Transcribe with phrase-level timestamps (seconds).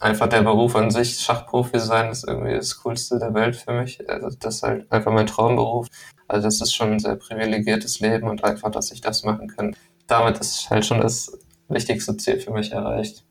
[0.00, 4.08] einfach der Beruf an sich, Schachprofi sein, ist irgendwie das Coolste der Welt für mich.
[4.08, 5.88] Also das ist halt einfach mein Traumberuf.
[6.28, 9.74] Also das ist schon ein sehr privilegiertes Leben und einfach, dass ich das machen kann.
[10.06, 11.38] Damit ist halt schon das
[11.68, 13.24] wichtigste Ziel für mich erreicht.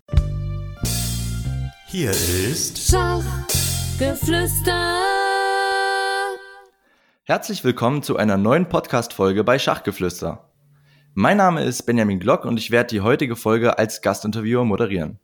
[1.87, 5.01] Hier ist Schachgeflüster.
[7.23, 10.49] Herzlich willkommen zu einer neuen Podcast-Folge bei Schachgeflüster.
[11.13, 15.19] Mein Name ist Benjamin Glock und ich werde die heutige Folge als Gastinterviewer moderieren.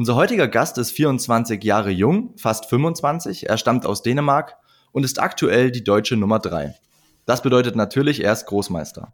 [0.00, 4.56] Unser heutiger Gast ist 24 Jahre jung, fast 25, er stammt aus Dänemark
[4.92, 6.74] und ist aktuell die deutsche Nummer 3.
[7.26, 9.12] Das bedeutet natürlich, er ist Großmeister.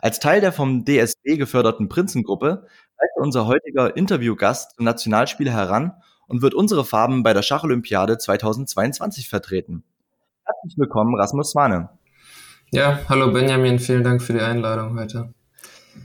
[0.00, 2.64] Als Teil der vom DSB geförderten Prinzengruppe
[2.96, 5.94] reicht unser heutiger Interviewgast zum Nationalspiel heran
[6.28, 9.82] und wird unsere Farben bei der Schacholympiade 2022 vertreten.
[10.44, 11.88] Herzlich willkommen, Rasmus Swane.
[12.70, 15.34] Ja, hallo Benjamin, vielen Dank für die Einladung heute.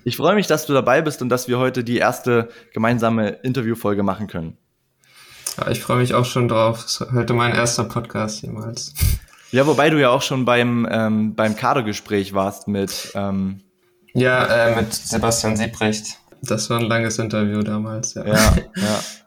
[0.03, 4.03] Ich freue mich, dass du dabei bist und dass wir heute die erste gemeinsame Interviewfolge
[4.03, 4.57] machen können.
[5.57, 6.84] Ja, ich freue mich auch schon drauf.
[6.84, 8.93] Das ist heute mein erster Podcast jemals.
[9.51, 13.12] Ja, wobei du ja auch schon beim, ähm, beim Kadergespräch warst mit.
[13.15, 13.62] Ähm,
[14.13, 16.18] ja, äh, mit Sebastian Siebrecht.
[16.41, 18.26] Das war ein langes Interview damals, ja.
[18.26, 18.99] Ja, ja.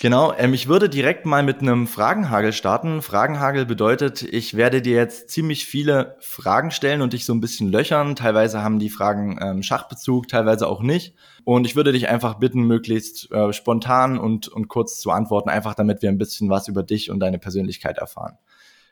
[0.00, 3.02] Genau, ähm, ich würde direkt mal mit einem Fragenhagel starten.
[3.02, 7.70] Fragenhagel bedeutet, ich werde dir jetzt ziemlich viele Fragen stellen und dich so ein bisschen
[7.70, 8.16] löchern.
[8.16, 11.14] Teilweise haben die Fragen ähm, Schachbezug, teilweise auch nicht.
[11.44, 15.74] Und ich würde dich einfach bitten, möglichst äh, spontan und, und kurz zu antworten, einfach
[15.74, 18.38] damit wir ein bisschen was über dich und deine Persönlichkeit erfahren.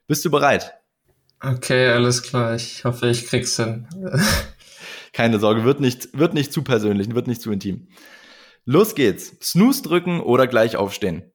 [0.07, 0.75] Bist du bereit?
[1.41, 2.55] Okay, alles klar.
[2.55, 3.87] Ich hoffe, ich krieg's hin.
[5.13, 7.87] Keine Sorge, wird nicht, wird nicht zu persönlich, wird nicht zu intim.
[8.67, 9.37] Los geht's.
[9.43, 11.31] Snooze drücken oder gleich aufstehen?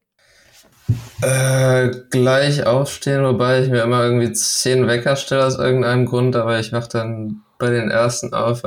[1.21, 6.59] Äh, gleich aufstehen, wobei ich mir immer irgendwie zehn Wecker stelle aus irgendeinem Grund, aber
[6.59, 8.63] ich wach dann bei den ersten auf,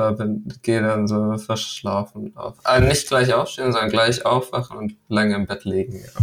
[0.61, 2.57] gehe dann so verschlafen auf.
[2.63, 5.95] Also nicht gleich aufstehen, sondern gleich aufwachen und lange im Bett liegen.
[5.95, 6.21] Ja.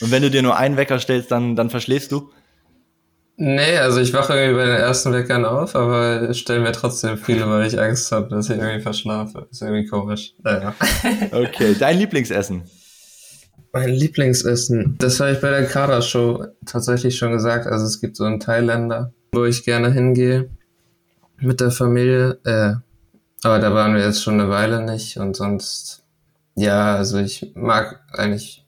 [0.00, 2.30] Und wenn du dir nur einen Wecker stellst, dann, dann verschläfst du?
[3.42, 7.48] Nee, also ich wache irgendwie bei den ersten Weckern auf, aber stellen mir trotzdem viele,
[7.48, 9.48] weil ich Angst habe, dass ich irgendwie verschlafe.
[9.50, 10.34] Ist irgendwie komisch.
[10.42, 10.74] Naja.
[11.32, 12.64] Okay, dein Lieblingsessen?
[13.72, 17.66] Mein Lieblingsessen, das habe ich bei der Kader-Show tatsächlich schon gesagt.
[17.66, 20.50] Also es gibt so einen Thailänder, wo ich gerne hingehe
[21.38, 22.38] mit der Familie.
[22.44, 22.74] Äh,
[23.42, 26.04] aber da waren wir jetzt schon eine Weile nicht und sonst,
[26.56, 28.59] ja, also ich mag eigentlich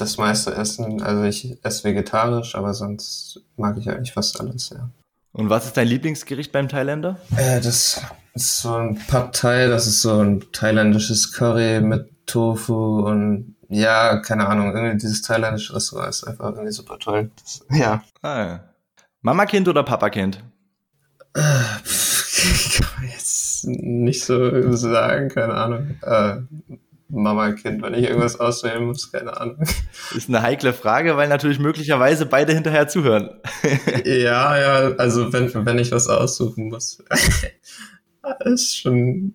[0.00, 1.02] das meiste essen.
[1.02, 4.90] Also ich esse vegetarisch, aber sonst mag ich eigentlich fast alles, ja.
[5.32, 7.18] Und was ist dein Lieblingsgericht beim Thailänder?
[7.36, 8.02] Äh, das
[8.34, 14.16] ist so ein Pad Thai, das ist so ein thailändisches Curry mit Tofu und ja,
[14.18, 17.30] keine Ahnung, irgendwie dieses thailändische Restaurant ist einfach irgendwie super toll.
[17.40, 18.02] Das, ja.
[18.22, 18.60] Ah.
[19.22, 20.42] Mama-Kind oder Papa-Kind?
[21.34, 25.96] Äh, kann man jetzt nicht so sagen, keine Ahnung.
[26.02, 26.38] Äh,
[27.10, 29.58] Mama-Kind, wenn ich irgendwas auswählen muss, keine Ahnung.
[30.14, 33.30] Ist eine heikle Frage, weil natürlich möglicherweise beide hinterher zuhören.
[34.04, 37.02] ja, ja, also wenn, wenn ich was aussuchen muss.
[38.44, 39.34] ist schon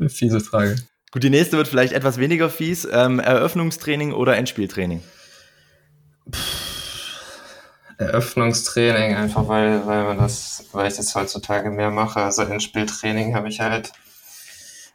[0.00, 0.76] eine fiese Frage.
[1.10, 2.86] Gut, die nächste wird vielleicht etwas weniger fies.
[2.90, 5.02] Ähm, Eröffnungstraining oder Endspieltraining?
[7.98, 12.20] Eröffnungstraining, einfach weil, weil man das, weil ich das heutzutage mehr mache.
[12.20, 13.92] Also Endspieltraining habe ich halt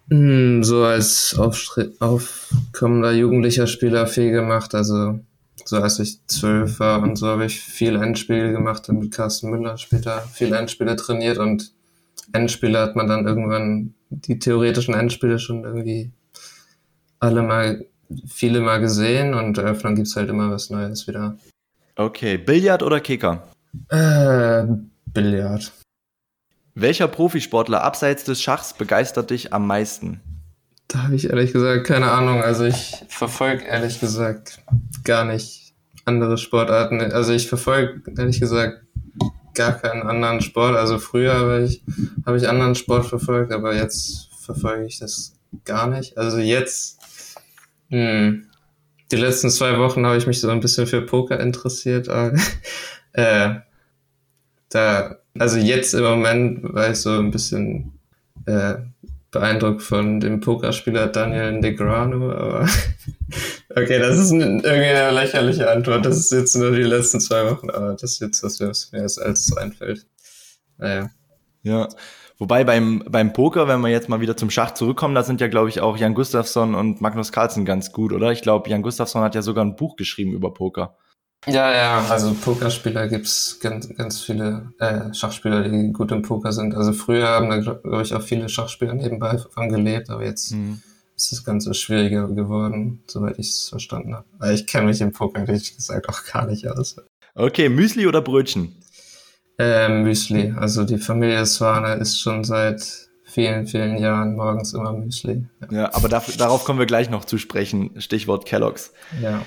[0.09, 4.75] so als aufkommender jugendlicher Spieler viel gemacht.
[4.75, 5.19] Also
[5.65, 9.49] so als ich zwölf war und so habe ich viel Endspiele gemacht und mit Carsten
[9.49, 11.71] Müller später viel Endspiele trainiert und
[12.33, 16.11] Endspiele hat man dann irgendwann die theoretischen Endspiele schon irgendwie
[17.19, 17.85] alle mal,
[18.27, 21.37] viele mal gesehen und Eröffnung gibt's halt immer was Neues wieder.
[21.95, 23.47] Okay, Billard oder Kicker?
[23.89, 24.65] Äh,
[25.05, 25.71] Billard.
[26.73, 30.21] Welcher Profisportler abseits des Schachs begeistert dich am meisten?
[30.87, 32.41] Da habe ich ehrlich gesagt keine Ahnung.
[32.41, 34.61] Also ich verfolge ehrlich gesagt
[35.03, 35.73] gar nicht
[36.05, 36.99] andere Sportarten.
[36.99, 38.83] Also ich verfolge ehrlich gesagt
[39.53, 40.75] gar keinen anderen Sport.
[40.75, 41.83] Also früher habe ich,
[42.25, 45.33] hab ich anderen Sport verfolgt, aber jetzt verfolge ich das
[45.65, 46.17] gar nicht.
[46.17, 46.99] Also jetzt,
[47.89, 48.47] hm,
[49.11, 52.07] die letzten zwei Wochen habe ich mich so ein bisschen für Poker interessiert.
[52.09, 52.37] Aber,
[53.13, 53.55] äh,
[54.69, 57.93] da also jetzt im Moment war ich so ein bisschen
[58.45, 58.75] äh,
[59.31, 62.67] beeindruckt von dem Pokerspieler Daniel Negrano, aber
[63.69, 66.05] okay, das ist ein, irgendwie eine lächerliche Antwort.
[66.05, 69.03] Das ist jetzt nur die letzten zwei Wochen, aber das ist jetzt das, was mir
[69.03, 70.05] als so einfällt.
[70.77, 71.09] Naja.
[71.63, 71.87] Ja.
[72.37, 75.47] Wobei beim, beim Poker, wenn wir jetzt mal wieder zum Schach zurückkommen, da sind ja,
[75.47, 78.31] glaube ich, auch Jan Gustafsson und Magnus Carlsen ganz gut, oder?
[78.31, 80.97] Ich glaube, Jan Gustafsson hat ja sogar ein Buch geschrieben über Poker.
[81.47, 86.75] Ja, ja, also Pokerspieler gibt's ganz, ganz viele äh, Schachspieler, die gut im Poker sind.
[86.75, 90.81] Also früher haben da, glaube ich, auch viele Schachspieler nebenbei von gelebt, aber jetzt mhm.
[91.15, 94.25] ist das Ganze schwieriger geworden, soweit ich es verstanden habe.
[94.37, 96.97] Weil ich kenne mich im Poker, ehrlich gesagt, auch gar nicht aus.
[97.33, 98.75] Okay, Müsli oder Brötchen?
[99.57, 100.53] Äh, Müsli.
[100.55, 105.47] Also die Familie Swane ist schon seit vielen, vielen Jahren morgens immer Müsli.
[105.71, 107.99] Ja, ja aber dafür, darauf kommen wir gleich noch zu sprechen.
[107.99, 108.93] Stichwort Kellogg's.
[109.19, 109.43] Ja.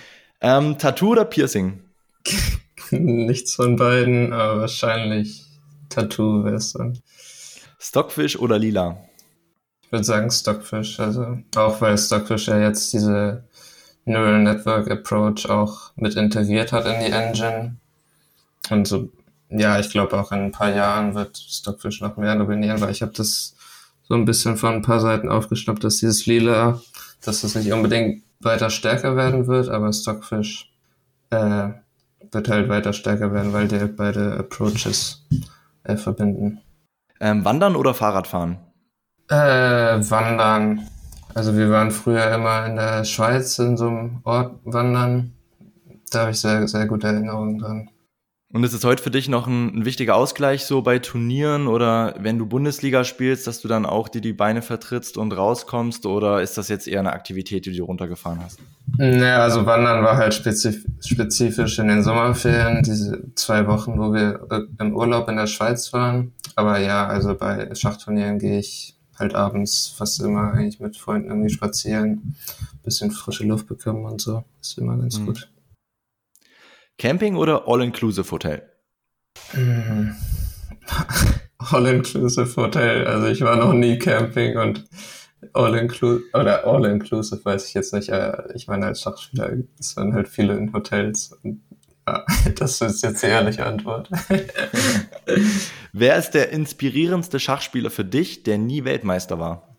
[0.47, 1.81] Ähm, Tattoo oder Piercing?
[2.91, 5.43] Nichts von beiden, aber wahrscheinlich
[5.89, 6.99] Tattoo wäre es dann.
[7.79, 8.99] Stockfish oder Lila?
[9.81, 11.01] Ich würde sagen Stockfish.
[11.01, 13.45] Also auch weil Stockfish ja jetzt diese
[14.05, 17.77] Neural Network Approach auch mit integriert hat in die Engine.
[18.69, 19.09] Und so,
[19.49, 23.01] ja, ich glaube auch in ein paar Jahren wird Stockfish noch mehr dominieren, weil ich
[23.01, 23.57] habe das
[24.07, 26.83] so ein bisschen von ein paar Seiten aufgeschnappt, dass dieses Lila,
[27.23, 30.73] dass das nicht unbedingt weiter stärker werden wird, aber Stockfish
[31.31, 31.69] äh,
[32.31, 35.27] wird halt weiter stärker werden, weil die halt beide Approaches
[35.85, 36.61] äh, verbinden.
[37.21, 38.59] Ähm, wandern oder Fahrradfahren?
[39.29, 40.89] Äh, wandern.
[41.35, 45.33] Also wir waren früher immer in der Schweiz in so einem Ort wandern.
[46.11, 47.91] Da habe ich sehr, sehr gute Erinnerungen dran.
[48.55, 52.15] Und ist es heute für dich noch ein, ein, wichtiger Ausgleich so bei Turnieren oder
[52.21, 56.41] wenn du Bundesliga spielst, dass du dann auch dir die Beine vertrittst und rauskommst oder
[56.41, 58.61] ist das jetzt eher eine Aktivität, die du runtergefahren hast?
[58.97, 64.47] Naja, also Wandern war halt spezif spezifisch in den Sommerferien, diese zwei Wochen, wo wir
[64.79, 66.31] im Urlaub in der Schweiz waren.
[66.55, 71.51] Aber ja, also bei Schachturnieren gehe ich halt abends fast immer eigentlich mit Freunden irgendwie
[71.51, 72.37] spazieren,
[72.85, 74.45] bisschen frische Luft bekommen und so.
[74.61, 75.27] Ist immer ganz mhm.
[75.27, 75.49] gut.
[76.99, 78.63] Camping oder All-Inclusive Hotel?
[79.53, 80.15] Mhm.
[81.59, 83.07] All-Inclusive Hotel.
[83.07, 84.85] Also ich war noch nie Camping und
[85.53, 88.13] All-Inclusive oder All-Inclusive weiß ich jetzt nicht.
[88.55, 91.37] Ich meine, als Schachspieler ist man halt viele in Hotels.
[92.07, 92.25] Ja,
[92.57, 94.11] das ist jetzt die ehrliche Antwort.
[95.93, 99.77] Wer ist der inspirierendste Schachspieler für dich, der nie Weltmeister war?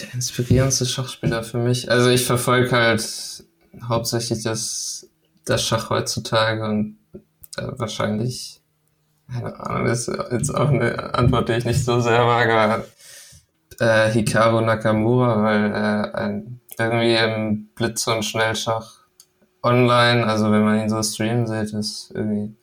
[0.00, 1.90] Der inspirierendste Schachspieler für mich?
[1.90, 3.44] Also ich verfolge halt
[3.86, 5.08] hauptsächlich das
[5.44, 6.98] das Schach heutzutage und
[7.56, 8.60] äh, wahrscheinlich,
[9.30, 12.84] keine Ahnung, ist jetzt auch eine Antwort, die ich nicht so sehr mag, aber
[13.80, 19.02] äh, Hikaru Nakamura, weil er ein, irgendwie im Blitz- und Schnellschach
[19.62, 22.54] online, also wenn man ihn so streamen sieht, ist irgendwie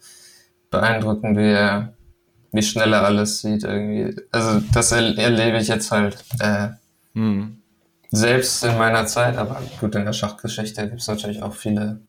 [0.70, 1.94] beeindruckend, wie er,
[2.52, 4.16] wie schnell er alles sieht irgendwie.
[4.32, 6.70] Also das erlebe ich jetzt halt äh,
[7.14, 7.62] hm.
[8.12, 12.02] selbst in meiner Zeit, aber gut, in der Schachgeschichte gibt es natürlich auch viele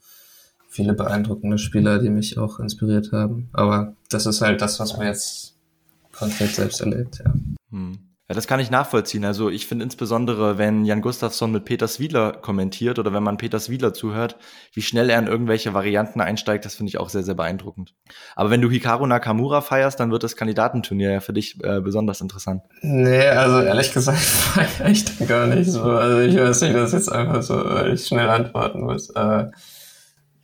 [0.81, 3.51] viele beeindruckende Spieler, die mich auch inspiriert haben.
[3.53, 5.55] Aber das ist halt das, was man jetzt
[6.11, 7.35] konkret selbst erlebt, ja.
[7.71, 7.99] Hm.
[8.29, 9.25] Ja, das kann ich nachvollziehen.
[9.27, 13.59] Also ich finde insbesondere, wenn Jan Gustafsson mit Peter Swiedler kommentiert oder wenn man Peter
[13.59, 14.37] Swiedler zuhört,
[14.73, 17.93] wie schnell er in irgendwelche Varianten einsteigt, das finde ich auch sehr, sehr beeindruckend.
[18.37, 22.23] Aber wenn du Hikaru Nakamura feierst, dann wird das Kandidatenturnier ja für dich äh, besonders
[22.23, 22.63] interessant.
[22.81, 25.83] Nee, also ehrlich gesagt feiere ich gar nicht so.
[25.83, 29.11] Also ich weiß nicht, das ist jetzt einfach so, weil ich schnell antworten muss.
[29.11, 29.47] Äh,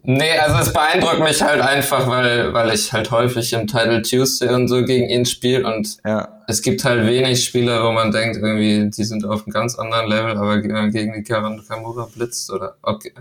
[0.08, 4.55] Nee, also es beeindruckt mich halt einfach, weil, weil ich halt häufig im Title Tuesday
[4.55, 6.43] und so gegen ihn spiele und ja.
[6.47, 10.08] es gibt halt wenig Spieler, wo man denkt, irgendwie, die sind auf einem ganz anderen
[10.08, 12.76] Level, aber gegen die Karan Kamura blitzt oder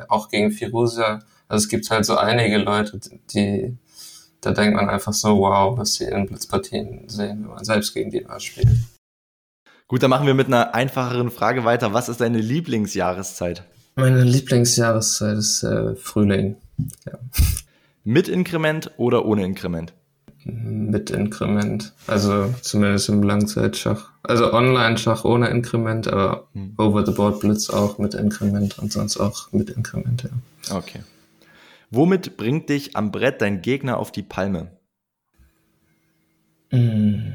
[0.09, 1.21] auch gegen Firuza.
[1.47, 2.99] Also es gibt halt so einige Leute,
[3.33, 3.75] die,
[4.41, 8.11] da denkt man einfach so, wow, was sie in Blitzpartien sehen, wenn man selbst gegen
[8.11, 8.77] die mal spielt.
[9.87, 11.93] Gut, dann machen wir mit einer einfacheren Frage weiter.
[11.93, 13.63] Was ist deine Lieblingsjahreszeit?
[13.95, 16.57] Meine Lieblingsjahreszeit ist äh, Frühling.
[17.05, 17.19] Ja.
[18.03, 19.93] Mit Inkrement oder ohne Inkrement?
[20.43, 21.93] Mit Inkrement.
[22.05, 24.11] Also zumindest im Langzeitschach.
[24.21, 26.73] Also Online-Schach ohne Inkrement, aber hm.
[26.77, 30.77] Over-the-Board-Blitz auch mit Inkrement und sonst auch mit Inkrement, ja.
[30.77, 31.01] Okay.
[31.89, 34.71] Womit bringt dich am Brett dein Gegner auf die Palme?
[36.69, 37.33] Hm.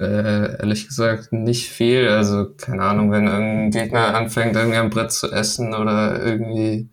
[0.00, 2.08] Äh, ehrlich gesagt nicht viel.
[2.08, 6.88] Also keine Ahnung, wenn irgendein Gegner anfängt, irgendwie am Brett zu essen oder irgendwie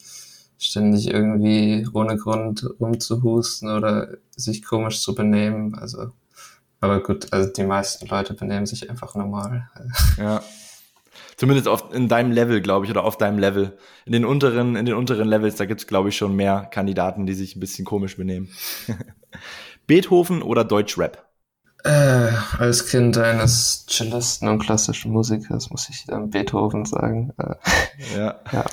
[0.58, 5.76] ständig irgendwie ohne Grund rumzuhusten oder sich komisch zu benehmen.
[5.76, 6.12] Also,
[6.80, 9.70] aber gut, also die meisten Leute benehmen sich einfach normal.
[10.18, 10.42] Ja.
[11.36, 13.76] Zumindest auf, in deinem Level, glaube ich, oder auf deinem Level.
[14.06, 17.34] In den unteren, in den unteren Levels, da gibt's glaube ich, schon mehr Kandidaten, die
[17.34, 18.50] sich ein bisschen komisch benehmen.
[19.88, 21.31] Beethoven oder Deutschrap?
[21.84, 27.34] Äh, als Kind eines Cellisten und klassischen Musikers muss ich dann Beethoven sagen.
[27.38, 27.56] Äh,
[28.18, 28.40] ja.
[28.52, 28.66] ja.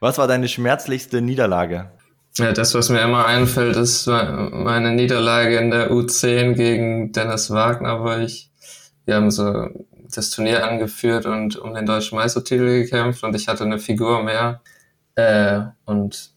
[0.00, 1.90] Was war deine schmerzlichste Niederlage?
[2.36, 8.00] Ja, das, was mir immer einfällt, ist meine Niederlage in der U10 gegen Dennis Wagner,
[8.04, 8.50] wo ich,
[9.06, 9.68] wir haben so
[10.14, 14.62] das Turnier angeführt und um den deutschen Meistertitel gekämpft und ich hatte eine Figur mehr.
[15.16, 16.30] Äh, und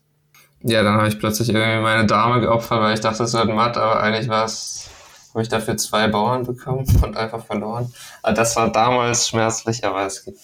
[0.63, 3.77] ja, dann habe ich plötzlich irgendwie meine Dame geopfert, weil ich dachte, es wird matt,
[3.77, 4.90] aber eigentlich war es
[5.31, 7.91] habe ich dafür zwei Bauern bekommen und einfach verloren.
[8.21, 10.39] Aber das war damals schmerzlich, aber es gibt,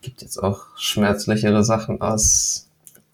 [0.00, 2.68] gibt jetzt auch schmerzlichere Sachen aus,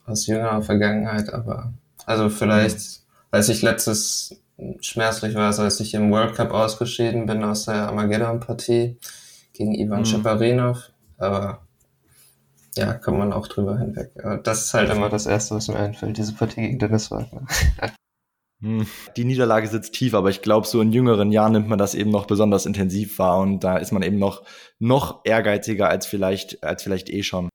[0.06, 1.32] aus jüngerer Vergangenheit.
[1.32, 1.72] Aber
[2.06, 4.36] also vielleicht, als ich letztes
[4.80, 8.98] schmerzlich war, als ich im World Cup ausgeschieden bin aus der Armageddon-Partie
[9.52, 10.74] gegen Ivan mhm.
[11.18, 11.60] Aber
[12.76, 14.12] ja, kommt man auch drüber hinweg.
[14.22, 17.46] Aber das ist halt immer das Erste, was mir einfällt, diese Partie gegen Dennis Wagner.
[18.62, 18.86] Hm.
[19.16, 22.10] Die Niederlage sitzt tief, aber ich glaube, so in jüngeren Jahren nimmt man das eben
[22.10, 24.42] noch besonders intensiv wahr und da ist man eben noch,
[24.78, 27.48] noch ehrgeiziger als vielleicht, als vielleicht eh schon.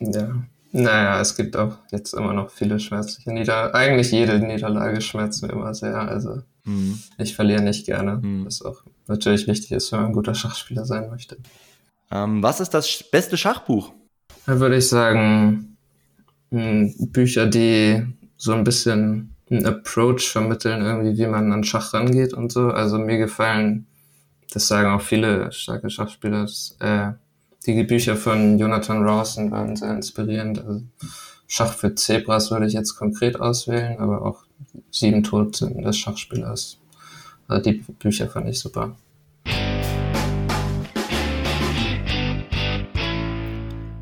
[0.00, 0.44] Ja.
[0.70, 3.74] Naja, es gibt auch jetzt immer noch viele schmerzliche Niederlagen.
[3.74, 5.96] Eigentlich jede Niederlage schmerzt mir immer sehr.
[5.96, 6.98] Also hm.
[7.16, 8.44] ich verliere nicht gerne, hm.
[8.44, 11.38] was auch natürlich wichtig ist, wenn man ein guter Schachspieler sein möchte.
[12.10, 13.92] Ähm, was ist das beste Schachbuch?
[14.44, 15.76] Da würde ich sagen,
[16.50, 18.04] hm, Bücher, die
[18.36, 22.68] so ein bisschen einen Approach vermitteln, irgendwie, wie man an Schach rangeht und so.
[22.68, 23.86] Also mir gefallen,
[24.52, 27.12] das sagen auch viele starke Schachspieler, dass, äh,
[27.66, 30.64] die Bücher von Jonathan Rawson waren sehr inspirierend.
[30.64, 30.82] Also
[31.46, 34.44] Schach für Zebras würde ich jetzt konkret auswählen, aber auch
[34.90, 36.78] Sieben Todsünden des Schachspielers.
[37.46, 38.96] Also die Bücher fand ich super.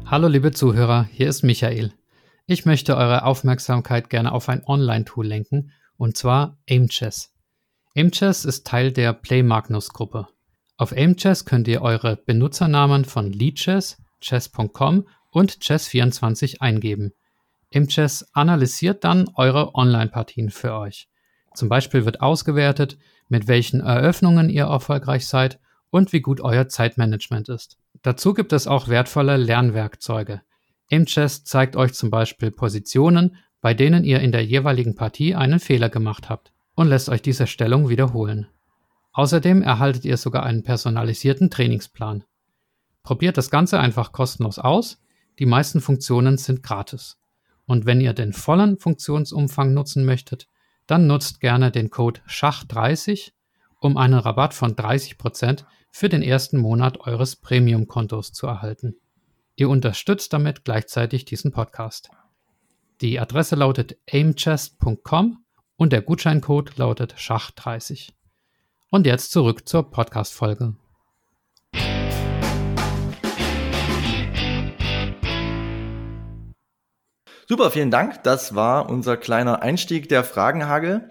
[0.07, 1.93] Hallo liebe Zuhörer, hier ist Michael.
[2.49, 7.35] Ich möchte eure Aufmerksamkeit gerne auf ein Online-Tool lenken, und zwar Aimchess.
[7.97, 10.29] Aimchess ist Teil der Play Magnus Gruppe.
[10.76, 17.15] Auf Aimchess könnt ihr eure Benutzernamen von Leadchess, chess.com und chess24 eingeben.
[17.75, 21.09] Aimchess analysiert dann eure Online-Partien für euch.
[21.55, 22.97] Zum Beispiel wird ausgewertet,
[23.29, 25.59] mit welchen Eröffnungen ihr erfolgreich seid
[25.91, 27.76] und wie gut euer Zeitmanagement ist.
[28.03, 30.43] Dazu gibt es auch wertvolle Lernwerkzeuge.
[30.88, 35.88] Imchess zeigt euch zum Beispiel Positionen, bei denen ihr in der jeweiligen Partie einen Fehler
[35.88, 38.47] gemacht habt und lässt euch diese Stellung wiederholen.
[39.12, 42.25] Außerdem erhaltet ihr sogar einen personalisierten Trainingsplan.
[43.02, 45.00] Probiert das Ganze einfach kostenlos aus,
[45.38, 47.19] die meisten Funktionen sind gratis.
[47.66, 50.49] Und wenn ihr den vollen Funktionsumfang nutzen möchtet,
[50.87, 53.33] dann nutzt gerne den Code SCHACH30,
[53.81, 58.97] um einen Rabatt von 30% für den ersten Monat eures Premium-Kontos zu erhalten.
[59.59, 62.11] Ihr unterstützt damit gleichzeitig diesen Podcast.
[63.01, 65.39] Die Adresse lautet aimchest.com
[65.77, 68.11] und der Gutscheincode lautet Schach30.
[68.91, 70.75] Und jetzt zurück zur Podcast-Folge.
[77.49, 78.23] Super, vielen Dank.
[78.25, 81.09] Das war unser kleiner Einstieg der Fragenhagel.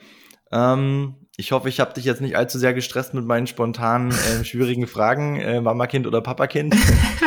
[0.52, 4.46] Ähm, ich hoffe, ich habe dich jetzt nicht allzu sehr gestresst mit meinen spontanen, äh,
[4.46, 6.76] schwierigen Fragen, äh, Mama-Kind oder Papa-Kind.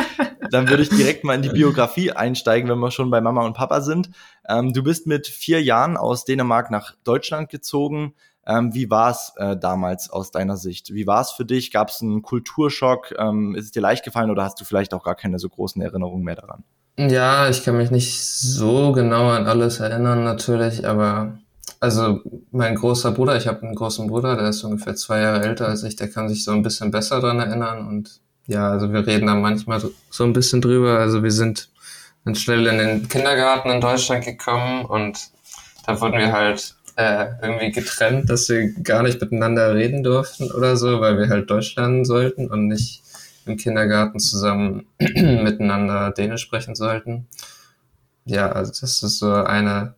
[0.51, 3.53] dann würde ich direkt mal in die Biografie einsteigen, wenn wir schon bei Mama und
[3.53, 4.09] Papa sind.
[4.47, 8.13] Ähm, du bist mit vier Jahren aus Dänemark nach Deutschland gezogen.
[8.45, 10.93] Ähm, wie war es äh, damals aus deiner Sicht?
[10.93, 11.71] Wie war es für dich?
[11.71, 13.13] Gab es einen Kulturschock?
[13.17, 15.81] Ähm, ist es dir leicht gefallen oder hast du vielleicht auch gar keine so großen
[15.81, 16.63] Erinnerungen mehr daran?
[16.97, 21.37] Ja, ich kann mich nicht so genau an alles erinnern natürlich, aber
[21.79, 25.67] also mein großer Bruder, ich habe einen großen Bruder, der ist ungefähr zwei Jahre älter
[25.67, 29.05] als ich, der kann sich so ein bisschen besser dran erinnern und ja, also wir
[29.05, 29.79] reden da manchmal
[30.09, 30.97] so ein bisschen drüber.
[30.97, 31.69] Also wir sind
[32.25, 35.19] dann schnell in den Kindergarten in Deutschland gekommen und
[35.85, 40.77] da wurden wir halt äh, irgendwie getrennt, dass wir gar nicht miteinander reden durften oder
[40.77, 43.03] so, weil wir halt Deutsch lernen sollten und nicht
[43.45, 47.27] im Kindergarten zusammen miteinander Dänisch sprechen sollten.
[48.25, 49.93] Ja, also das ist so eine,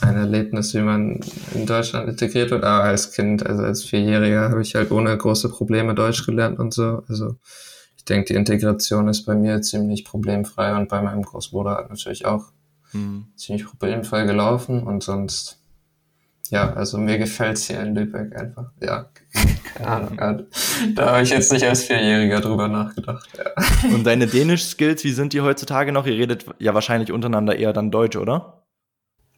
[0.00, 1.18] ein Erlebnis, wie man
[1.52, 2.62] in Deutschland integriert wird.
[2.62, 6.72] Aber als Kind, also als Vierjähriger, habe ich halt ohne große Probleme Deutsch gelernt und
[6.72, 7.02] so.
[7.08, 7.34] Also
[8.08, 12.46] denke, die Integration ist bei mir ziemlich problemfrei und bei meinem Großbruder natürlich auch
[12.92, 13.26] mhm.
[13.36, 15.60] ziemlich problemfrei gelaufen und sonst,
[16.50, 18.70] ja, also mir gefällt's hier in Lübeck einfach.
[18.82, 19.10] Ja,
[19.74, 20.46] keine Ahnung.
[20.94, 23.28] Da habe ich jetzt nicht als Vierjähriger drüber nachgedacht.
[23.36, 23.94] Ja.
[23.94, 26.06] Und deine Dänisch-Skills, wie sind die heutzutage noch?
[26.06, 28.62] Ihr redet ja wahrscheinlich untereinander eher dann Deutsch, oder?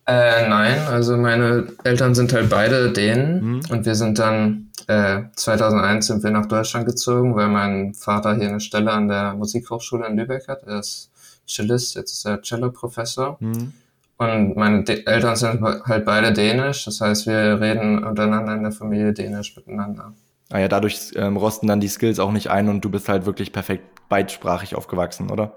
[0.07, 3.61] Äh, nein, also meine Eltern sind halt beide Dänen mhm.
[3.71, 8.49] und wir sind dann äh, 2001 sind wir nach Deutschland gezogen, weil mein Vater hier
[8.49, 10.65] eine Stelle an der Musikhochschule in Lübeck hat.
[10.65, 11.11] Er ist
[11.47, 13.37] Cellist, jetzt ist er Cello-Professor.
[13.39, 13.73] Mhm.
[14.17, 18.73] Und meine De Eltern sind halt beide dänisch, das heißt, wir reden untereinander in der
[18.73, 20.13] Familie dänisch miteinander.
[20.51, 23.25] Ah ja, dadurch ähm, rosten dann die Skills auch nicht ein und du bist halt
[23.25, 25.53] wirklich perfekt beidsprachig aufgewachsen, oder?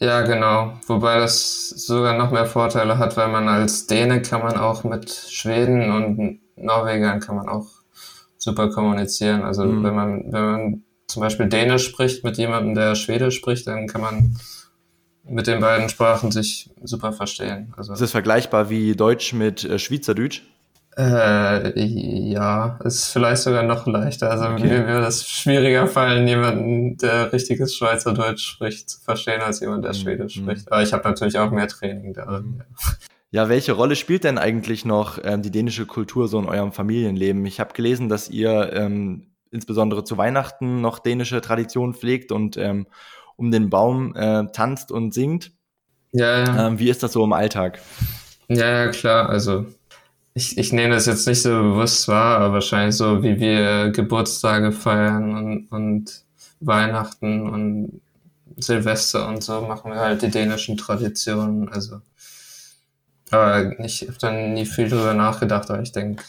[0.00, 0.74] Ja, genau.
[0.86, 5.10] Wobei das sogar noch mehr Vorteile hat, weil man als Däne kann man auch mit
[5.10, 7.77] Schweden und Norwegern kann man auch
[8.48, 9.42] super kommunizieren.
[9.42, 9.84] Also mhm.
[9.84, 14.00] wenn man, wenn man zum Beispiel Dänisch spricht mit jemandem, der Schwedisch spricht, dann kann
[14.00, 14.36] man
[15.24, 17.74] mit den beiden Sprachen sich super verstehen.
[17.76, 20.42] Also, ist das vergleichbar wie Deutsch mit äh, Schweizerdeutsch?
[20.96, 24.30] Äh, ja, ist vielleicht sogar noch leichter.
[24.30, 24.64] Also okay.
[24.64, 29.92] mir würde es schwieriger fallen, jemanden, der richtiges Schweizerdeutsch spricht, zu verstehen, als jemand, der
[29.92, 29.96] mhm.
[29.96, 30.42] Schwedisch mhm.
[30.42, 30.72] spricht.
[30.72, 32.44] Aber ich habe natürlich auch mehr Training darin.
[32.44, 32.62] Mhm.
[32.62, 37.44] Ja, welche Rolle spielt denn eigentlich noch ähm, die dänische Kultur so in eurem Familienleben?
[37.46, 42.86] Ich habe gelesen, dass ihr ähm, insbesondere zu Weihnachten noch dänische Traditionen pflegt und ähm,
[43.36, 45.52] um den Baum äh, tanzt und singt.
[46.12, 46.66] Ja, ja.
[46.66, 47.80] Ähm, wie ist das so im Alltag?
[48.48, 49.28] Ja, ja, klar.
[49.28, 49.66] Also
[50.34, 54.72] ich, ich nehme das jetzt nicht so bewusst wahr, aber wahrscheinlich so, wie wir Geburtstage
[54.72, 56.24] feiern und, und
[56.60, 58.00] Weihnachten und
[58.56, 61.68] Silvester und so machen wir halt die dänischen Traditionen.
[61.68, 62.00] Also,
[63.32, 66.22] aber ich habe dann nie viel drüber nachgedacht, aber ich denke,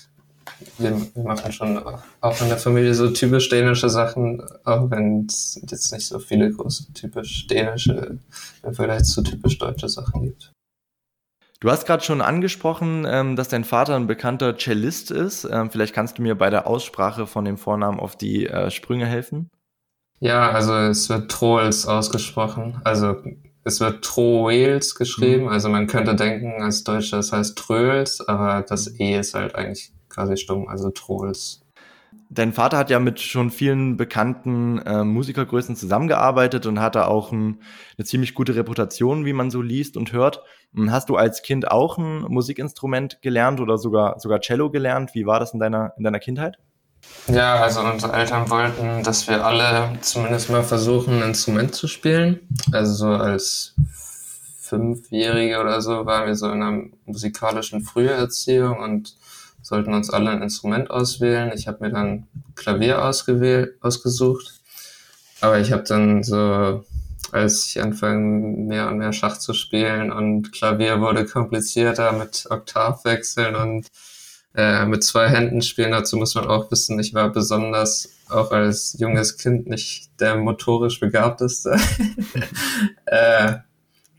[0.77, 1.81] wir, wir, machen schon
[2.21, 6.51] auch in der Familie so typisch dänische Sachen, auch wenn es jetzt nicht so viele
[6.51, 8.17] große typisch dänische
[8.63, 10.51] im Vergleich zu typisch deutsche Sachen gibt.
[11.61, 15.43] Du hast gerade schon angesprochen, ähm, dass dein Vater ein bekannter Cellist ist.
[15.43, 19.05] Ähm, vielleicht kannst du mir bei der Aussprache von dem Vornamen auf die äh, Sprünge
[19.05, 19.49] helfen.
[20.21, 22.79] Ja, also es wird Troels ausgesprochen.
[22.85, 23.17] Also
[23.69, 25.43] es wird Troels geschrieben.
[25.43, 25.49] Mhm.
[25.49, 29.91] Also man könnte denken als Deutscher, das heißt Tröls, aber das E ist halt eigentlich
[30.09, 31.61] quasi stumm, also Troels.
[32.31, 37.61] Dein Vater hat ja mit schon vielen bekannten äh, Musikergrößen zusammengearbeitet und hatte auch ein,
[37.97, 40.43] eine ziemlich gute Reputation, wie man so liest und hört.
[40.89, 45.15] Hast du als Kind auch ein Musikinstrument gelernt oder sogar, sogar Cello gelernt?
[45.15, 46.57] Wie war das in deiner, in deiner Kindheit?
[47.27, 52.39] Ja, also unsere Eltern wollten, dass wir alle zumindest mal versuchen, ein Instrument zu spielen.
[52.71, 53.75] Also so als
[54.61, 59.15] Fünfjährige oder so waren wir so in einer musikalischen Früherziehung und
[59.61, 61.51] sollten uns alle ein Instrument auswählen.
[61.53, 64.61] Ich habe mir dann Klavier ausgewählt, ausgesucht.
[65.41, 66.83] Aber ich habe dann so,
[67.31, 73.55] als ich anfange, mehr und mehr Schach zu spielen und Klavier wurde komplizierter mit Oktavwechseln
[73.55, 73.87] und
[74.55, 75.91] äh, mit zwei Händen spielen.
[75.91, 80.99] Dazu muss man auch wissen, ich war besonders auch als junges Kind nicht der motorisch
[80.99, 81.75] begabteste.
[83.05, 83.53] äh,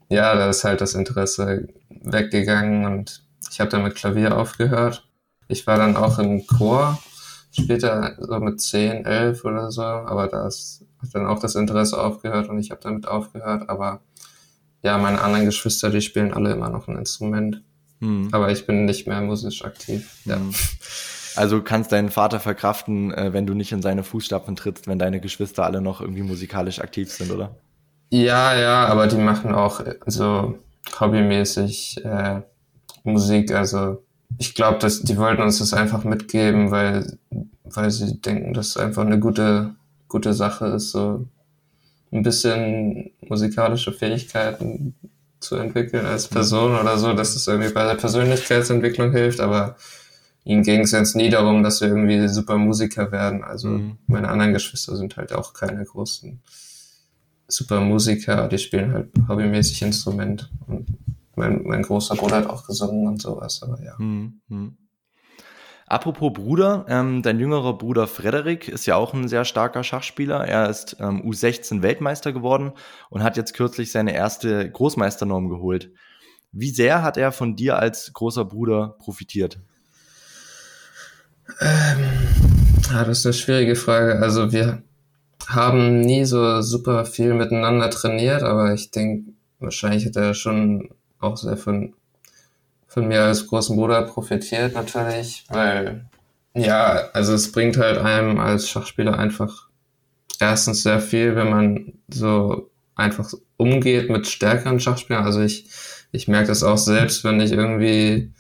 [0.08, 5.06] ja, da ist halt das Interesse weggegangen und ich habe dann mit Klavier aufgehört
[5.50, 6.99] ich war dann auch im Chor,
[7.50, 10.54] später so mit 10, 11 oder so, aber da hat
[11.12, 13.69] dann auch das Interesse aufgehört und ich habe damit aufgehört.
[13.69, 14.00] Aber
[14.82, 17.62] ja, meine anderen Geschwister, die spielen alle immer noch ein Instrument.
[18.00, 18.28] Hm.
[18.32, 20.17] Aber ich bin nicht mehr musisch aktiv.
[20.25, 20.36] Ja.
[20.36, 20.52] Hm.
[21.36, 25.21] Also kannst deinen Vater verkraften, äh, wenn du nicht in seine Fußstapfen trittst, wenn deine
[25.21, 27.56] Geschwister alle noch irgendwie musikalisch aktiv sind, oder?
[28.10, 30.58] Ja, ja, aber die machen auch so
[30.99, 32.41] hobbymäßig äh,
[33.04, 33.52] Musik.
[33.52, 34.02] Also
[34.39, 37.19] ich glaube, dass die wollten uns das einfach mitgeben, weil,
[37.65, 39.75] weil sie denken, dass es einfach eine gute,
[40.08, 41.26] gute Sache ist, so
[42.13, 44.95] ein bisschen musikalische Fähigkeiten
[45.40, 49.76] zu entwickeln als Person oder so, dass es irgendwie bei der Persönlichkeitsentwicklung hilft, aber
[50.44, 53.42] ihnen ging es jetzt nie darum, dass wir irgendwie super Musiker werden.
[53.42, 53.98] Also mhm.
[54.06, 56.40] meine anderen Geschwister sind halt auch keine großen
[57.48, 60.86] super Musiker, die spielen halt hobbymäßig Instrument und
[61.36, 63.96] mein, mein großer Bruder hat auch gesungen und sowas, aber ja.
[63.98, 64.76] Hm, hm.
[65.90, 70.46] Apropos Bruder, ähm, dein jüngerer Bruder Frederik ist ja auch ein sehr starker Schachspieler.
[70.46, 72.74] Er ist ähm, U16 Weltmeister geworden
[73.08, 75.90] und hat jetzt kürzlich seine erste Großmeisternorm geholt.
[76.52, 79.58] Wie sehr hat er von dir als großer Bruder profitiert?
[81.60, 81.98] Ähm,
[82.88, 84.20] ja, das ist eine schwierige Frage.
[84.20, 84.84] Also wir
[85.48, 91.36] haben nie so super viel miteinander trainiert, aber ich denke, wahrscheinlich hat er schon auch
[91.36, 91.94] sehr von,
[92.90, 96.04] von mir als großen Bruder profitiert natürlich, weil
[96.54, 99.68] ja, also es bringt halt einem als Schachspieler einfach
[100.40, 105.24] erstens sehr viel, wenn man so einfach umgeht mit stärkeren Schachspielern.
[105.24, 105.70] Also ich,
[106.10, 108.32] ich merke das auch selbst, wenn ich irgendwie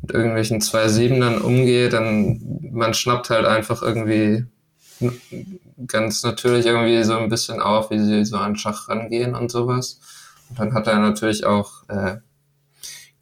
[0.00, 2.40] mit irgendwelchen zwei Siebenern umgehe, dann
[2.72, 4.46] man schnappt halt einfach irgendwie
[5.86, 10.00] ganz natürlich irgendwie so ein bisschen auf, wie sie so an Schach rangehen und sowas.
[10.48, 12.16] Und dann hat er natürlich auch äh,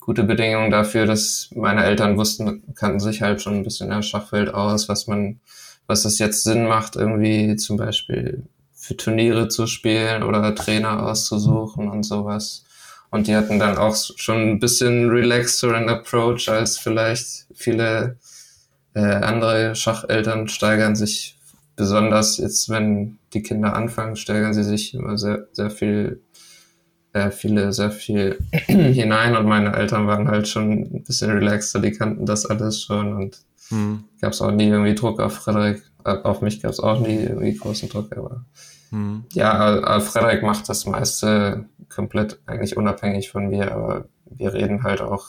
[0.09, 4.51] gute Bedingungen dafür, dass meine Eltern wussten, kannten sich halt schon ein bisschen im Schachfeld
[4.51, 5.39] aus, was man,
[5.85, 8.41] was das jetzt Sinn macht, irgendwie zum Beispiel
[8.73, 12.65] für Turniere zu spielen oder Trainer auszusuchen und sowas.
[13.11, 18.17] Und die hatten dann auch schon ein bisschen relaxeren Approach als vielleicht viele
[18.95, 21.37] äh, andere Schacheltern steigern sich
[21.75, 26.23] besonders jetzt, wenn die Kinder anfangen, steigern sie sich immer sehr, sehr viel
[27.19, 31.91] äh, viele sehr viel hinein und meine Eltern waren halt schon ein bisschen relaxter, die
[31.91, 34.03] kannten das alles schon und hm.
[34.21, 37.17] gab es auch nie irgendwie Druck auf Frederik, äh, auf mich gab es auch nie
[37.17, 38.45] irgendwie großen Druck, aber
[38.89, 39.25] hm.
[39.33, 45.01] ja, äh, Frederik macht das meiste komplett eigentlich unabhängig von mir, aber wir reden halt
[45.01, 45.25] auch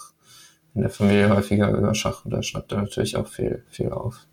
[0.75, 4.27] in der Familie häufiger über Schach und da schreibt er natürlich auch viel, viel auf.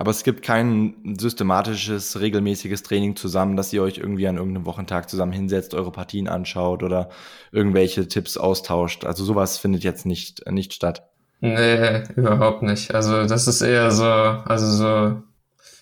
[0.00, 5.10] Aber es gibt kein systematisches, regelmäßiges Training zusammen, dass ihr euch irgendwie an irgendeinem Wochentag
[5.10, 7.10] zusammen hinsetzt, eure Partien anschaut oder
[7.52, 9.04] irgendwelche Tipps austauscht.
[9.04, 11.06] Also sowas findet jetzt nicht, nicht statt.
[11.40, 12.94] Nee, überhaupt nicht.
[12.94, 15.22] Also das ist eher so, also so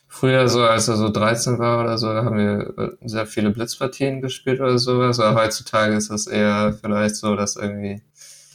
[0.08, 4.58] früher so, als er so 13 war oder so, haben wir sehr viele Blitzpartien gespielt
[4.58, 5.20] oder sowas.
[5.20, 8.02] Aber heutzutage ist das eher vielleicht so, dass irgendwie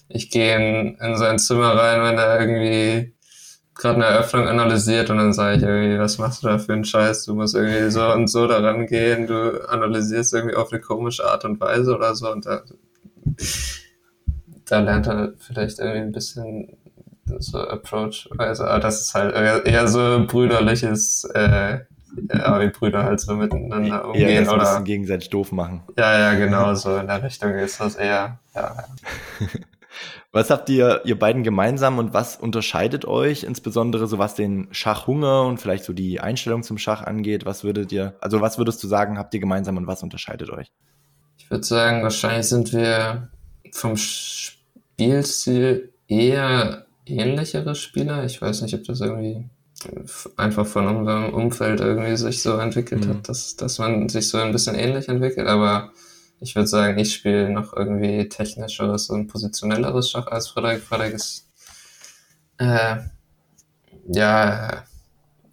[0.09, 3.13] ich gehe in, in sein Zimmer rein, wenn er irgendwie
[3.83, 6.85] gerade eine Eröffnung analysiert und dann sage ich irgendwie, was machst du da für einen
[6.85, 7.25] Scheiß?
[7.25, 11.43] Du musst irgendwie so und so daran gehen, du analysierst irgendwie auf eine komische Art
[11.45, 12.63] und Weise oder so und da,
[14.65, 16.77] da lernt er vielleicht irgendwie ein bisschen
[17.39, 21.79] so Approach, also das ist halt eher so brüderliches, äh,
[22.33, 24.45] ja, wie Brüder halt so miteinander umgehen.
[24.45, 25.83] Ja, oder gegenseitig doof machen.
[25.97, 28.75] Ja, ja, genau, so in der Richtung ist das eher, ja.
[30.31, 35.43] Was habt ihr, ihr beiden gemeinsam und was unterscheidet euch, insbesondere so was den Schachhunger
[35.43, 37.45] und vielleicht so die Einstellung zum Schach angeht?
[37.45, 40.71] Was würdet ihr, also was würdest du sagen, habt ihr gemeinsam und was unterscheidet euch?
[41.37, 43.29] Ich würde sagen, wahrscheinlich sind wir
[43.71, 48.23] vom Spielstil eher ähnlichere Spieler.
[48.23, 49.45] Ich weiß nicht, ob das irgendwie
[50.37, 53.09] einfach von unserem Umfeld irgendwie sich so entwickelt mhm.
[53.09, 55.91] hat, dass, dass man sich so ein bisschen ähnlich entwickelt, aber
[56.43, 60.81] ich würde sagen, ich spiele noch irgendwie technischeres und positionelleres Schach als Frederik.
[60.81, 61.49] Frederik ist,
[62.57, 62.97] äh,
[64.07, 64.83] ja,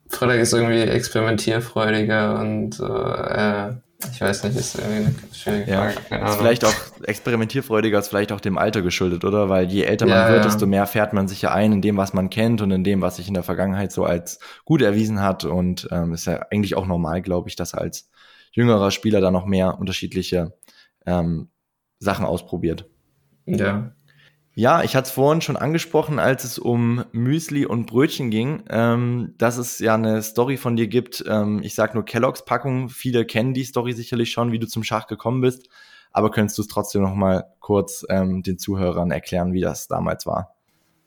[0.08, 3.74] Frederik ist irgendwie experimentierfreudiger und so, äh,
[4.12, 5.94] ich weiß nicht, ist irgendwie eine schwierige Frage.
[6.10, 6.74] Ja, ist vielleicht auch
[7.04, 9.48] experimentierfreudiger, ist vielleicht auch dem Alter geschuldet, oder?
[9.48, 10.44] Weil je älter man ja, wird, ja.
[10.44, 13.00] desto mehr fährt man sich ja ein in dem, was man kennt und in dem,
[13.00, 15.44] was sich in der Vergangenheit so als gut erwiesen hat.
[15.44, 18.08] Und ähm, ist ja eigentlich auch normal, glaube ich, dass als
[18.52, 20.54] jüngerer Spieler da noch mehr unterschiedliche
[21.06, 21.48] ähm,
[21.98, 22.88] Sachen ausprobiert.
[23.46, 23.92] Ja.
[24.54, 29.34] Ja, ich hatte es vorhin schon angesprochen, als es um Müsli und Brötchen ging, ähm,
[29.38, 31.24] dass es ja eine Story von dir gibt.
[31.26, 32.88] Ähm, ich sag nur Kelloggs Packung.
[32.88, 35.68] Viele kennen die Story sicherlich schon, wie du zum Schach gekommen bist.
[36.12, 40.26] Aber könntest du es trotzdem noch mal kurz ähm, den Zuhörern erklären, wie das damals
[40.26, 40.54] war?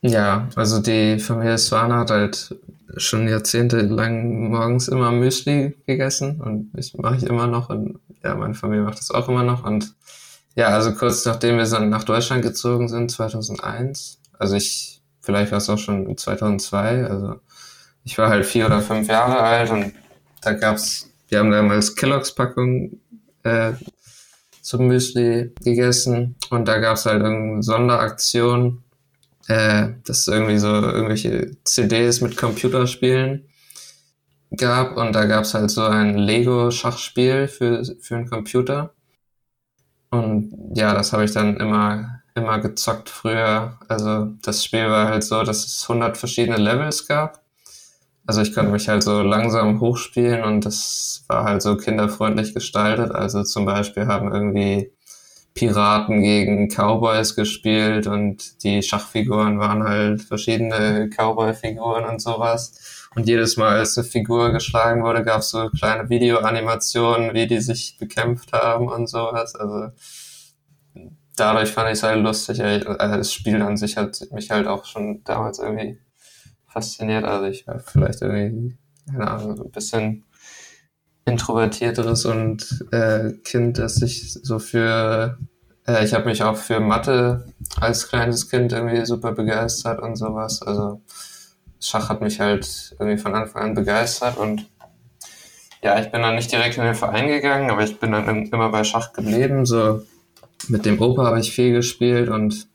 [0.01, 2.55] Ja, also die Familie Swan hat halt
[2.97, 8.53] schon jahrzehntelang morgens immer Müsli gegessen und ich mache ich immer noch und ja, meine
[8.53, 9.63] Familie macht das auch immer noch.
[9.63, 9.93] Und
[10.55, 15.57] ja, also kurz nachdem wir dann nach Deutschland gezogen sind, 2001, also ich, vielleicht war
[15.57, 17.39] es auch schon 2002, also
[18.03, 19.93] ich war halt vier oder fünf Jahre alt und
[20.41, 22.99] da gab's, wir haben damals Kelloggs Packung
[23.43, 23.73] äh,
[24.61, 26.35] zum Müsli gegessen.
[26.49, 28.83] Und da gab's halt irgendeine Sonderaktion
[29.47, 33.45] äh, dass irgendwie so irgendwelche CDs mit Computerspielen
[34.57, 38.93] gab und da gab es halt so ein Lego-Schachspiel für, für einen Computer.
[40.11, 43.79] Und ja, das habe ich dann immer, immer gezockt früher.
[43.87, 47.41] Also das Spiel war halt so, dass es 100 verschiedene Levels gab.
[48.25, 53.11] Also ich konnte mich halt so langsam hochspielen und das war halt so kinderfreundlich gestaltet.
[53.11, 54.91] Also zum Beispiel haben irgendwie
[55.53, 63.02] Piraten gegen Cowboys gespielt und die Schachfiguren waren halt verschiedene Cowboy-Figuren und sowas.
[63.15, 67.59] Und jedes Mal, als eine Figur geschlagen wurde, gab es so kleine Videoanimationen, wie die
[67.59, 69.55] sich bekämpft haben und sowas.
[69.55, 69.91] Also
[71.35, 72.61] dadurch fand ich es halt lustig.
[72.61, 75.99] Also das Spiel an sich hat mich halt auch schon damals irgendwie
[76.67, 77.23] fasziniert.
[77.23, 80.25] Also ich war vielleicht irgendwie, keine Ahnung, ein bisschen
[81.25, 85.37] introvertierteres und äh, Kind, das sich so für
[85.87, 87.45] äh, ich habe mich auch für Mathe
[87.79, 90.61] als kleines Kind irgendwie super begeistert und sowas.
[90.61, 91.01] Also
[91.83, 94.65] Schach hat mich halt irgendwie von Anfang an begeistert und
[95.83, 98.69] ja, ich bin dann nicht direkt in den Verein gegangen, aber ich bin dann immer
[98.69, 99.65] bei Schach geblieben.
[99.65, 100.01] So
[100.69, 102.69] mit dem Opa habe ich viel gespielt und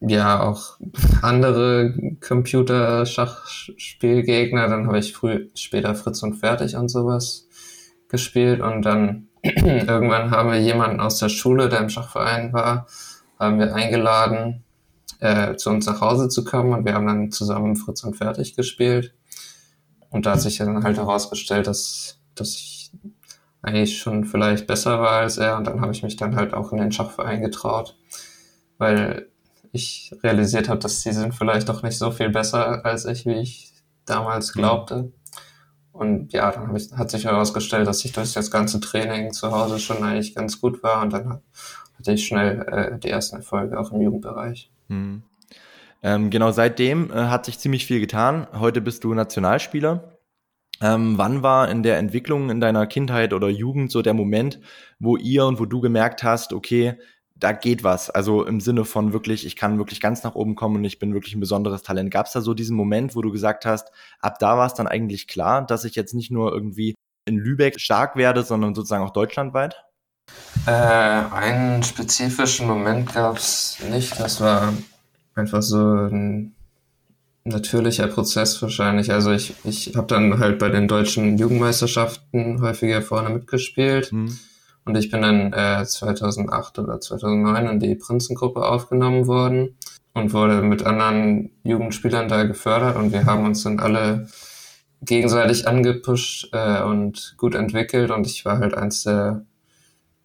[0.00, 0.78] ja, auch
[1.20, 1.92] andere
[2.26, 4.68] Computer-Schachspielgegner.
[4.68, 7.46] Dann habe ich früh, später Fritz und Fertig und sowas
[8.08, 12.86] gespielt und dann irgendwann haben wir jemanden aus der Schule, der im Schachverein war,
[13.38, 14.64] haben wir eingeladen,
[15.18, 18.56] äh, zu uns nach Hause zu kommen und wir haben dann zusammen Fritz und Fertig
[18.56, 19.14] gespielt.
[20.10, 22.92] Und da hat sich dann halt herausgestellt, dass, dass ich
[23.62, 26.72] eigentlich schon vielleicht besser war als er und dann habe ich mich dann halt auch
[26.72, 27.96] in den Schachverein getraut,
[28.78, 29.28] weil
[29.72, 33.34] ich realisiert habe, dass die sind vielleicht doch nicht so viel besser als ich, wie
[33.34, 33.72] ich
[34.06, 34.58] damals mhm.
[34.60, 35.12] glaubte.
[35.92, 39.78] Und ja, dann ich, hat sich herausgestellt, dass ich durch das ganze Training zu Hause
[39.78, 41.42] schon eigentlich ganz gut war und dann
[41.98, 44.70] hatte ich schnell äh, die ersten Erfolge auch im Jugendbereich.
[44.90, 45.22] Mhm.
[46.02, 48.46] Ähm, genau, seitdem äh, hat sich ziemlich viel getan.
[48.52, 50.18] Heute bist du Nationalspieler.
[50.82, 54.60] Ähm, wann war in der Entwicklung in deiner Kindheit oder Jugend so der Moment,
[54.98, 56.98] wo ihr und wo du gemerkt hast, okay,
[57.34, 58.10] da geht was.
[58.10, 61.14] Also im Sinne von wirklich, ich kann wirklich ganz nach oben kommen und ich bin
[61.14, 62.10] wirklich ein besonderes Talent.
[62.10, 64.86] Gab es da so diesen Moment, wo du gesagt hast, ab da war es dann
[64.86, 66.94] eigentlich klar, dass ich jetzt nicht nur irgendwie
[67.26, 69.84] in Lübeck stark werde, sondern sozusagen auch deutschlandweit?
[70.66, 74.18] Äh, einen spezifischen Moment gab es nicht.
[74.20, 74.72] Das war
[75.34, 76.54] einfach so ein
[77.44, 79.12] natürlicher Prozess wahrscheinlich.
[79.12, 84.12] Also ich, ich habe dann halt bei den deutschen Jugendmeisterschaften häufiger vorne mitgespielt.
[84.12, 84.38] Mhm.
[84.84, 89.76] Und ich bin dann äh, 2008 oder 2009 in die Prinzengruppe aufgenommen worden
[90.14, 92.96] und wurde mit anderen Jugendspielern da gefördert.
[92.96, 94.28] Und wir haben uns dann alle
[95.02, 98.10] gegenseitig angepusht äh, und gut entwickelt.
[98.10, 99.44] Und ich war halt eins der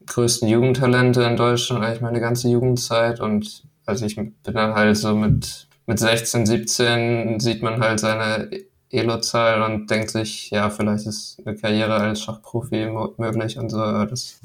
[0.08, 3.20] größten Jugendtalente in Deutschland, eigentlich meine ganze Jugendzeit.
[3.20, 8.50] Und also ich bin dann halt so mit, mit 16, 17 sieht man halt seine
[8.92, 13.80] Elo-Zahl und denkt sich, ja, vielleicht ist eine Karriere als Schachprofi möglich und so.
[14.06, 14.40] Das,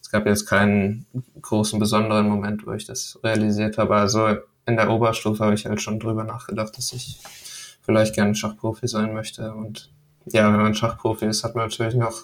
[0.00, 1.06] es gab jetzt keinen
[1.40, 3.96] großen, besonderen Moment, wo ich das realisiert habe.
[3.96, 7.20] Also in der Oberstufe habe ich halt schon drüber nachgedacht, dass ich
[7.82, 9.52] vielleicht gerne Schachprofi sein möchte.
[9.52, 9.90] Und
[10.26, 12.22] ja, wenn man Schachprofi ist, hat man natürlich noch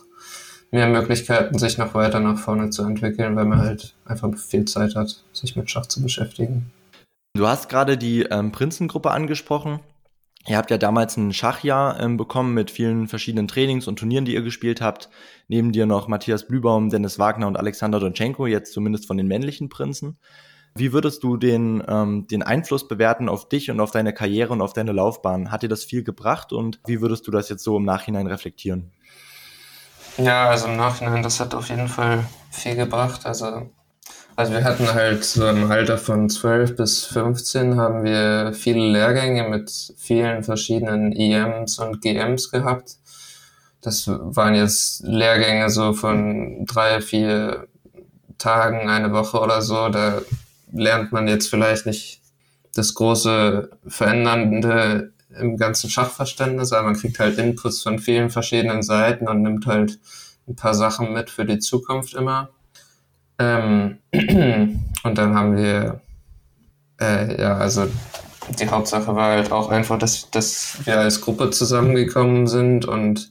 [0.70, 4.94] mehr Möglichkeiten, sich noch weiter nach vorne zu entwickeln, weil man halt einfach viel Zeit
[4.94, 6.70] hat, sich mit Schach zu beschäftigen.
[7.34, 9.80] Du hast gerade die ähm, Prinzengruppe angesprochen.
[10.46, 14.34] Ihr habt ja damals ein Schachjahr ähm, bekommen mit vielen verschiedenen Trainings und Turnieren, die
[14.34, 15.10] ihr gespielt habt.
[15.46, 19.68] Neben dir noch Matthias Blübaum, Dennis Wagner und Alexander Donchenko, jetzt zumindest von den männlichen
[19.68, 20.18] Prinzen.
[20.74, 24.62] Wie würdest du den, ähm, den Einfluss bewerten auf dich und auf deine Karriere und
[24.62, 25.50] auf deine Laufbahn?
[25.50, 28.92] Hat dir das viel gebracht und wie würdest du das jetzt so im Nachhinein reflektieren?
[30.18, 33.24] Ja, also im Nachhinein, das hat auf jeden Fall viel gebracht.
[33.24, 33.70] Also
[34.38, 39.48] also wir hatten halt so im Alter von 12 bis 15 haben wir viele Lehrgänge
[39.48, 42.98] mit vielen verschiedenen EMs und GMs gehabt.
[43.80, 47.66] Das waren jetzt Lehrgänge so von drei, vier
[48.38, 49.88] Tagen, eine Woche oder so.
[49.88, 50.22] Da
[50.72, 52.20] lernt man jetzt vielleicht nicht
[52.76, 59.28] das große Verändernde im ganzen Schachverständnis, aber man kriegt halt Inputs von vielen verschiedenen Seiten
[59.28, 59.98] und nimmt halt
[60.48, 62.50] ein paar Sachen mit für die Zukunft immer.
[63.38, 66.00] Ähm, und dann haben wir,
[67.00, 67.86] äh, ja, also
[68.58, 73.30] die Hauptsache war halt auch einfach, dass, dass wir als Gruppe zusammengekommen sind und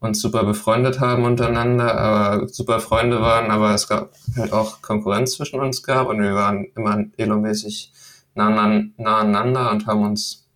[0.00, 5.32] uns super befreundet haben untereinander, aber super Freunde waren, aber es gab halt auch Konkurrenz
[5.32, 7.92] zwischen uns gab und wir waren immer elomäßig
[8.34, 10.47] nah, nah, nah aneinander und haben uns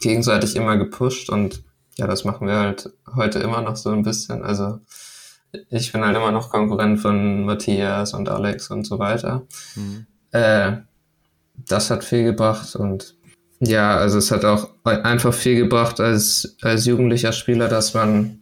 [0.00, 1.62] gegenseitig immer gepusht und
[1.96, 4.42] ja, das machen wir halt heute immer noch so ein bisschen.
[4.42, 4.80] Also
[5.68, 9.46] ich bin halt immer noch Konkurrent von Matthias und Alex und so weiter.
[9.74, 10.06] Mhm.
[10.32, 10.78] Äh,
[11.56, 13.16] das hat viel gebracht und
[13.60, 18.39] ja, also es hat auch einfach viel gebracht als, als jugendlicher Spieler, dass man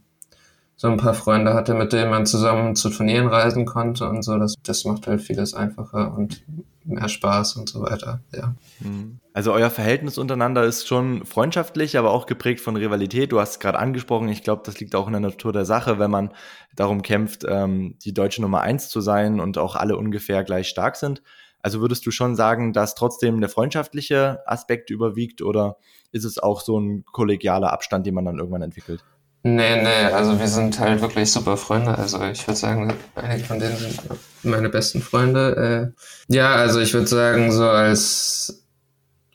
[0.78, 4.38] so ein paar Freunde hatte, mit denen man zusammen zu Turnieren reisen konnte und so.
[4.38, 6.40] Das, das macht halt vieles einfacher und
[6.84, 8.54] mehr Spaß und so weiter, ja.
[8.78, 9.18] Mhm.
[9.34, 13.32] Also euer Verhältnis untereinander ist schon freundschaftlich, aber auch geprägt von Rivalität.
[13.32, 15.98] Du hast es gerade angesprochen, ich glaube, das liegt auch in der Natur der Sache,
[15.98, 16.32] wenn man
[16.76, 20.94] darum kämpft, ähm, die deutsche Nummer eins zu sein und auch alle ungefähr gleich stark
[20.94, 21.22] sind.
[21.60, 25.76] Also würdest du schon sagen, dass trotzdem der freundschaftliche Aspekt überwiegt oder
[26.12, 29.04] ist es auch so ein kollegialer Abstand, den man dann irgendwann entwickelt?
[29.44, 31.96] Nee, nee, also wir sind halt wirklich super Freunde.
[31.96, 34.00] Also ich würde sagen, einige von denen sind
[34.42, 35.94] meine besten Freunde.
[36.28, 38.64] Äh, ja, also ich würde sagen, so als,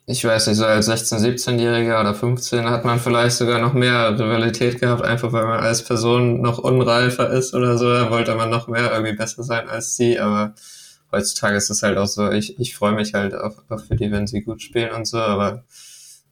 [0.06, 4.12] ich weiß nicht, so als 16-, 17-Jähriger oder 15 hat man vielleicht sogar noch mehr
[4.20, 7.90] Rivalität gehabt, einfach weil man als Person noch unreifer ist oder so.
[7.90, 10.54] Da wollte man noch mehr irgendwie besser sein als sie, aber
[11.12, 14.12] heutzutage ist es halt auch so, ich, ich freue mich halt auch, auch für die,
[14.12, 15.64] wenn sie gut spielen und so, aber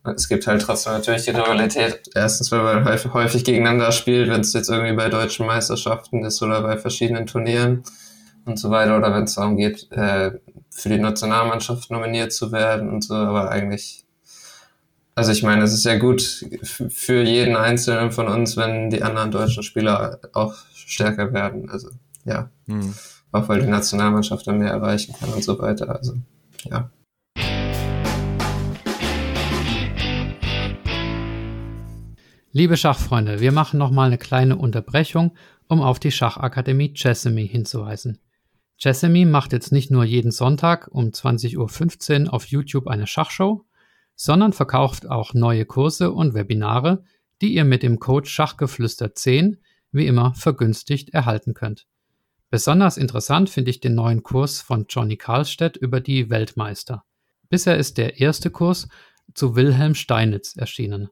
[0.03, 2.01] es gibt halt trotzdem natürlich die Rivalität.
[2.15, 6.41] Erstens, weil man häufig, häufig gegeneinander spielt, wenn es jetzt irgendwie bei deutschen Meisterschaften ist
[6.41, 7.83] oder bei verschiedenen Turnieren
[8.45, 10.31] und so weiter, oder wenn es darum geht, äh,
[10.71, 14.05] für die Nationalmannschaft nominiert zu werden und so, aber eigentlich,
[15.13, 16.21] also ich meine, es ist ja gut
[16.89, 21.69] für jeden Einzelnen von uns, wenn die anderen deutschen Spieler auch stärker werden.
[21.69, 21.89] Also
[22.25, 22.93] ja, hm.
[23.31, 25.89] auch weil die Nationalmannschaft dann mehr erreichen kann und so weiter.
[25.95, 26.15] Also
[26.63, 26.89] ja.
[32.53, 35.37] Liebe Schachfreunde, wir machen nochmal eine kleine Unterbrechung,
[35.69, 38.19] um auf die Schachakademie Chessamy hinzuweisen.
[38.77, 43.63] Chessamy macht jetzt nicht nur jeden Sonntag um 20.15 Uhr auf YouTube eine Schachshow,
[44.17, 47.05] sondern verkauft auch neue Kurse und Webinare,
[47.41, 49.57] die ihr mit dem Code Schachgeflüster 10
[49.93, 51.87] wie immer vergünstigt erhalten könnt.
[52.49, 57.05] Besonders interessant finde ich den neuen Kurs von Johnny Karlstedt über die Weltmeister.
[57.47, 58.89] Bisher ist der erste Kurs
[59.33, 61.09] zu Wilhelm Steinitz erschienen.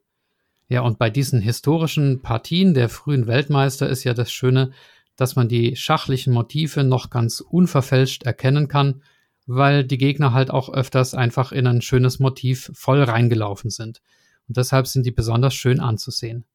[0.70, 4.72] Ja, und bei diesen historischen Partien der frühen Weltmeister ist ja das Schöne,
[5.16, 9.02] dass man die schachlichen Motive noch ganz unverfälscht erkennen kann,
[9.48, 14.02] weil die Gegner halt auch öfters einfach in ein schönes Motiv voll reingelaufen sind.
[14.48, 16.46] Und deshalb sind die besonders schön anzusehen.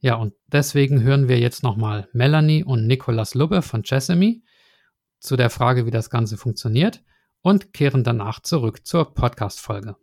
[0.00, 4.42] Ja, und deswegen hören wir jetzt nochmal Melanie und Nicolas Lubbe von Chessamy
[5.20, 7.02] zu der Frage, wie das Ganze funktioniert
[7.40, 9.96] und kehren danach zurück zur Podcast-Folge.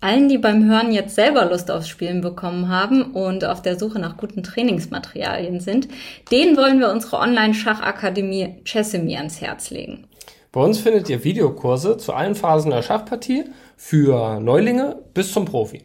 [0.00, 3.98] Allen, die beim Hören jetzt selber Lust aufs Spielen bekommen haben und auf der Suche
[3.98, 5.88] nach guten Trainingsmaterialien sind,
[6.30, 10.06] denen wollen wir unsere Online-Schachakademie Chessemy ans Herz legen.
[10.52, 15.82] Bei uns findet ihr Videokurse zu allen Phasen der Schachpartie für Neulinge bis zum Profi.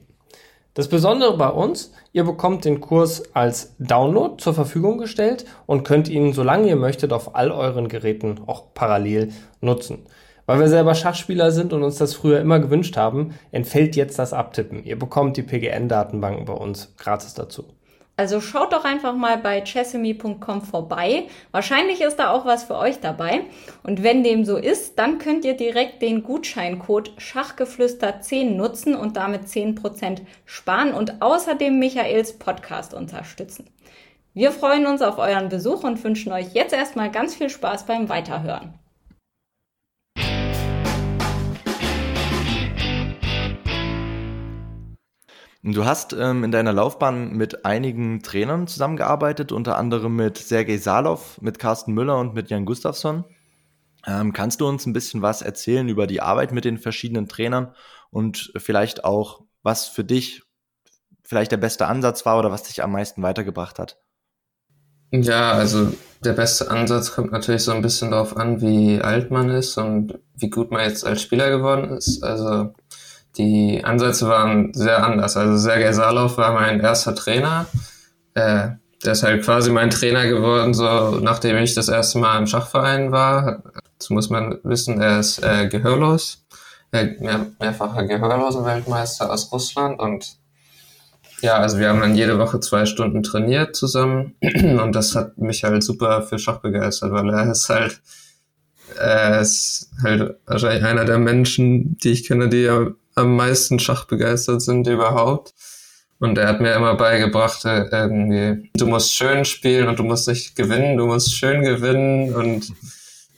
[0.76, 6.08] Das Besondere bei uns, ihr bekommt den Kurs als Download zur Verfügung gestellt und könnt
[6.08, 10.06] ihn, solange ihr möchtet, auf all euren Geräten auch parallel nutzen.
[10.45, 14.34] Weil wir selber Schachspieler sind und uns das früher immer gewünscht haben, entfällt jetzt das
[14.34, 14.84] Abtippen.
[14.84, 17.65] Ihr bekommt die PGN-Datenbanken bei uns gratis dazu.
[18.15, 21.23] Also schaut doch einfach mal bei chessemy.com vorbei.
[21.51, 23.41] Wahrscheinlich ist da auch was für euch dabei.
[23.82, 29.45] Und wenn dem so ist, dann könnt ihr direkt den Gutscheincode Schachgeflüster10 nutzen und damit
[29.45, 33.65] 10% sparen und außerdem Michaels Podcast unterstützen.
[34.36, 38.10] Wir freuen uns auf euren Besuch und wünschen euch jetzt erstmal ganz viel Spaß beim
[38.10, 38.75] Weiterhören.
[45.65, 51.39] Du hast ähm, in deiner Laufbahn mit einigen Trainern zusammengearbeitet, unter anderem mit Sergei Salov,
[51.41, 53.23] mit Carsten Müller und mit Jan Gustafsson.
[54.06, 57.73] Ähm, kannst du uns ein bisschen was erzählen über die Arbeit mit den verschiedenen Trainern
[58.12, 60.43] und vielleicht auch, was für dich
[61.23, 63.97] vielleicht der beste Ansatz war oder was dich am meisten weitergebracht hat?
[65.12, 65.93] Ja, also
[66.26, 70.19] der beste Ansatz kommt natürlich so ein bisschen darauf an, wie alt man ist und
[70.36, 72.21] wie gut man jetzt als Spieler geworden ist.
[72.21, 72.73] Also
[73.38, 75.38] die Ansätze waren sehr anders.
[75.38, 77.65] Also Sergei Salov war mein erster Trainer.
[78.36, 78.69] Äh,
[79.04, 83.12] der ist halt quasi mein Trainer geworden, so nachdem ich das erste Mal im Schachverein
[83.12, 83.63] war.
[83.98, 86.46] Das muss man wissen, er ist äh, gehörlos,
[86.91, 90.38] äh, mehr, mehrfacher Gehörlosen-Weltmeister aus Russland und
[91.41, 95.65] ja, also wir haben dann jede Woche zwei Stunden trainiert zusammen und das hat mich
[95.65, 98.02] halt super für Schach begeistert, weil er ist halt,
[98.98, 102.69] er ist halt wahrscheinlich einer der Menschen, die ich kenne, die
[103.15, 105.54] am meisten Schach begeistert sind überhaupt.
[106.19, 110.28] Und er hat mir immer beigebracht, äh, irgendwie, du musst schön spielen und du musst
[110.28, 112.34] nicht gewinnen, du musst schön gewinnen.
[112.34, 112.71] Und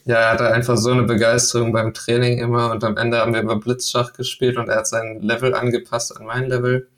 [0.04, 2.70] ja, er hatte einfach so eine Begeisterung beim Training immer.
[2.70, 6.26] Und am Ende haben wir über Blitzschach gespielt und er hat sein Level angepasst an
[6.26, 6.88] mein Level,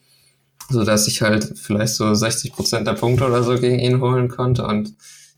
[0.69, 4.29] so dass ich halt vielleicht so 60 Prozent der Punkte oder so gegen ihn holen
[4.29, 4.67] konnte.
[4.67, 4.95] Und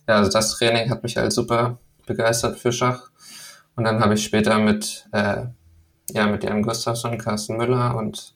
[0.08, 3.10] ja, also das Training hat mich halt super begeistert für Schach.
[3.76, 5.44] Und dann habe ich später mit äh,
[6.14, 8.34] ja, mit Jan Gustafsson, Carsten Müller und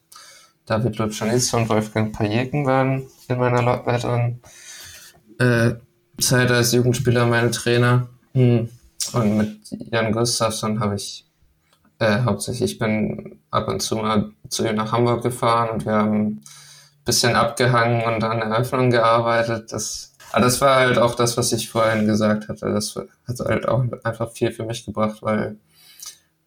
[0.65, 4.41] David Lutschanitz und Wolfgang Pajeken waren in meiner weiteren
[5.39, 5.73] äh,
[6.19, 8.07] Zeit als Jugendspieler meine Trainer.
[8.33, 8.69] Hm.
[9.13, 9.59] Und mit
[9.91, 11.25] Jan Gustafsson habe ich
[11.99, 15.93] äh, hauptsächlich, ich bin ab und zu mal zu ihm nach Hamburg gefahren und wir
[15.93, 16.43] haben ein
[17.05, 19.71] bisschen abgehangen und an Eröffnungen gearbeitet.
[19.71, 22.71] Das, aber das war halt auch das, was ich vorhin gesagt hatte.
[22.71, 25.57] Das hat halt auch einfach viel für mich gebracht, weil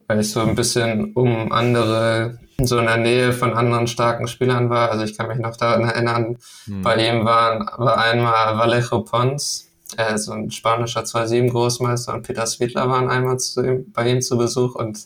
[0.08, 4.70] weil ich so ein bisschen um andere, so in der Nähe von anderen starken Spielern
[4.70, 4.90] war.
[4.90, 6.82] Also ich kann mich noch daran erinnern, hm.
[6.82, 12.46] bei ihm waren, war einmal Vallejo Pons, äh, so ein spanischer 2-7 Großmeister und Peter
[12.46, 14.98] Swiedler waren einmal zu ihm, bei ihm zu Besuch und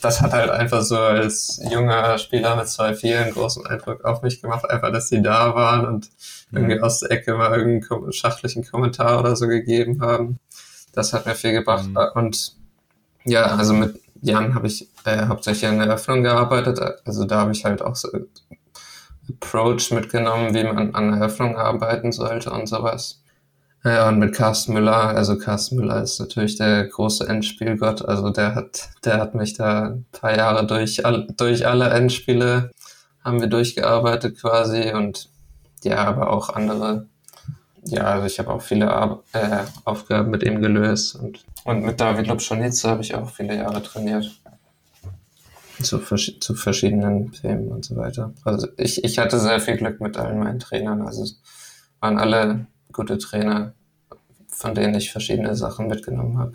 [0.00, 4.40] das hat halt einfach so als junger Spieler mit zwei vielen großen Eindruck auf mich
[4.40, 6.10] gemacht, einfach, dass die da waren und
[6.52, 6.84] irgendwie mhm.
[6.84, 10.38] aus der Ecke mal irgendeinen schachlichen Kommentar oder so gegeben haben.
[10.92, 11.88] Das hat mir viel gebracht.
[11.88, 11.98] Mhm.
[12.14, 12.56] Und
[13.24, 16.80] ja, also mit Jahren habe ich äh, hauptsächlich an der Eröffnung gearbeitet.
[17.04, 18.08] Also da habe ich halt auch so
[19.28, 23.22] Approach mitgenommen, wie man an der Eröffnung arbeiten sollte und sowas.
[23.84, 28.04] Ja, und mit Carsten Müller, also Carsten Müller ist natürlich der große Endspielgott.
[28.04, 32.70] Also der hat, der hat mich da ein paar Jahre durch, all, durch alle Endspiele
[33.24, 35.30] haben wir durchgearbeitet quasi und
[35.84, 37.07] ja, aber auch andere
[37.90, 42.00] ja, also ich habe auch viele Ar äh, Aufgaben mit ihm gelöst und, und mit
[42.00, 44.30] David Lobschonitze habe ich auch viele Jahre trainiert.
[45.80, 48.32] Zu, vers zu verschiedenen Themen und so weiter.
[48.44, 51.02] Also ich, ich hatte sehr viel Glück mit allen meinen Trainern.
[51.02, 51.40] Also es
[52.00, 53.74] waren alle gute Trainer,
[54.48, 56.54] von denen ich verschiedene Sachen mitgenommen habe.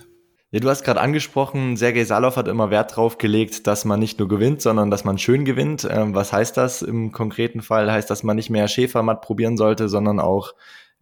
[0.51, 4.19] Ja, du hast gerade angesprochen, Sergei Salov hat immer Wert drauf gelegt, dass man nicht
[4.19, 5.87] nur gewinnt, sondern dass man schön gewinnt.
[5.89, 7.91] Ähm, was heißt das im konkreten Fall?
[7.91, 10.53] Heißt, dass man nicht mehr Schäfermatt probieren sollte, sondern auch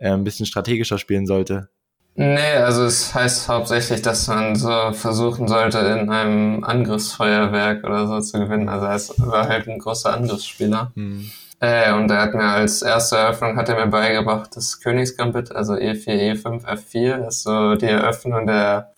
[0.10, 1.70] ein bisschen strategischer spielen sollte?
[2.16, 8.20] Nee, also es heißt hauptsächlich, dass man so versuchen sollte, in einem Angriffsfeuerwerk oder so
[8.20, 8.68] zu gewinnen.
[8.68, 10.92] Also er war halt ein großer Angriffsspieler.
[10.96, 11.32] Hm.
[11.62, 15.74] Äh, und er hat mir als erste Eröffnung hat er mir beigebracht, das Königsgambit, also
[15.74, 18.94] E4, E5, F4, ist so die Eröffnung der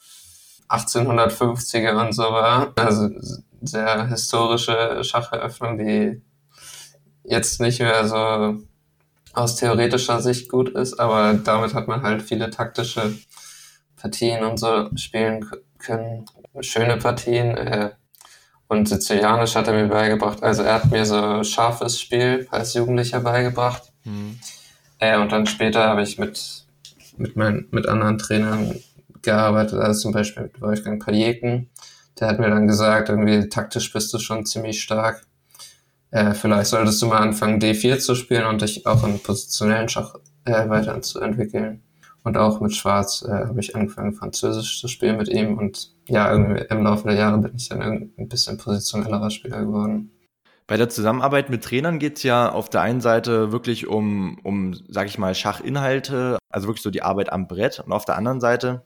[0.69, 2.73] 1850er und so war.
[2.77, 3.09] Also
[3.61, 6.21] sehr historische Schacheröffnung, die
[7.23, 8.57] jetzt nicht mehr so
[9.33, 13.13] aus theoretischer Sicht gut ist, aber damit hat man halt viele taktische
[13.97, 16.25] Partien und so spielen können.
[16.61, 17.57] Schöne Partien.
[17.57, 17.91] Äh,
[18.67, 20.41] und Sizilianisch hat er mir beigebracht.
[20.41, 23.91] Also er hat mir so scharfes Spiel als Jugendlicher beigebracht.
[24.03, 24.39] Mhm.
[24.99, 26.65] Äh, und dann später habe ich mit,
[27.17, 28.79] mit, mein, mit anderen Trainern
[29.21, 31.69] gearbeitet, also zum Beispiel mit Wolfgang Pajeken.
[32.19, 35.25] Der hat mir dann gesagt, irgendwie taktisch bist du schon ziemlich stark.
[36.13, 40.13] Äh, vielleicht solltest du mal anfangen, D4 zu spielen und dich auch im positionellen Schach
[40.45, 41.81] äh, weiterzuentwickeln.
[42.23, 45.57] Und auch mit Schwarz äh, habe ich angefangen, Französisch zu spielen mit ihm.
[45.57, 50.11] Und ja, irgendwie im Laufe der Jahre bin ich dann ein bisschen positionellerer Spieler geworden.
[50.67, 54.75] Bei der Zusammenarbeit mit Trainern geht es ja auf der einen Seite wirklich um, um,
[54.87, 57.79] sag ich mal, Schachinhalte, also wirklich so die Arbeit am Brett.
[57.83, 58.85] Und auf der anderen Seite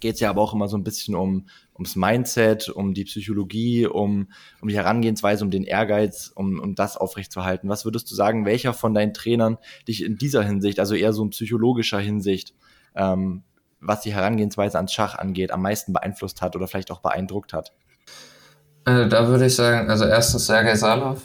[0.00, 3.86] geht es ja aber auch immer so ein bisschen um ums Mindset, um die Psychologie,
[3.86, 4.28] um,
[4.60, 7.68] um die Herangehensweise, um den Ehrgeiz, um, um das aufrechtzuerhalten.
[7.68, 11.22] Was würdest du sagen, welcher von deinen Trainern dich in dieser Hinsicht, also eher so
[11.22, 12.54] in psychologischer Hinsicht,
[12.94, 13.42] ähm,
[13.80, 17.72] was die Herangehensweise ans Schach angeht, am meisten beeinflusst hat oder vielleicht auch beeindruckt hat?
[18.84, 21.22] Also da würde ich sagen, also erstens Sergei Salov,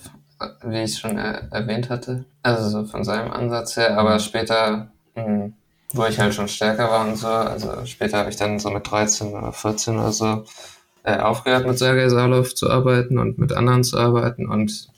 [0.63, 5.25] wie ich schon er erwähnt hatte, also so von seinem Ansatz her, aber später mh,
[5.25, 5.53] hm,
[5.93, 7.27] wo ich halt schon stärker war und so.
[7.27, 10.43] Also später habe ich dann so mit 13 oder 14 oder so
[11.03, 14.89] äh, aufgehört mit Sergei Salov zu arbeiten und mit anderen zu arbeiten und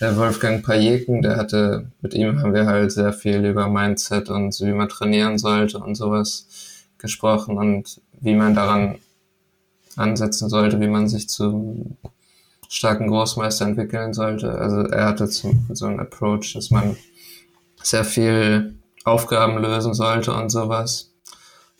[0.00, 4.58] der Wolfgang Pajeken, der hatte, mit ihm haben wir halt sehr viel über Mindset und
[4.60, 6.46] wie man trainieren sollte und sowas
[6.96, 8.96] gesprochen und wie man daran
[9.96, 11.96] ansetzen sollte, wie man sich zu
[12.68, 14.52] starken Großmeister entwickeln sollte.
[14.52, 16.96] Also er hatte so, so einen Approach, dass man
[17.82, 21.12] sehr viel Aufgaben lösen sollte und sowas.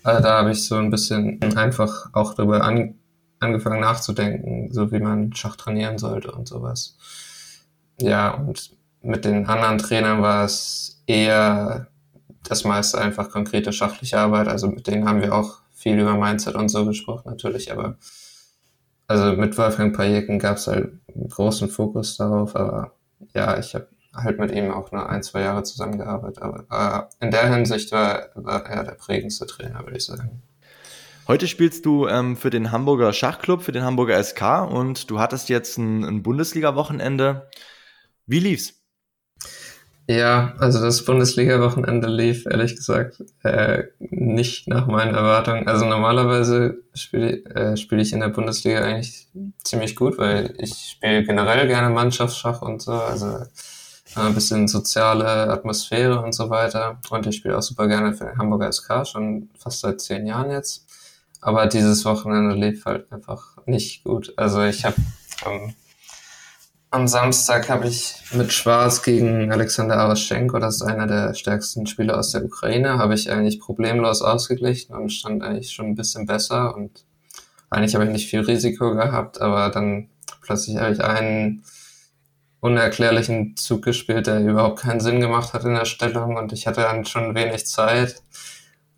[0.03, 2.95] Also da habe ich so ein bisschen einfach auch darüber an,
[3.39, 6.97] angefangen nachzudenken, so wie man Schach trainieren sollte und sowas.
[8.01, 8.71] Ja, und
[9.03, 11.89] mit den anderen Trainern war es eher
[12.43, 14.49] das meiste einfach konkrete schachliche Arbeit.
[14.49, 17.97] Also mit denen haben wir auch viel über Mindset und so gesprochen natürlich, aber
[19.07, 22.93] also mit Wolfgang Pajeken gab es halt einen großen Fokus darauf, aber
[23.35, 26.43] ja, ich habe halt mit ihm auch nur ein, zwei Jahre zusammengearbeitet.
[26.43, 30.43] Aber äh, in der Hinsicht war, war er der prägendste Trainer, würde ich sagen.
[31.29, 35.49] Heute spielst du ähm, für den Hamburger Schachclub, für den Hamburger SK und du hattest
[35.49, 37.49] jetzt ein, ein Bundesliga-Wochenende.
[38.27, 38.75] Wie lief's?
[40.09, 45.69] Ja, also das Bundesliga-Wochenende lief ehrlich gesagt äh, nicht nach meinen Erwartungen.
[45.69, 49.29] Also normalerweise spiele äh, spiel ich in der Bundesliga eigentlich
[49.63, 52.91] ziemlich gut, weil ich spiele generell gerne Mannschaftsschach und so.
[52.91, 53.39] Also
[54.17, 56.99] ein bisschen soziale Atmosphäre und so weiter.
[57.11, 60.51] Und ich spiele auch super gerne für den Hamburger SK, schon fast seit zehn Jahren
[60.51, 60.87] jetzt.
[61.41, 64.35] Aber dieses Wochenende lief halt einfach nicht gut.
[64.37, 64.97] Also ich habe
[65.47, 65.75] ähm,
[66.91, 72.19] am Samstag habe ich mit Schwarz gegen Alexander Araschenko, das ist einer der stärksten Spieler
[72.19, 76.75] aus der Ukraine, habe ich eigentlich problemlos ausgeglichen und stand eigentlich schon ein bisschen besser
[76.75, 77.05] und
[77.71, 80.09] eigentlich habe ich nicht viel Risiko gehabt, aber dann
[80.43, 81.63] plötzlich habe ich einen
[82.61, 86.83] unerklärlichen Zug gespielt, der überhaupt keinen Sinn gemacht hat in der Stellung und ich hatte
[86.83, 88.23] dann schon wenig Zeit.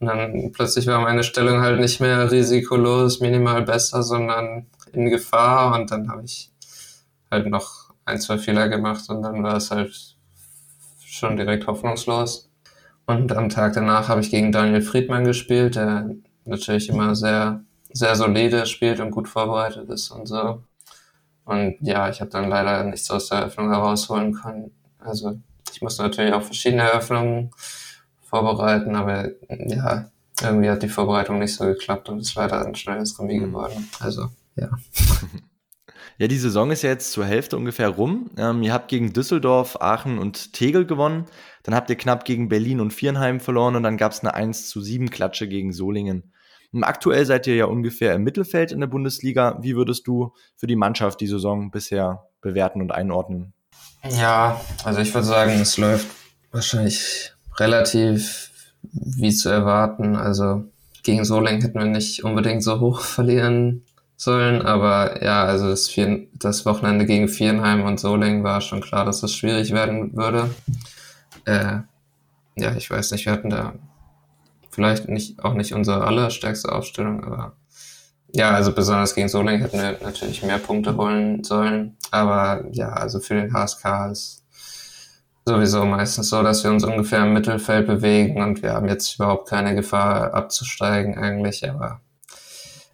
[0.01, 5.75] Und dann plötzlich war meine Stellung halt nicht mehr risikolos, minimal besser, sondern in Gefahr
[5.75, 6.51] und dann habe ich
[7.31, 10.17] halt noch ein, zwei Fehler gemacht und dann war es halt
[11.01, 12.51] schon direkt hoffnungslos.
[13.07, 16.11] Und am Tag danach habe ich gegen Daniel Friedmann gespielt, der
[16.45, 20.63] natürlich immer sehr, sehr solide spielt und gut vorbereitet ist und so.
[21.45, 24.71] Und ja, ich habe dann leider nichts aus der Eröffnung herausholen können.
[24.99, 25.39] Also
[25.73, 27.51] ich musste natürlich auch verschiedene Eröffnungen
[28.23, 33.19] vorbereiten, aber ja, irgendwie hat die Vorbereitung nicht so geklappt und ist leider ein schnelles
[33.19, 33.45] Remis mhm.
[33.47, 33.89] geworden.
[34.01, 34.71] Also ja.
[36.19, 38.31] Ja, die Saison ist ja jetzt zur Hälfte ungefähr rum.
[38.37, 41.25] Ähm, ihr habt gegen Düsseldorf, Aachen und Tegel gewonnen.
[41.63, 44.69] Dann habt ihr knapp gegen Berlin und Vierenheim verloren und dann gab es eine 1
[44.69, 46.33] zu 7 Klatsche gegen Solingen.
[46.81, 49.59] Aktuell seid ihr ja ungefähr im Mittelfeld in der Bundesliga.
[49.61, 53.53] Wie würdest du für die Mannschaft die Saison bisher bewerten und einordnen?
[54.09, 56.09] Ja, also ich würde sagen, es läuft
[56.51, 58.51] wahrscheinlich relativ
[58.93, 60.17] wie zu erwarten.
[60.17, 60.65] Also
[61.03, 63.85] gegen Solingen hätten wir nicht unbedingt so hoch verlieren
[64.17, 69.05] sollen, aber ja, also das, Vier das Wochenende gegen Vierenheim und Solingen war schon klar,
[69.05, 70.55] dass es schwierig werden würde.
[71.45, 71.81] Äh,
[72.57, 73.75] ja, ich weiß nicht, wir hatten da
[74.73, 77.57] vielleicht nicht, auch nicht unsere allerstärkste Aufstellung, aber
[78.35, 81.97] ja, also besonders gegen Solingen hätten wir natürlich mehr Punkte holen sollen.
[82.11, 84.43] Aber ja, also für den HSK ist
[85.45, 89.49] sowieso meistens so, dass wir uns ungefähr im Mittelfeld bewegen und wir haben jetzt überhaupt
[89.49, 92.01] keine Gefahr abzusteigen eigentlich, aber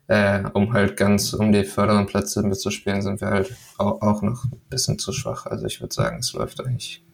[0.08, 4.44] äh, um halt ganz um die vorderen Plätze mitzuspielen, sind wir halt auch, auch noch
[4.44, 5.46] ein bisschen zu schwach.
[5.46, 7.04] Also ich würde sagen, es läuft eigentlich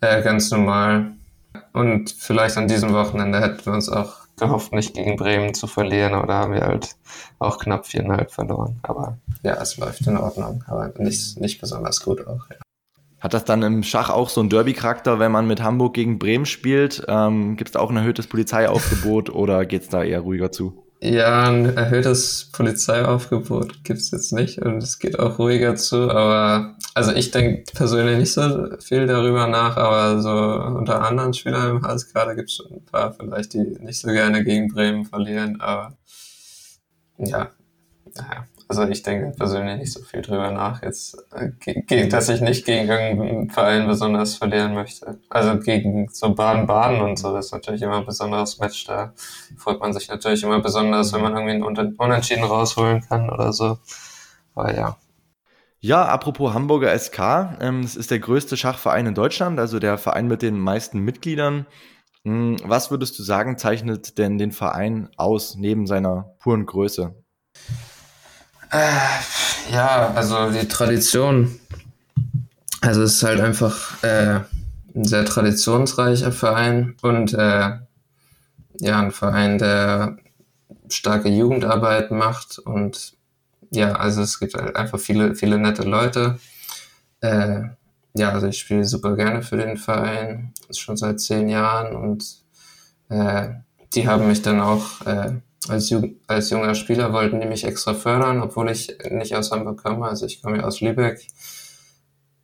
[0.00, 1.12] äh, ganz normal.
[1.72, 6.14] Und vielleicht an diesem Wochenende hätten wir uns auch gehofft, nicht gegen Bremen zu verlieren,
[6.14, 6.96] oder haben wir halt
[7.38, 8.80] auch knapp viereinhalb verloren.
[8.82, 12.48] Aber ja, es läuft in Ordnung, aber nicht, nicht besonders gut auch.
[12.50, 12.56] Ja.
[13.20, 16.46] Hat das dann im Schach auch so einen Derby-Charakter, wenn man mit Hamburg gegen Bremen
[16.46, 17.04] spielt?
[17.06, 20.89] Ähm, Gibt es da auch ein erhöhtes Polizeiaufgebot oder geht es da eher ruhiger zu?
[21.02, 27.12] Ja, ein erhöhtes Polizeiaufgebot gibt's jetzt nicht und es geht auch ruhiger zu, aber also
[27.12, 32.12] ich denke persönlich nicht so viel darüber nach, aber so unter anderen Spielern im HSK,
[32.12, 35.96] da gibt's schon ein paar vielleicht, die nicht so gerne gegen Bremen verlieren, aber
[37.16, 37.50] ja,
[38.14, 42.64] naja, also ich denke persönlich nicht so viel drüber nach, jetzt, äh, dass ich nicht
[42.64, 45.18] gegen irgendeinen Verein besonders verlieren möchte.
[45.28, 48.84] Also gegen so Baden-Baden und so, das ist natürlich immer ein besonderes Match.
[48.84, 49.12] Da
[49.56, 53.78] freut man sich natürlich immer besonders, wenn man irgendwie einen Unentschieden rausholen kann oder so.
[54.54, 54.96] Aber ja.
[55.80, 60.28] Ja, apropos Hamburger SK, ähm, es ist der größte Schachverein in Deutschland, also der Verein
[60.28, 61.66] mit den meisten Mitgliedern.
[62.24, 67.16] Hm, was würdest du sagen, zeichnet denn den Verein aus, neben seiner puren Größe?
[68.70, 71.58] Äh, ja, also die Tradition.
[72.80, 74.40] Also es ist halt einfach äh,
[74.94, 77.78] ein sehr traditionsreicher Verein und äh,
[78.78, 80.16] ja, ein Verein, der
[80.88, 83.14] starke Jugendarbeit macht und
[83.70, 86.38] ja, also es gibt halt einfach viele, viele nette Leute.
[87.20, 87.62] Äh,
[88.14, 92.24] ja, also ich spiele super gerne für den Verein, schon seit zehn Jahren und
[93.08, 93.50] äh,
[93.94, 95.94] die haben mich dann auch äh, als,
[96.26, 100.06] als junger Spieler wollten die mich extra fördern, obwohl ich nicht aus Hamburg komme.
[100.06, 101.26] Also ich komme ja aus Lübeck.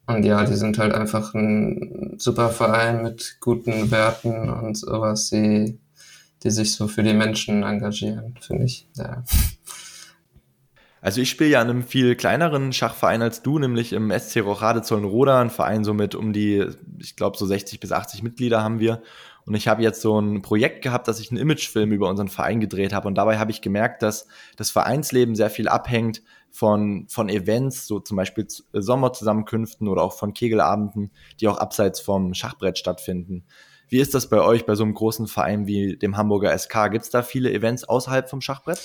[0.06, 5.80] Und ja, die sind halt einfach ein super Verein mit guten Werten und sowas, die,
[6.44, 8.88] die sich so für die Menschen engagieren, finde ich.
[8.94, 9.24] Ja.
[11.00, 14.82] Also ich spiele ja in einem viel kleineren Schachverein als du, nämlich im SC Rochade
[14.82, 16.66] Zollenroda, ein Verein so mit um die,
[16.98, 19.02] ich glaube so 60 bis 80 Mitglieder haben wir.
[19.46, 22.60] Und ich habe jetzt so ein Projekt gehabt, dass ich einen Imagefilm über unseren Verein
[22.60, 23.06] gedreht habe.
[23.06, 24.26] Und dabei habe ich gemerkt, dass
[24.56, 30.34] das Vereinsleben sehr viel abhängt von, von Events, so zum Beispiel Sommerzusammenkünften oder auch von
[30.34, 33.44] Kegelabenden, die auch abseits vom Schachbrett stattfinden.
[33.88, 36.90] Wie ist das bei euch, bei so einem großen Verein wie dem Hamburger SK?
[36.90, 38.80] Gibt es da viele Events außerhalb vom Schachbrett?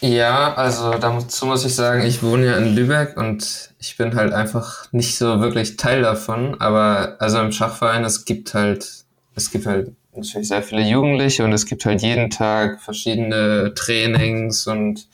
[0.00, 4.32] Ja, also dazu muss ich sagen, ich wohne ja in Lübeck und ich bin halt
[4.32, 6.58] einfach nicht so wirklich Teil davon.
[6.60, 9.04] Aber also im Schachverein, es gibt halt
[9.38, 14.66] es gibt halt natürlich sehr viele Jugendliche und es gibt halt jeden Tag verschiedene Trainings
[14.66, 15.08] und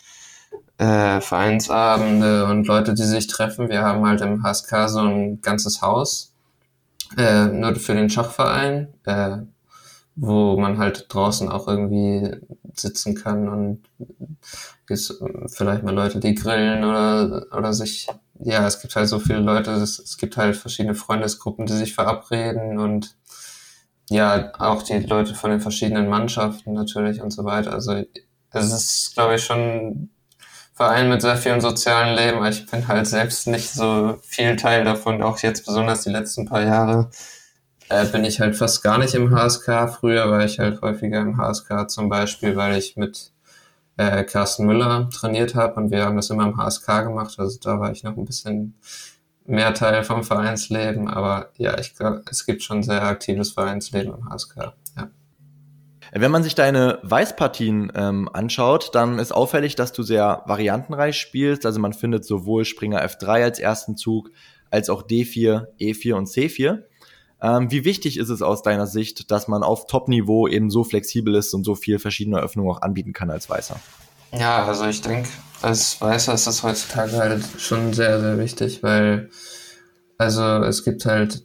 [0.78, 3.68] äh, Vereinsabende und Leute, die sich treffen.
[3.68, 6.34] Wir haben halt im HSK so ein ganzes Haus,
[7.18, 9.38] äh, nur für den Schachverein, äh,
[10.16, 12.30] wo man halt draußen auch irgendwie
[12.74, 13.82] sitzen kann und
[14.88, 18.08] ist vielleicht mal Leute, die grillen oder, oder sich,
[18.38, 21.94] ja, es gibt halt so viele Leute, es, es gibt halt verschiedene Freundesgruppen, die sich
[21.94, 23.16] verabreden und
[24.10, 27.72] ja, auch die Leute von den verschiedenen Mannschaften natürlich und so weiter.
[27.72, 28.02] Also
[28.50, 30.10] es ist, glaube ich, schon ein
[30.74, 32.38] Verein mit sehr vielen sozialen Leben.
[32.38, 36.46] Aber ich bin halt selbst nicht so viel Teil davon, auch jetzt besonders die letzten
[36.46, 37.10] paar Jahre.
[37.88, 39.88] Äh, bin ich halt fast gar nicht im HSK.
[39.98, 43.32] Früher war ich halt häufiger im HSK zum Beispiel, weil ich mit
[43.96, 47.34] äh, Carsten Müller trainiert habe und wir haben das immer im HSK gemacht.
[47.38, 48.74] Also da war ich noch ein bisschen
[49.46, 54.28] mehr Teil vom Vereinsleben, aber ja, ich glaube, es gibt schon sehr aktives Vereinsleben im
[54.28, 54.72] HSK.
[54.96, 55.10] Ja.
[56.12, 61.66] Wenn man sich deine Weißpartien ähm, anschaut, dann ist auffällig, dass du sehr variantenreich spielst.
[61.66, 64.30] Also man findet sowohl Springer F3 als ersten Zug,
[64.70, 66.84] als auch D4, E4 und C4.
[67.42, 71.34] Ähm, wie wichtig ist es aus deiner Sicht, dass man auf Top-Niveau eben so flexibel
[71.34, 73.78] ist und so viel verschiedene Öffnungen auch anbieten kann als Weißer?
[74.38, 75.28] Ja, also ich denke,
[75.62, 79.30] als Weißer ist das heutzutage halt schon sehr, sehr wichtig, weil
[80.18, 81.44] also es gibt halt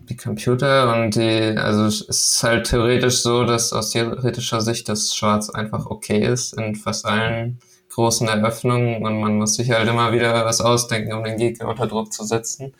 [0.00, 5.14] die Computer und die, also es ist halt theoretisch so, dass aus theoretischer Sicht das
[5.14, 7.58] Schwarz einfach okay ist in fast allen
[7.90, 11.86] großen Eröffnungen und man muss sich halt immer wieder was ausdenken, um den Gegner unter
[11.86, 12.74] Druck zu setzen.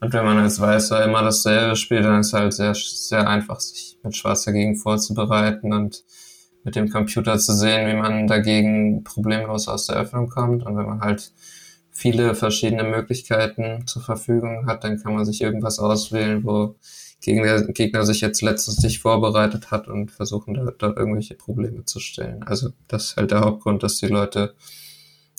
[0.00, 3.60] Und wenn man als Weißer immer dasselbe spielt, dann ist es halt sehr, sehr einfach,
[3.60, 6.02] sich mit Schwarz dagegen vorzubereiten und
[6.64, 10.64] mit dem Computer zu sehen, wie man dagegen problemlos aus der Öffnung kommt.
[10.64, 11.32] Und wenn man halt
[11.90, 16.76] viele verschiedene Möglichkeiten zur Verfügung hat, dann kann man sich irgendwas auswählen, wo
[17.24, 22.42] der Gegner sich jetzt letztens vorbereitet hat und versuchen da, da irgendwelche Probleme zu stellen.
[22.42, 24.54] Also das ist halt der Hauptgrund, dass die Leute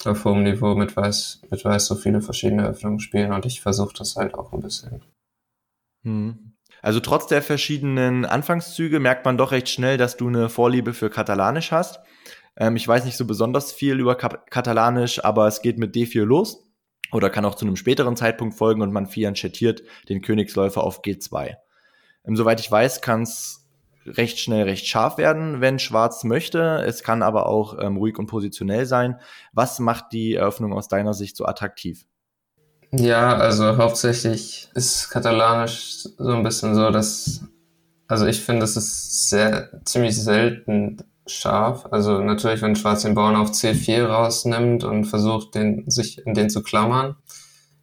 [0.05, 3.93] auf hohem Niveau mit Weiß, mit Weiß so viele verschiedene Öffnungen spielen und ich versuche
[3.97, 5.01] das halt auch ein bisschen.
[6.03, 6.52] Hm.
[6.83, 11.09] Also trotz der verschiedenen Anfangszüge merkt man doch recht schnell, dass du eine Vorliebe für
[11.09, 12.01] Katalanisch hast.
[12.57, 16.25] Ähm, ich weiß nicht so besonders viel über Kap Katalanisch, aber es geht mit D4
[16.25, 16.67] los
[17.13, 21.55] oder kann auch zu einem späteren Zeitpunkt folgen und man fianchettiert den Königsläufer auf G2.
[22.25, 23.65] Ähm, soweit ich weiß, kann es
[24.05, 26.83] recht schnell recht scharf werden, wenn Schwarz möchte.
[26.85, 29.21] Es kann aber auch ähm, ruhig und positionell sein.
[29.53, 32.05] Was macht die Eröffnung aus deiner Sicht so attraktiv?
[32.95, 37.41] Ja, also hauptsächlich ist Katalanisch so ein bisschen so, dass,
[38.07, 41.87] also ich finde, es ist sehr, ziemlich selten scharf.
[41.89, 46.51] Also natürlich, wenn Schwarz den Bauern auf C4 rausnimmt und versucht, den, sich in den
[46.51, 47.15] zu klammern,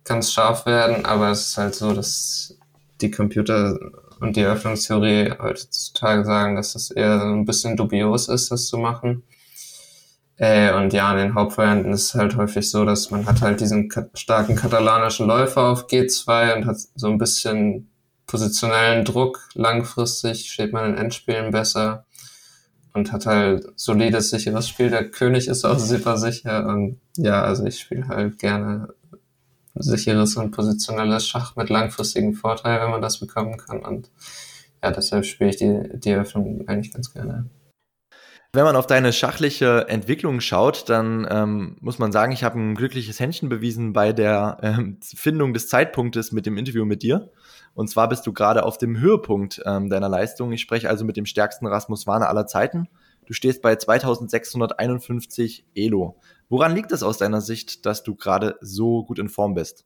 [0.04, 2.56] kann es scharf werden, aber es ist halt so, dass
[3.00, 3.78] die Computer
[4.20, 8.78] und die Eröffnungstheorie heutzutage sagen, dass das eher so ein bisschen dubios ist, das zu
[8.78, 9.24] machen.
[10.41, 13.61] Äh, und ja, in den Hauptvarianten ist es halt häufig so, dass man hat halt
[13.61, 17.91] diesen starken katalanischen Läufer auf G2 und hat so ein bisschen
[18.26, 19.51] positionellen Druck.
[19.53, 22.07] Langfristig steht man in Endspielen besser
[22.95, 24.88] und hat halt solides, sicheres Spiel.
[24.88, 28.95] Der König ist auch super sicher und ja, also ich spiele halt gerne
[29.74, 34.11] sicheres und positionelles Schach mit langfristigen Vorteil, wenn man das bekommen kann und
[34.82, 37.51] ja, deshalb spiele ich die, die Eröffnung eigentlich ganz gerne.
[38.53, 42.74] Wenn man auf deine schachliche Entwicklung schaut, dann ähm, muss man sagen, ich habe ein
[42.74, 47.30] glückliches Händchen bewiesen bei der ähm, Findung des Zeitpunktes mit dem Interview mit dir.
[47.74, 50.51] Und zwar bist du gerade auf dem Höhepunkt ähm, deiner Leistung.
[50.51, 52.88] Ich spreche also mit dem stärksten Rasmus Warner aller Zeiten.
[53.24, 56.16] Du stehst bei 2651 Elo.
[56.48, 59.84] Woran liegt es aus deiner Sicht, dass du gerade so gut in Form bist?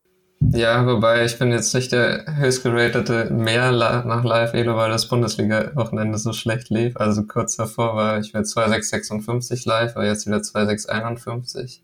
[0.51, 6.33] Ja, wobei ich bin jetzt nicht der höchstgeratete mehr nach Live-Elo, weil das Bundesliga-Wochenende so
[6.33, 6.97] schlecht lief.
[6.97, 11.83] Also kurz davor war ich bei 2,656 live, aber jetzt wieder 2,651.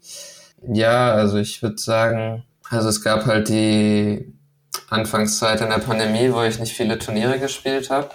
[0.72, 4.32] Ja, also ich würde sagen, also es gab halt die
[4.88, 8.10] Anfangszeit in der Pandemie, wo ich nicht viele Turniere gespielt habe.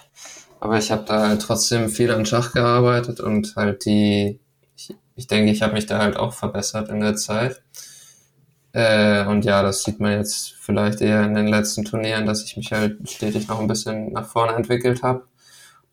[0.60, 4.40] Aber ich habe da halt trotzdem viel an Schach gearbeitet und halt die,
[4.76, 7.62] ich, ich denke, ich habe mich da halt auch verbessert in der Zeit.
[8.76, 12.58] Äh, und ja, das sieht man jetzt vielleicht eher in den letzten Turnieren, dass ich
[12.58, 15.24] mich halt stetig noch ein bisschen nach vorne entwickelt habe.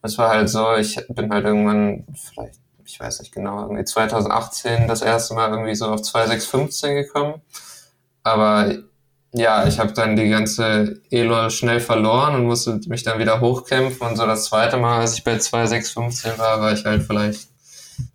[0.02, 4.88] Es war halt so, ich bin halt irgendwann, vielleicht, ich weiß nicht genau, irgendwie 2018
[4.88, 7.40] das erste Mal irgendwie so auf 2,615 gekommen.
[8.24, 8.74] Aber
[9.32, 14.08] ja, ich habe dann die ganze Elo schnell verloren und musste mich dann wieder hochkämpfen.
[14.08, 17.48] Und so das zweite Mal, als ich bei 2,615 war, war ich halt vielleicht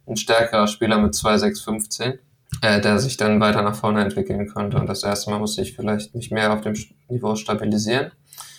[0.07, 2.19] ein stärkerer Spieler mit 2,615
[2.61, 4.77] äh, der sich dann weiter nach vorne entwickeln konnte.
[4.77, 6.73] Und das erste Mal musste ich vielleicht nicht mehr auf dem
[7.09, 8.11] Niveau stabilisieren.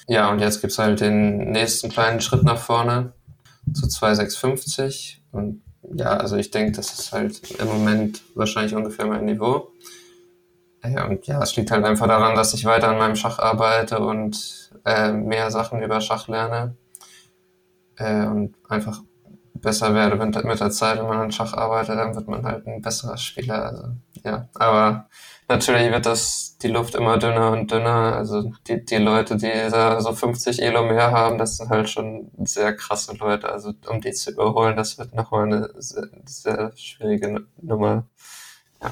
[0.07, 3.13] Ja, und jetzt gibt's halt den nächsten kleinen Schritt nach vorne
[3.73, 5.23] zu 2,650.
[5.33, 5.63] Und
[5.95, 9.71] ja, also ich denke, das ist halt im Moment wahrscheinlich ungefähr mein Niveau.
[10.85, 13.99] Ja, und ja, es liegt halt einfach daran, dass ich weiter an meinem Schach arbeite
[13.99, 16.77] und äh, mehr Sachen über Schach lerne.
[17.97, 19.03] Äh, und einfach
[19.61, 22.67] besser werde mit, mit der Zeit, wenn man an Schach arbeitet, dann wird man halt
[22.67, 23.65] ein besserer Spieler.
[23.65, 23.85] Also,
[24.25, 25.09] ja, aber
[25.49, 28.17] natürlich wird das die Luft immer dünner und dünner.
[28.17, 32.31] Also die, die Leute, die da so 50 Elo mehr haben, das sind halt schon
[32.45, 33.49] sehr krasse Leute.
[33.51, 38.07] Also um die zu überholen, das wird nochmal eine sehr, sehr schwierige Nummer.
[38.83, 38.91] Ja.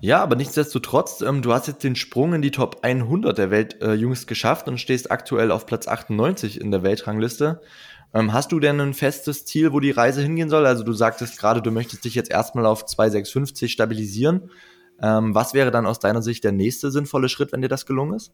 [0.00, 3.80] Ja, aber nichtsdestotrotz, ähm, du hast jetzt den Sprung in die Top 100 der Welt
[3.80, 7.62] äh, jüngst geschafft und stehst aktuell auf Platz 98 in der Weltrangliste.
[8.14, 10.66] Ähm, hast du denn ein festes Ziel, wo die Reise hingehen soll?
[10.66, 14.50] Also du sagtest gerade, du möchtest dich jetzt erstmal auf 2,650 stabilisieren.
[15.02, 18.14] Ähm, was wäre dann aus deiner Sicht der nächste sinnvolle Schritt, wenn dir das gelungen
[18.14, 18.32] ist?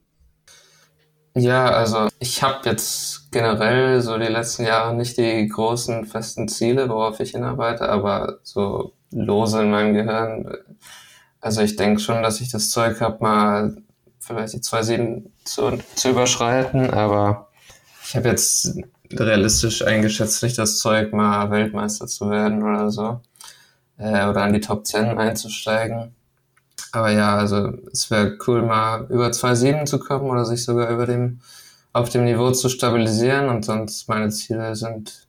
[1.35, 6.89] Ja, also ich habe jetzt generell so die letzten Jahre nicht die großen festen Ziele,
[6.89, 10.53] worauf ich hinarbeite, aber so lose in meinem Gehirn.
[11.41, 13.77] Also ich denke schon, dass ich das Zeug habe, mal
[14.19, 17.49] vielleicht die 2,7 zu, zu überschreiten, aber
[18.05, 18.77] ich habe jetzt
[19.13, 23.21] realistisch eingeschätzt nicht das Zeug, mal Weltmeister zu werden oder so.
[23.99, 26.15] Äh, oder an die Top 10 einzusteigen.
[26.93, 31.07] Aber ja, also es wäre cool, mal über 2,7 zu kommen oder sich sogar über
[31.07, 31.41] dem,
[31.93, 33.49] auf dem Niveau zu stabilisieren.
[33.49, 35.29] Und sonst meine Ziele sind,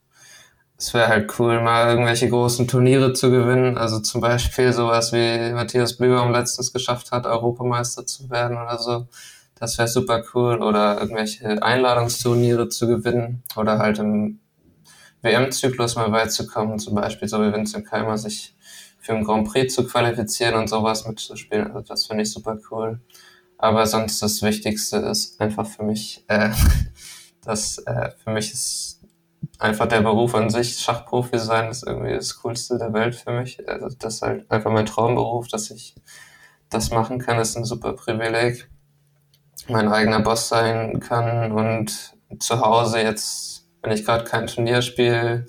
[0.78, 3.78] es wäre halt cool, mal irgendwelche großen Turniere zu gewinnen.
[3.78, 9.08] Also zum Beispiel sowas wie Matthias Blübaum letztens geschafft hat, Europameister zu werden oder so.
[9.62, 10.59] Das wäre super cool.
[10.64, 13.43] Oder irgendwelche Einladungsturniere zu gewinnen.
[13.55, 14.39] Oder halt im
[15.22, 16.80] WM-Zyklus mal weit zu kommen.
[16.80, 18.55] Zum Beispiel so wie Vincent Keimer sich
[18.99, 21.68] für einen Grand Prix zu qualifizieren und sowas mitzuspielen.
[21.68, 23.01] Also das finde ich super cool.
[23.59, 26.49] Aber sonst das Wichtigste ist einfach für mich, äh,
[27.45, 29.01] dass äh, für mich ist
[29.59, 33.70] einfach der Beruf an sich, Schachprofi sein, ist irgendwie das Coolste der Welt für mich.
[33.70, 35.93] Also das ist halt einfach mein Traumberuf, dass ich
[36.72, 38.71] das machen kann, ist ein super Privileg
[39.68, 45.45] mein eigener Boss sein kann und zu Hause jetzt, wenn ich gerade kein Turnier spiele,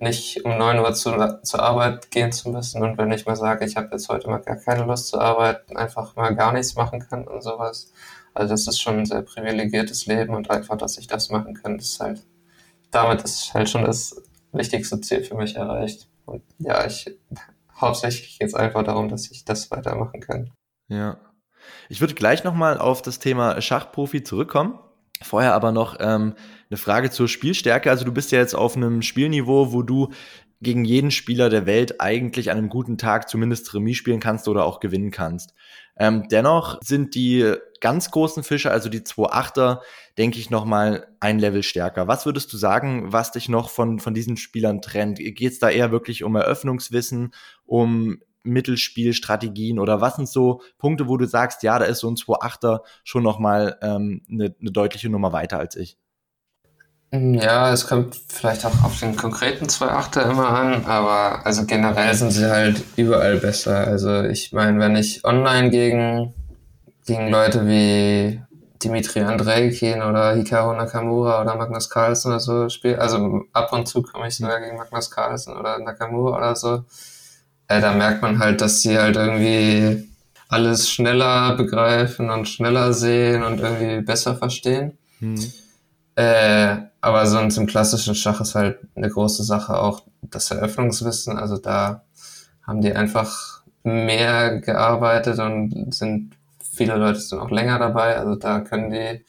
[0.00, 1.12] nicht um 9 Uhr zu,
[1.42, 4.38] zur Arbeit gehen zu müssen und wenn ich mal sage, ich habe jetzt heute mal
[4.38, 7.92] gar keine Lust zu arbeiten, einfach mal gar nichts machen kann und sowas.
[8.34, 11.78] Also das ist schon ein sehr privilegiertes Leben und einfach, dass ich das machen kann,
[11.78, 12.24] ist halt,
[12.90, 14.20] damit ist halt schon das
[14.52, 16.08] wichtigste Ziel für mich erreicht.
[16.26, 17.16] Und ja, ich
[17.80, 20.50] hauptsächlich geht es einfach darum, dass ich das weitermachen kann.
[20.88, 21.16] Ja.
[21.88, 24.78] Ich würde gleich nochmal auf das Thema Schachprofi zurückkommen.
[25.22, 26.34] Vorher aber noch ähm,
[26.70, 27.90] eine Frage zur Spielstärke.
[27.90, 30.10] Also du bist ja jetzt auf einem Spielniveau, wo du
[30.60, 34.64] gegen jeden Spieler der Welt eigentlich an einem guten Tag zumindest Remis spielen kannst oder
[34.64, 35.54] auch gewinnen kannst.
[35.96, 39.80] Ähm, dennoch sind die ganz großen Fische, also die 2-8er,
[40.18, 42.08] denke ich noch mal ein Level stärker.
[42.08, 45.18] Was würdest du sagen, was dich noch von, von diesen Spielern trennt?
[45.18, 47.32] Geht es da eher wirklich um Eröffnungswissen,
[47.64, 52.16] um Mittelspielstrategien oder was sind so Punkte, wo du sagst, ja, da ist so ein
[52.16, 55.98] 2-8er schon noch mal ähm, eine, eine deutliche Nummer weiter als ich?
[57.12, 62.32] Ja, es kommt vielleicht auch auf den konkreten 2-8er immer an, aber also generell sind
[62.32, 63.86] sie halt überall besser.
[63.86, 66.34] Also ich meine, wenn ich online gegen,
[67.06, 68.42] gegen Leute wie
[68.82, 74.02] Dimitri Andreikin oder Hikaru Nakamura oder Magnus Carlsen oder so spiele, also ab und zu
[74.02, 76.84] komme ich sogar gegen Magnus Carlsen oder Nakamura oder so,
[77.68, 80.08] äh, da merkt man halt, dass sie halt irgendwie
[80.48, 84.98] alles schneller begreifen und schneller sehen und irgendwie besser verstehen.
[85.18, 85.52] Hm.
[86.16, 91.38] Äh, aber sonst im klassischen Schach ist halt eine große Sache auch das Eröffnungswissen.
[91.38, 92.04] Also da
[92.62, 96.36] haben die einfach mehr gearbeitet und sind
[96.74, 98.16] viele Leute sind auch länger dabei.
[98.16, 99.24] Also da können die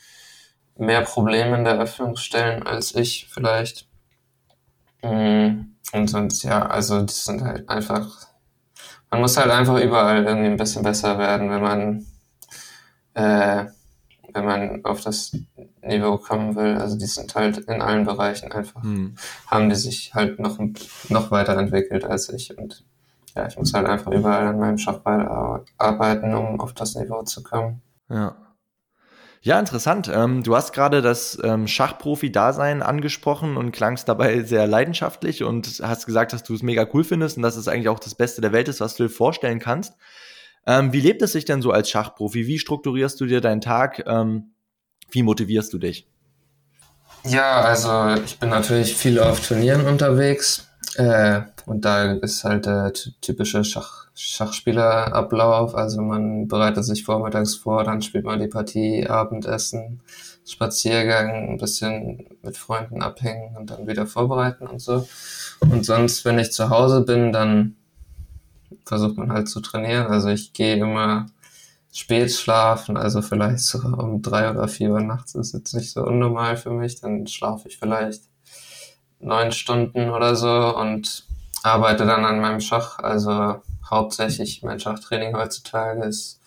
[0.77, 3.87] mehr Probleme in der Eröffnung stellen als ich vielleicht.
[5.01, 8.24] Mm, und sonst, ja, also die sind halt einfach,
[9.15, 12.05] man muss halt einfach überall irgendwie ein bisschen besser werden, wenn man
[13.13, 13.65] äh,
[14.33, 15.37] wenn man auf das
[15.81, 16.75] Niveau kommen will.
[16.75, 19.15] Also die sind halt in allen Bereichen einfach, hm.
[19.47, 20.59] haben die sich halt noch,
[21.07, 22.57] noch weiterentwickelt als ich.
[22.57, 22.83] Und
[23.35, 27.41] ja, ich muss halt einfach überall an meinem Schachball arbeiten, um auf das Niveau zu
[27.41, 27.81] kommen.
[28.09, 28.35] Ja.
[29.45, 30.09] Ja, interessant.
[30.11, 36.07] Ähm, du hast gerade das ähm, Schachprofi-Dasein angesprochen und klangst dabei sehr leidenschaftlich und hast
[36.07, 38.53] gesagt, dass du es mega cool findest und dass es eigentlich auch das Beste der
[38.53, 39.93] Welt ist, was du dir vorstellen kannst.
[40.65, 42.47] Ähm, wie lebt es sich denn so als Schachprofi?
[42.47, 44.03] Wie strukturierst du dir deinen Tag?
[44.07, 44.55] Ähm,
[45.11, 46.07] wie motivierst du dich?
[47.23, 52.93] Ja, also ich bin natürlich viel auf Turnieren unterwegs äh, und da ist halt der
[52.93, 55.75] typische Schach Schachspielerablauf.
[55.75, 60.01] Also man bereitet sich vormittags vor, dann spielt man die Partie, Abendessen,
[60.45, 65.07] Spaziergang, ein bisschen mit Freunden abhängen und dann wieder vorbereiten und so.
[65.59, 67.75] Und sonst, wenn ich zu Hause bin, dann
[68.85, 70.07] versucht man halt zu trainieren.
[70.07, 71.25] Also ich gehe immer
[71.91, 76.05] spät schlafen, also vielleicht so um drei oder vier Uhr nachts ist jetzt nicht so
[76.05, 77.01] unnormal für mich.
[77.01, 78.23] Dann schlafe ich vielleicht
[79.19, 81.25] neun Stunden oder so und
[81.63, 82.99] arbeite dann an meinem Schach.
[82.99, 86.39] Also hauptsächlich mein Schachtraining heutzutage ist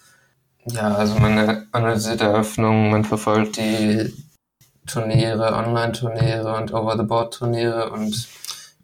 [0.67, 4.13] ja, also man analysiert Eröffnungen, man verfolgt die
[4.87, 8.29] Turniere, Online-Turniere und Over-the-Board-Turniere und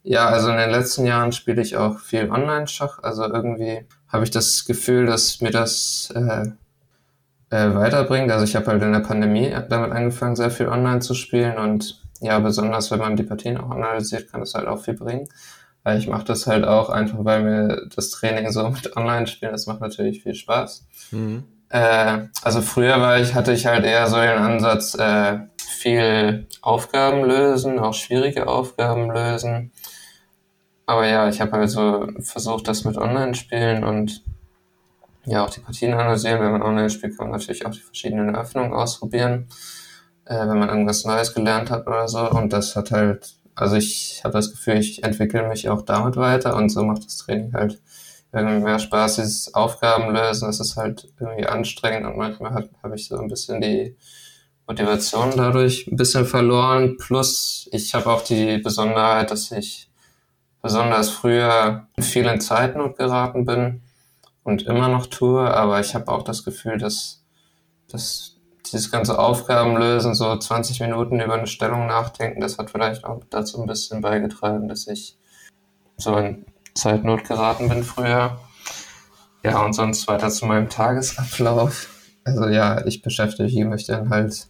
[0.02, 3.02] ja, also in den letzten Jahren spiele ich auch viel Online-Schach.
[3.02, 6.48] Also irgendwie habe ich das Gefühl, dass mir das äh,
[7.48, 8.30] äh, weiterbringt.
[8.30, 12.03] Also ich habe halt in der Pandemie damit angefangen, sehr viel online zu spielen und
[12.24, 15.28] ja, besonders wenn man die Partien auch analysiert, kann das halt auch viel bringen.
[15.82, 19.66] Weil ich mache das halt auch einfach, weil mir das Training so mit Online-Spielen, das
[19.66, 20.86] macht natürlich viel Spaß.
[21.10, 21.44] Mhm.
[21.68, 27.24] Äh, also früher war ich, hatte ich halt eher so den Ansatz, äh, viel Aufgaben
[27.24, 29.72] lösen, auch schwierige Aufgaben lösen
[30.86, 34.22] aber ja, ich habe halt so versucht, das mit Online-Spielen und
[35.24, 36.40] ja, auch die Partien analysieren.
[36.40, 39.48] Wenn man online spielt, kann man natürlich auch die verschiedenen Eröffnungen ausprobieren,
[40.26, 42.30] äh, wenn man irgendwas Neues gelernt hat oder so.
[42.30, 46.56] Und das hat halt, also ich habe das Gefühl, ich entwickle mich auch damit weiter
[46.56, 47.80] und so macht das Training halt
[48.32, 49.16] irgendwie mehr Spaß.
[49.16, 53.96] Dieses Aufgabenlösen, das ist halt irgendwie anstrengend und manchmal habe ich so ein bisschen die
[54.66, 56.96] Motivation dadurch ein bisschen verloren.
[56.98, 59.90] Plus, ich habe auch die Besonderheit, dass ich
[60.62, 63.82] besonders früher viel in Zeitnot geraten bin
[64.42, 67.22] und immer noch tue, aber ich habe auch das Gefühl, dass,
[67.88, 68.33] dass
[68.72, 73.60] dieses ganze Aufgabenlösen, so 20 Minuten über eine Stellung nachdenken, das hat vielleicht auch dazu
[73.60, 75.18] ein bisschen beigetragen, dass ich
[75.96, 78.38] so in Zeitnot geraten bin früher.
[79.42, 81.90] Ja, und sonst weiter zu meinem Tagesablauf.
[82.24, 84.48] Also ja, ich beschäftige mich dann halt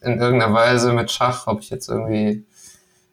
[0.00, 2.46] in irgendeiner Weise mit Schach, ob ich jetzt irgendwie,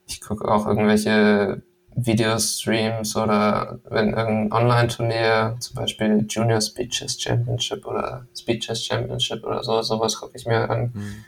[0.06, 1.64] ich gucke auch irgendwelche
[1.96, 9.44] Videostreams oder wenn irgendein Online-Turnier, zum Beispiel Junior Speed Chess Championship oder Speed Chess Championship
[9.44, 10.92] oder so, sowas gucke ich mir an.
[10.94, 11.26] Mhm.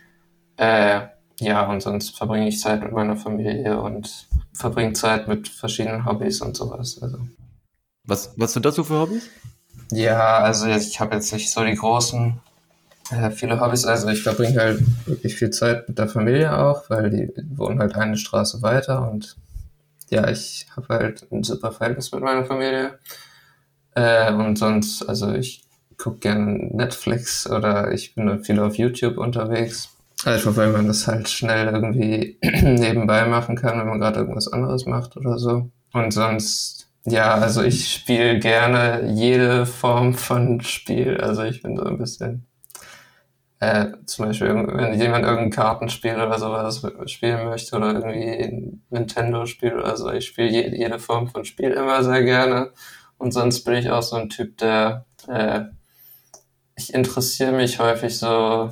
[0.58, 1.02] Äh,
[1.40, 6.42] ja, und sonst verbringe ich Zeit mit meiner Familie und verbringe Zeit mit verschiedenen Hobbys
[6.42, 7.00] und sowas.
[7.02, 7.20] Also.
[8.04, 9.30] Was, was sind das so für Hobbys?
[9.92, 12.40] Ja, also ich habe jetzt nicht so die großen,
[13.12, 13.86] äh, viele Hobbys.
[13.86, 17.96] Also ich verbringe halt wirklich viel Zeit mit der Familie auch, weil die wohnen halt
[17.96, 19.38] eine Straße weiter und
[20.10, 23.00] ja, ich habe halt ein super Verhältnis mit meiner Familie.
[23.96, 25.64] Äh, und sonst, also ich
[25.98, 29.90] gucke gerne Netflix oder ich bin viel auf YouTube unterwegs.
[30.26, 34.86] Einfach weil man das halt schnell irgendwie nebenbei machen kann, wenn man gerade irgendwas anderes
[34.86, 35.70] macht oder so.
[35.94, 41.18] Und sonst, ja, also ich spiele gerne jede Form von Spiel.
[41.18, 42.46] Also ich bin so ein bisschen,
[43.60, 49.74] äh, zum Beispiel, wenn jemand irgendein Kartenspiel oder sowas spielen möchte oder irgendwie ein Nintendo-Spiel
[49.74, 52.72] oder so, ich spiele jede, jede Form von Spiel immer sehr gerne.
[53.18, 55.62] Und sonst bin ich auch so ein Typ, der, äh,
[56.76, 58.70] ich interessiere mich häufig so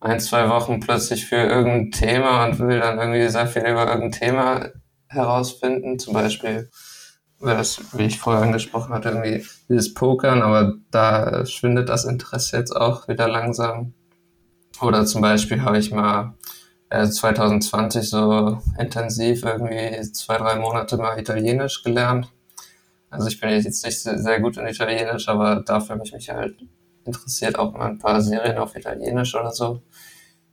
[0.00, 4.12] ein, zwei Wochen plötzlich für irgendein Thema und will dann irgendwie sehr viel über irgendein
[4.12, 4.68] Thema
[5.08, 5.98] herausfinden.
[5.98, 6.70] Zum Beispiel,
[7.40, 12.74] das, wie ich vorher angesprochen hatte, irgendwie dieses Pokern, aber da schwindet das Interesse jetzt
[12.74, 13.94] auch wieder langsam.
[14.80, 16.34] Oder zum Beispiel habe ich mal
[16.90, 22.32] äh, 2020 so intensiv irgendwie zwei, drei Monate mal Italienisch gelernt.
[23.10, 26.56] Also ich bin jetzt nicht sehr gut in Italienisch, aber dafür habe ich mich halt
[27.04, 29.82] interessiert, auch mal ein paar Serien auf Italienisch oder so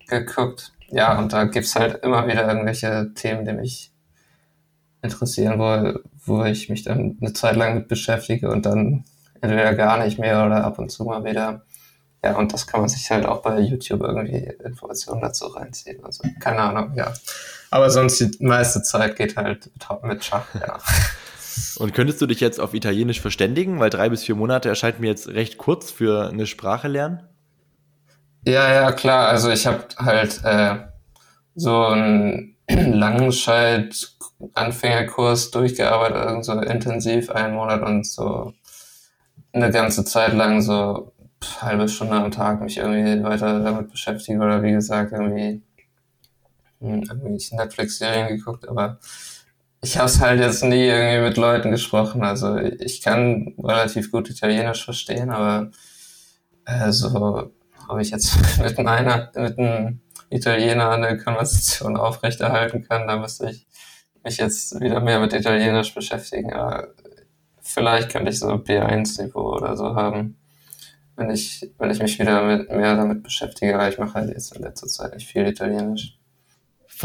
[0.07, 0.71] geguckt.
[0.89, 3.91] Ja, und da gibt's halt immer wieder irgendwelche Themen, die mich
[5.05, 9.05] interessieren, wo, wo ich mich dann eine Zeit lang mit beschäftige und dann
[9.41, 11.63] entweder gar nicht mehr oder ab und zu mal wieder.
[12.23, 16.03] Ja, und das kann man sich halt auch bei YouTube irgendwie Informationen dazu reinziehen.
[16.03, 17.13] Also keine Ahnung, ja.
[17.69, 19.69] Aber sonst die meiste Zeit geht halt
[20.03, 20.77] mit Schach, ja.
[21.77, 23.79] Und könntest du dich jetzt auf Italienisch verständigen?
[23.79, 27.21] Weil drei bis vier Monate erscheint mir jetzt recht kurz für eine Sprache lernen.
[28.45, 29.29] Ja, ja, klar.
[29.29, 30.75] Also ich habe halt äh,
[31.55, 31.93] so
[32.67, 38.53] einen Langscheid-Anfängerkurs durchgearbeitet, also so intensiv einen Monat und so
[39.53, 41.13] eine ganze Zeit lang so
[41.61, 45.61] halbe Stunde am Tag mich irgendwie weiter damit beschäftigt oder wie gesagt irgendwie,
[46.79, 48.99] hm, irgendwie Netflix-Serien geguckt, aber
[49.81, 52.23] ich habe es halt jetzt nie irgendwie mit Leuten gesprochen.
[52.23, 55.71] Also ich kann relativ gut Italienisch verstehen, aber
[56.65, 57.51] äh, so
[57.87, 63.67] ob ich jetzt mit einer, mit einem Italiener eine Konversation aufrechterhalten kann, da müsste ich
[64.23, 66.53] mich jetzt wieder mehr mit Italienisch beschäftigen.
[66.53, 66.87] Aber
[67.61, 70.37] vielleicht könnte ich so B1-Niveau oder so haben,
[71.15, 74.55] wenn ich, wenn ich mich wieder mit, mehr damit beschäftige, weil ich mache halt jetzt
[74.55, 76.17] in letzter Zeit nicht viel Italienisch.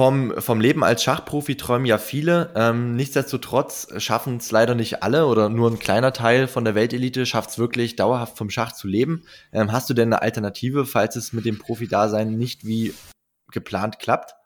[0.00, 2.54] Vom, vom Leben als Schachprofi träumen ja viele.
[2.54, 7.26] Ähm, nichtsdestotrotz schaffen es leider nicht alle oder nur ein kleiner Teil von der Weltelite
[7.26, 9.24] schafft es wirklich dauerhaft vom Schach zu leben.
[9.52, 12.94] Ähm, hast du denn eine Alternative, falls es mit dem Profi-Dasein nicht wie
[13.52, 14.36] geplant klappt?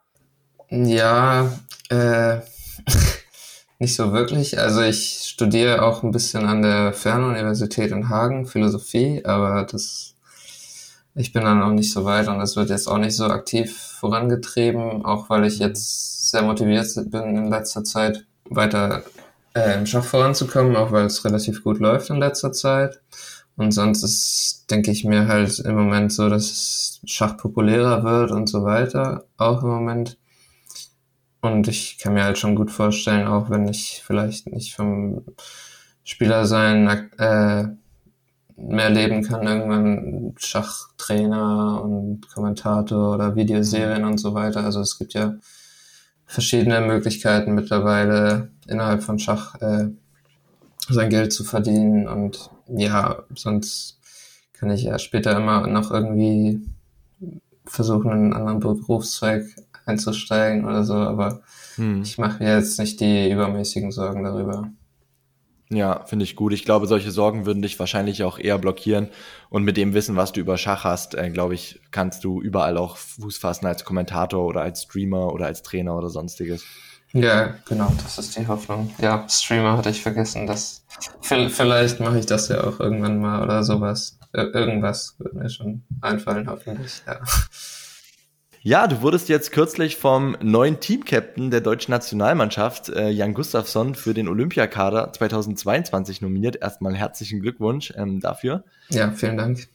[0.69, 1.49] Ja,
[1.87, 2.39] äh,
[3.79, 4.59] nicht so wirklich.
[4.59, 10.14] Also ich studiere auch ein bisschen an der Fernuniversität in Hagen Philosophie, aber das
[11.15, 13.75] ich bin dann auch nicht so weit und das wird jetzt auch nicht so aktiv
[13.99, 19.03] vorangetrieben, auch weil ich jetzt sehr motiviert bin in letzter Zeit weiter
[19.55, 22.99] äh, im Schach voranzukommen, auch weil es relativ gut läuft in letzter Zeit.
[23.55, 28.47] Und sonst ist, denke ich mir halt im Moment so, dass Schach populärer wird und
[28.47, 30.17] so weiter, auch im Moment.
[31.39, 35.23] Und ich kann mir halt schon gut vorstellen, auch wenn ich vielleicht nicht vom
[36.03, 37.67] Spieler sein äh,
[38.57, 44.63] mehr leben kann, irgendwann Schachtrainer und Kommentator oder Videoserien und so weiter.
[44.63, 45.35] Also es gibt ja
[46.25, 49.89] verschiedene Möglichkeiten mittlerweile innerhalb von Schach äh,
[50.89, 53.99] sein Geld zu verdienen und ja, sonst
[54.53, 56.61] kann ich ja später immer noch irgendwie
[57.65, 59.45] versuchen, in einen anderen Berufszweig
[59.85, 61.41] einzusteigen oder so, aber
[61.75, 62.01] hm.
[62.01, 64.69] ich mache mir jetzt nicht die übermäßigen Sorgen darüber.
[65.69, 66.53] Ja, finde ich gut.
[66.53, 69.09] Ich glaube, solche Sorgen würden dich wahrscheinlich auch eher blockieren.
[69.49, 72.77] Und mit dem Wissen, was du über Schach hast, äh, glaube ich, kannst du überall
[72.77, 76.63] auch Fuß fassen als Kommentator oder als Streamer oder als Trainer oder sonstiges.
[77.13, 78.93] Ja, genau, das ist die Hoffnung.
[78.99, 80.45] Ja, Streamer hatte ich vergessen.
[80.47, 80.85] Das,
[81.21, 84.19] vielleicht mache ich das ja auch irgendwann mal oder sowas.
[84.33, 87.01] Ir irgendwas wird mir schon einfallen, hoffentlich.
[87.07, 87.19] Ja.
[88.67, 94.15] Ja, du wurdest jetzt kürzlich vom neuen Teamcaptain der deutschen Nationalmannschaft, äh, Jan Gustafsson, für
[94.15, 96.55] den Olympiakader 2022 nominiert.
[96.55, 98.63] Erstmal herzlichen Glückwunsch ähm, dafür.
[98.89, 99.67] Ja, vielen Dank.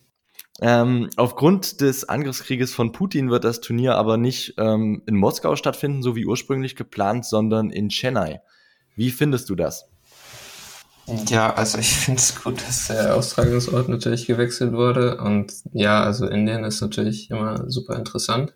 [0.61, 6.03] Ähm, aufgrund des Angriffskrieges von Putin wird das Turnier aber nicht ähm, in Moskau stattfinden,
[6.03, 8.41] so wie ursprünglich geplant, sondern in Chennai.
[8.97, 9.89] Wie findest du das?
[11.29, 15.19] Ja, also ich finde es gut, dass der Austragungsort natürlich gewechselt wurde.
[15.19, 18.53] Und ja, also Indien ist natürlich immer super interessant.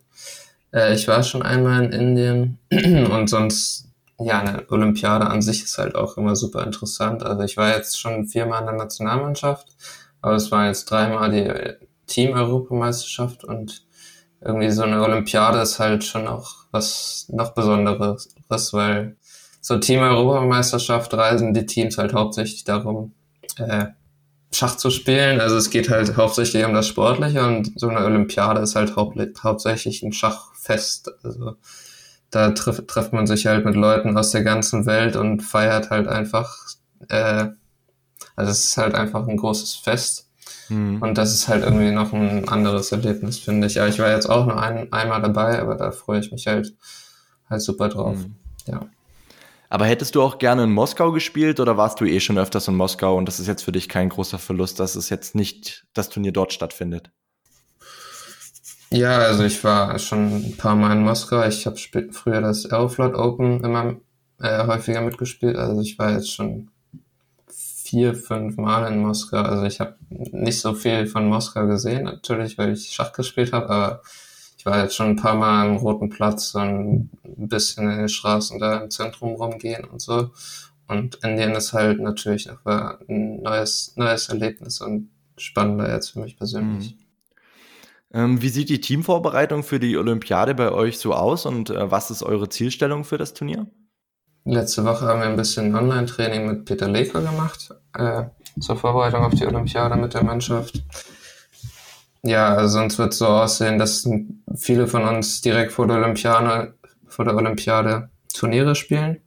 [0.74, 2.58] Äh, ich war schon einmal in Indien
[3.10, 7.22] und sonst, ja, eine Olympiade an sich ist halt auch immer super interessant.
[7.22, 9.68] Also ich war jetzt schon viermal in der Nationalmannschaft,
[10.20, 11.50] aber es war jetzt dreimal die
[12.06, 13.82] Team-Europameisterschaft und
[14.40, 18.34] irgendwie so eine Olympiade ist halt schon auch was noch Besonderes,
[18.72, 19.16] weil
[19.60, 23.14] so Team-Europameisterschaft reisen die Teams halt hauptsächlich darum,
[23.56, 23.86] äh,
[24.52, 25.40] Schach zu spielen.
[25.40, 29.18] Also es geht halt hauptsächlich um das Sportliche und so eine Olympiade ist halt haupt
[29.42, 30.12] hauptsächlich ein
[30.64, 31.10] Schachfest.
[31.22, 31.56] Also
[32.30, 36.08] da trifft, trifft man sich halt mit Leuten aus der ganzen Welt und feiert halt
[36.08, 36.56] einfach,
[37.08, 37.46] äh,
[38.36, 40.28] also es ist halt einfach ein großes Fest.
[40.68, 41.00] Mhm.
[41.02, 43.74] Und das ist halt irgendwie noch ein anderes Erlebnis, finde ich.
[43.74, 46.74] Ja, ich war jetzt auch nur ein, einmal dabei, aber da freue ich mich halt,
[47.48, 48.16] halt super drauf.
[48.16, 48.34] Mhm.
[48.66, 48.80] Ja.
[49.68, 52.76] Aber hättest du auch gerne in Moskau gespielt oder warst du eh schon öfters in
[52.76, 56.08] Moskau und das ist jetzt für dich kein großer Verlust, dass es jetzt nicht das
[56.08, 57.10] Turnier dort stattfindet?
[58.94, 61.44] Ja, also ich war schon ein paar Mal in Moskau.
[61.44, 61.76] Ich habe
[62.12, 63.96] früher das Aeroflot Open immer
[64.38, 65.56] äh, häufiger mitgespielt.
[65.56, 66.68] Also ich war jetzt schon
[67.48, 69.38] vier, fünf Mal in Moskau.
[69.38, 73.68] Also ich habe nicht so viel von Moskau gesehen, natürlich, weil ich Schach gespielt habe,
[73.68, 74.02] aber
[74.56, 78.08] ich war jetzt schon ein paar Mal am Roten Platz und ein bisschen in den
[78.08, 80.30] Straßen da im Zentrum rumgehen und so.
[80.86, 82.64] Und Indien ist halt natürlich noch
[83.08, 86.94] ein neues, neues Erlebnis und spannender jetzt für mich persönlich.
[86.94, 87.03] Mhm.
[88.14, 92.12] Ähm, wie sieht die Teamvorbereitung für die Olympiade bei euch so aus und äh, was
[92.12, 93.66] ist eure Zielstellung für das Turnier?
[94.44, 98.24] Letzte Woche haben wir ein bisschen Online-Training mit Peter Leker gemacht, äh,
[98.60, 100.84] zur Vorbereitung auf die Olympiade mit der Mannschaft.
[102.22, 104.08] Ja, also sonst wird es so aussehen, dass
[104.54, 106.74] viele von uns direkt vor der Olympiade,
[107.06, 109.20] vor der Olympiade Turniere spielen.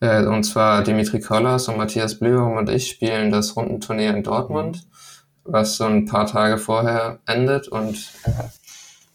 [0.00, 4.86] Äh, und zwar Dimitri Kollas und Matthias Blühum und ich spielen das Rundenturnier in Dortmund,
[5.48, 7.68] was so ein paar Tage vorher endet.
[7.68, 8.30] Und äh,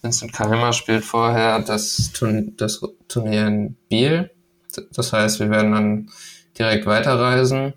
[0.02, 4.32] Vincent Keimer spielt vorher das, Turn das Turnier in Biel.
[4.92, 6.10] Das heißt, wir werden dann
[6.58, 7.74] direkt weiterreisen.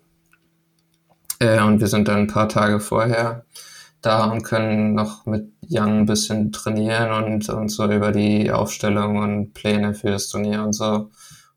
[1.39, 3.45] Äh, und wir sind dann ein paar Tage vorher
[4.03, 9.19] da und können noch mit Jan ein bisschen trainieren und, und so über die Aufstellung
[9.19, 11.11] und Pläne für das Turnier und so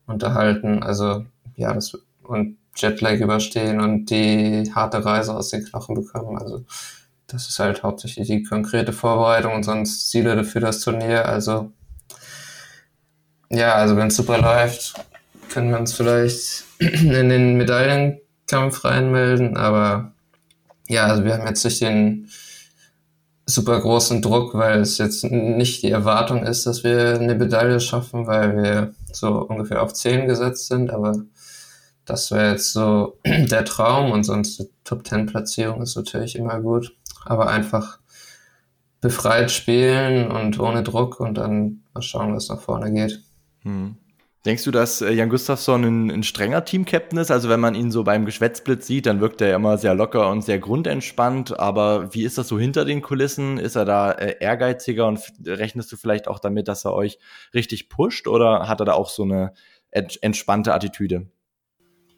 [0.06, 0.82] unterhalten.
[0.82, 1.24] Also
[1.56, 6.38] ja, das und Jetlag überstehen und die harte Reise aus den Knochen bekommen.
[6.38, 6.64] Also
[7.26, 11.26] das ist halt hauptsächlich die konkrete Vorbereitung und sonst Ziele für das Turnier.
[11.26, 11.72] Also
[13.50, 14.94] ja, also wenn es super läuft,
[15.50, 20.12] können wir uns vielleicht in den Medaillenkampf reinmelden, aber
[20.88, 22.28] ja, also wir haben jetzt nicht den
[23.46, 28.26] super großen Druck, weil es jetzt nicht die Erwartung ist, dass wir eine Medaille schaffen,
[28.26, 31.14] weil wir so ungefähr auf 10 gesetzt sind, aber
[32.10, 36.60] das wäre jetzt so der Traum und sonst die Top 10 Platzierung ist natürlich immer
[36.60, 38.00] gut, aber einfach
[39.00, 43.22] befreit spielen und ohne Druck und dann mal schauen, was nach vorne geht.
[43.62, 43.96] Hm.
[44.46, 47.30] Denkst du, dass äh, Jan Gustafsson ein, ein strenger Team-Captain ist?
[47.30, 50.42] Also wenn man ihn so beim Geschwätzblitz sieht, dann wirkt er immer sehr locker und
[50.42, 51.60] sehr grundentspannt.
[51.60, 53.58] Aber wie ist das so hinter den Kulissen?
[53.58, 57.18] Ist er da äh, ehrgeiziger und rechnest du vielleicht auch damit, dass er euch
[57.52, 58.26] richtig pusht?
[58.26, 59.52] Oder hat er da auch so eine
[59.92, 61.26] entspannte Attitüde?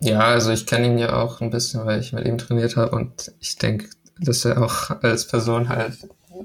[0.02, 2.90] Ja, also ich kenne ihn ja auch ein bisschen, weil ich mit ihm trainiert habe
[2.96, 3.88] und ich denke,
[4.18, 5.96] dass er auch als Person halt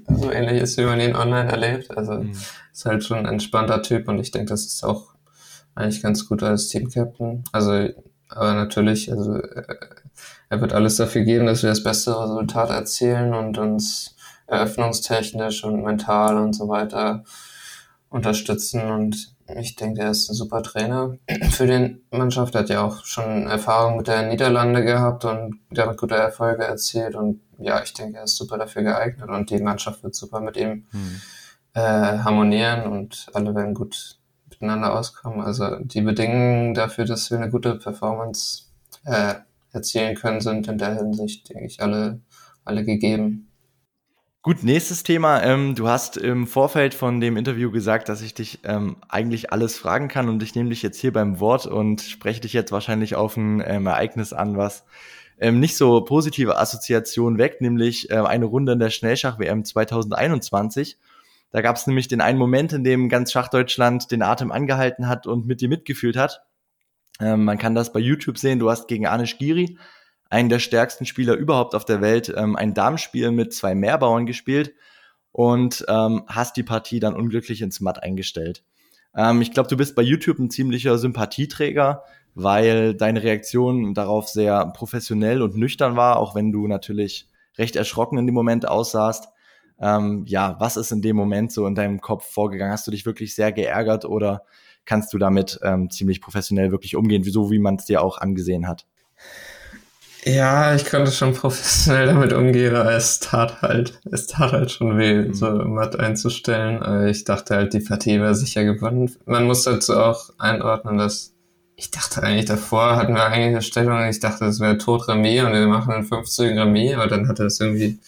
[0.07, 1.97] so ähnlich ist, wie man ihn online erlebt.
[1.97, 2.33] Also mhm.
[2.71, 5.15] ist halt schon ein entspannter Typ und ich denke, das ist auch
[5.73, 7.45] eigentlich ganz gut als Team-Captain.
[7.51, 7.89] Also,
[8.29, 9.41] aber natürlich, also
[10.49, 15.83] er wird alles dafür geben, dass wir das beste Resultat erzielen und uns eröffnungstechnisch und
[15.83, 17.23] mental und so weiter
[18.09, 18.83] unterstützen.
[18.83, 21.17] Und ich denke, er ist ein super Trainer
[21.51, 22.55] für die Mannschaft.
[22.55, 27.15] Er hat ja auch schon Erfahrung mit der Niederlande gehabt und damit gute Erfolge erzielt.
[27.15, 30.57] Und ja, ich denke, er ist super dafür geeignet und die Mannschaft wird super mit
[30.57, 31.21] ihm hm.
[31.73, 31.81] äh,
[32.19, 34.17] harmonieren und alle werden gut
[34.49, 35.41] miteinander auskommen.
[35.41, 38.63] Also die Bedingungen dafür, dass wir eine gute Performance
[39.05, 39.35] äh,
[39.71, 42.21] erzielen können, sind in der Hinsicht, denke ich, alle,
[42.65, 43.46] alle gegeben.
[44.47, 45.43] Gut, nächstes Thema.
[45.43, 49.77] Ähm, du hast im Vorfeld von dem Interview gesagt, dass ich dich ähm, eigentlich alles
[49.77, 53.17] fragen kann und ich nehme dich jetzt hier beim Wort und spreche dich jetzt wahrscheinlich
[53.17, 54.85] auf ein ähm, Ereignis an, was
[55.37, 60.97] ähm, nicht so positive Assoziationen weckt, nämlich äh, eine Runde in der Schnellschach-WM 2021.
[61.51, 65.27] Da gab es nämlich den einen Moment, in dem ganz Schachdeutschland den Atem angehalten hat
[65.27, 66.43] und mit dir mitgefühlt hat.
[67.19, 68.59] Ähm, man kann das bei YouTube sehen.
[68.59, 69.77] Du hast gegen Anish Giri,
[70.29, 74.73] einen der stärksten Spieler überhaupt auf der Welt, ähm, ein Darmspiel mit zwei Mehrbauern gespielt
[75.31, 78.63] und ähm, hast die Partie dann unglücklich ins Matt eingestellt.
[79.15, 82.03] Ähm, ich glaube, du bist bei YouTube ein ziemlicher Sympathieträger,
[82.35, 88.17] weil deine Reaktion darauf sehr professionell und nüchtern war, auch wenn du natürlich recht erschrocken
[88.17, 89.29] in dem Moment aussahst.
[89.79, 92.73] Ähm, ja, was ist in dem Moment so in deinem Kopf vorgegangen?
[92.73, 94.43] Hast du dich wirklich sehr geärgert oder
[94.85, 98.67] kannst du damit ähm, ziemlich professionell wirklich umgehen, so wie man es dir auch angesehen
[98.67, 98.85] hat?
[100.27, 104.97] Ja, ich konnte schon professionell damit umgehen, aber es tat halt, es tat halt schon
[104.97, 105.33] weh, mhm.
[105.33, 107.07] so matt einzustellen.
[107.07, 109.09] Ich dachte halt, die Partie wäre sicher gewonnen.
[109.25, 111.33] Man muss dazu auch einordnen, dass
[111.77, 115.43] ich dachte eigentlich davor hatten wir eigentlich eine Stellung, ich dachte, es wäre tot Remis
[115.43, 117.99] und wir machen einen 50 Remis, aber dann hat er es irgendwie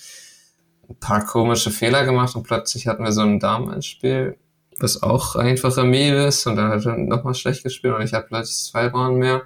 [0.89, 4.37] ein paar komische Fehler gemacht und plötzlich hatten wir so ein Damen-Spiel,
[4.79, 8.25] was auch einfach Remis ist und dann hat er nochmal schlecht gespielt und ich habe
[8.27, 9.43] plötzlich zwei Bauern mehr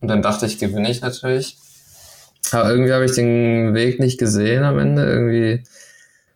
[0.00, 1.56] und dann dachte ich, gewinne ich natürlich.
[2.52, 5.04] Aber irgendwie habe ich den Weg nicht gesehen am Ende.
[5.04, 5.64] Irgendwie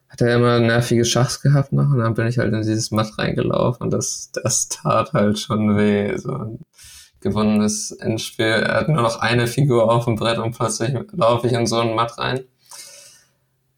[0.08, 3.16] hat er immer nervige Schachs gehabt noch und dann bin ich halt in dieses Matt
[3.16, 6.16] reingelaufen und das, das tat halt schon weh.
[6.16, 6.58] So ein
[7.20, 8.46] gewonnenes Endspiel.
[8.46, 11.80] Er hat nur noch eine Figur auf dem Brett und plötzlich laufe ich in so
[11.80, 12.40] ein Matt rein.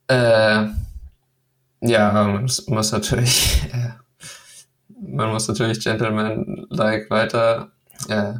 [0.08, 0.68] Äh,
[1.80, 3.90] ja, man muss, natürlich, äh,
[5.00, 7.72] man muss natürlich Gentleman-like weiter
[8.08, 8.34] äh,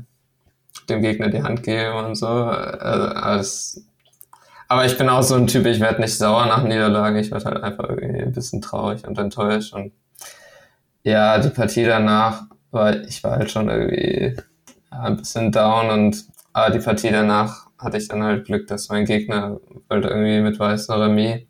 [0.89, 2.27] dem Gegner die Hand geben und so.
[2.27, 3.81] Also.
[4.69, 7.45] Aber ich bin auch so ein Typ, ich werde nicht sauer nach Niederlage, ich werde
[7.45, 9.75] halt einfach irgendwie ein bisschen traurig und enttäuscht.
[9.75, 9.93] Und
[11.03, 14.35] ja, die Partie danach war, ich war halt schon irgendwie
[14.91, 16.25] ja, ein bisschen down und
[16.55, 20.59] aber die Partie danach hatte ich dann halt Glück, dass mein Gegner wollte irgendwie mit
[20.59, 21.43] weißer Remis.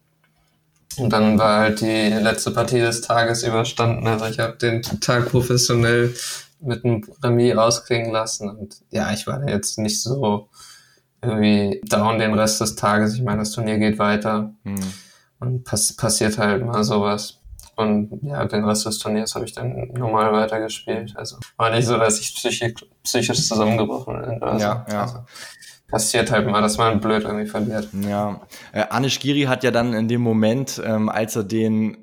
[0.97, 4.07] Und dann war halt die letzte Partie des Tages überstanden.
[4.07, 6.14] Also ich habe den Tag professionell
[6.63, 8.49] mit einem Remis ausklingen lassen.
[8.49, 10.49] Und ja, ich war jetzt nicht so
[11.23, 13.15] irgendwie down den Rest des Tages.
[13.15, 14.93] Ich meine, das Turnier geht weiter mhm.
[15.41, 17.39] und pass passiert halt mal sowas.
[17.75, 21.15] Und ja, den Rest des Turniers habe ich dann normal weitergespielt.
[21.17, 24.37] Also war nicht so, dass ich psychisch, psychisch zusammengebrochen bin.
[24.43, 25.03] Oder ja, ja.
[25.03, 25.19] Also,
[25.89, 27.89] passiert halt mal, dass man blöd irgendwie verliert.
[27.93, 28.41] Ja,
[28.73, 32.01] äh, Anish Giri hat ja dann in dem Moment, ähm, als er den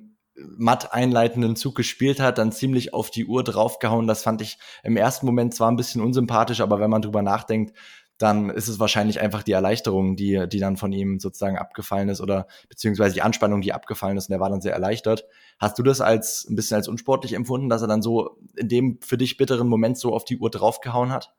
[0.58, 4.08] matt einleitenden Zug gespielt hat, dann ziemlich auf die Uhr draufgehauen.
[4.08, 7.74] Das fand ich im ersten Moment zwar ein bisschen unsympathisch, aber wenn man drüber nachdenkt,
[8.20, 12.20] dann ist es wahrscheinlich einfach die Erleichterung, die, die dann von ihm sozusagen abgefallen ist
[12.20, 15.24] oder beziehungsweise die Anspannung, die abgefallen ist und er war dann sehr erleichtert.
[15.58, 19.00] Hast du das als ein bisschen als unsportlich empfunden, dass er dann so in dem
[19.02, 21.34] für dich bitteren Moment so auf die Uhr draufgehauen hat?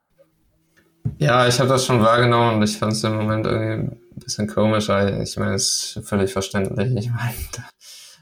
[1.18, 4.48] Ja, ich habe das schon wahrgenommen und ich fand es im Moment irgendwie ein bisschen
[4.48, 4.88] komisch.
[4.88, 6.94] Ich meine, es ist völlig verständlich.
[6.96, 7.34] Ich meine,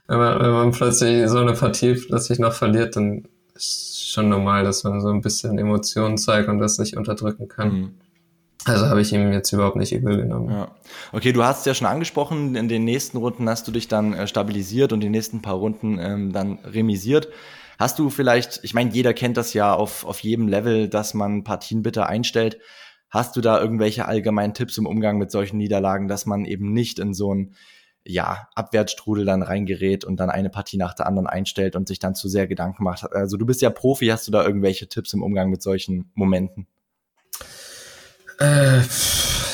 [0.09, 4.65] wenn man, wenn man plötzlich so eine Partie plötzlich noch verliert, dann ist schon normal,
[4.65, 7.73] dass man so ein bisschen Emotionen zeigt und das nicht unterdrücken kann.
[7.73, 7.91] Mhm.
[8.65, 10.51] Also habe ich ihm jetzt überhaupt nicht übel genommen.
[10.51, 10.69] Ja.
[11.13, 14.13] Okay, du hast es ja schon angesprochen, in den nächsten Runden hast du dich dann
[14.15, 17.29] äh, stabilisiert und die nächsten paar Runden ähm, dann remisiert.
[17.79, 21.45] Hast du vielleicht, ich meine, jeder kennt das ja auf, auf jedem Level, dass man
[21.45, 22.59] Partien bitte einstellt.
[23.11, 26.99] Hast du da irgendwelche allgemeinen Tipps im Umgang mit solchen Niederlagen, dass man eben nicht
[26.99, 27.55] in so ein
[28.09, 32.15] ja, Abwärtsstrudel dann reingerät und dann eine Partie nach der anderen einstellt und sich dann
[32.15, 33.13] zu sehr Gedanken macht.
[33.13, 36.67] Also du bist ja Profi, hast du da irgendwelche Tipps im Umgang mit solchen Momenten?
[38.41, 38.81] Äh,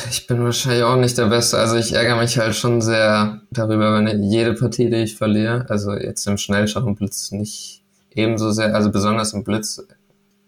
[0.08, 1.58] ich bin wahrscheinlich auch nicht der Beste.
[1.58, 5.92] Also ich ärgere mich halt schon sehr darüber, wenn jede Partie, die ich verliere, also
[5.92, 7.82] jetzt im Schnellschach und Blitz nicht
[8.14, 9.84] ebenso sehr, also besonders im Blitz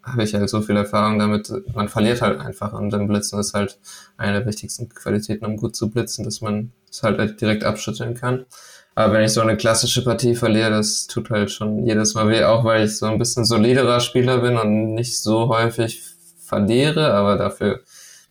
[0.06, 3.54] habe ich halt so viel Erfahrung damit, man verliert halt einfach und im Blitzen ist
[3.54, 3.78] halt
[4.16, 8.46] eine der wichtigsten Qualitäten, um gut zu blitzen, dass man es halt direkt abschütteln kann.
[8.94, 12.44] Aber wenn ich so eine klassische Partie verliere, das tut halt schon jedes Mal weh,
[12.44, 16.02] auch weil ich so ein bisschen soliderer Spieler bin und nicht so häufig
[16.38, 17.82] verliere, aber dafür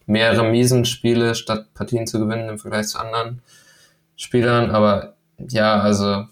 [0.08, 3.42] mehrere Miesen spiele, statt Partien zu gewinnen im Vergleich zu anderen
[4.16, 4.72] Spielern.
[4.72, 6.26] Aber ja, also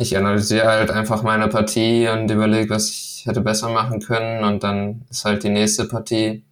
[0.00, 4.62] ich analysiere halt einfach meine Partie und überlege, was ich hätte besser machen können und
[4.64, 6.42] dann ist halt die nächste Partie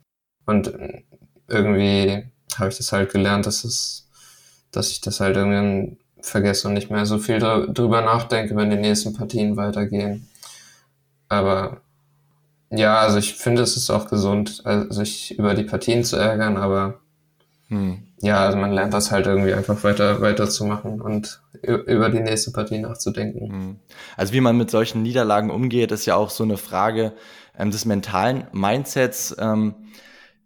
[0.45, 0.71] und
[1.49, 2.25] irgendwie
[2.57, 4.07] habe ich das halt gelernt, dass es,
[4.71, 8.77] dass ich das halt irgendwann vergesse und nicht mehr so viel drüber nachdenke, wenn die
[8.77, 10.29] nächsten Partien weitergehen.
[11.31, 11.81] Aber
[12.71, 16.59] ja, also ich finde, es ist auch gesund, also sich über die Partien zu ärgern,
[16.59, 17.01] aber
[17.69, 18.03] hm.
[18.21, 22.21] ja, also man lernt das halt irgendwie einfach weiter, weiter zu machen und über die
[22.21, 23.51] nächste Partie nachzudenken.
[23.51, 23.77] Hm.
[24.17, 27.13] Also wie man mit solchen Niederlagen umgeht, ist ja auch so eine Frage
[27.59, 29.37] ähm, des mentalen Mindsets.
[29.39, 29.75] Ähm,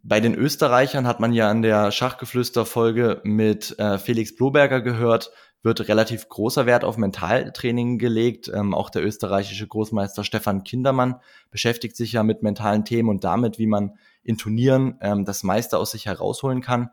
[0.03, 5.31] bei den Österreichern hat man ja in der Schachgeflüster-Folge mit äh, Felix Bloberger gehört,
[5.63, 8.51] wird relativ großer Wert auf Mentaltraining gelegt.
[8.53, 11.21] Ähm, auch der österreichische Großmeister Stefan Kindermann
[11.53, 15.79] beschäftigt sich ja mit mentalen Themen und damit, wie man in Turnieren ähm, das meiste
[15.79, 16.91] aus sich herausholen kann.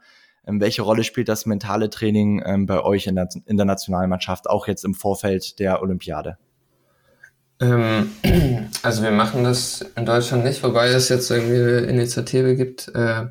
[0.48, 4.49] Ähm, welche Rolle spielt das mentale Training ähm, bei euch in der, in der Nationalmannschaft,
[4.49, 6.38] auch jetzt im Vorfeld der Olympiade?
[7.60, 8.11] Ähm,
[8.84, 12.88] also wir machen das in Deutschland nicht, wobei es jetzt irgendwie eine Initiative gibt.
[12.95, 13.28] Äh,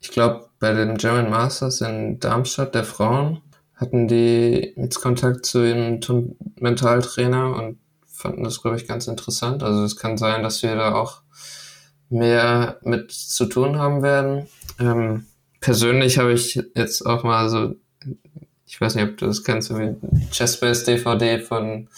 [0.00, 3.40] ich glaube, bei den German Masters in Darmstadt der Frauen
[3.74, 6.00] hatten die jetzt Kontakt zu einem
[6.58, 9.62] Mentaltrainer und fanden das, glaube ich, ganz interessant.
[9.62, 11.22] Also es kann sein, dass wir da auch
[12.10, 14.48] mehr mit zu tun haben werden.
[15.60, 17.74] Persönlich habe ich jetzt auch mal so,
[18.66, 19.72] ich weiß nicht, ob du das kennst,
[20.32, 21.88] Chessbase DVD von,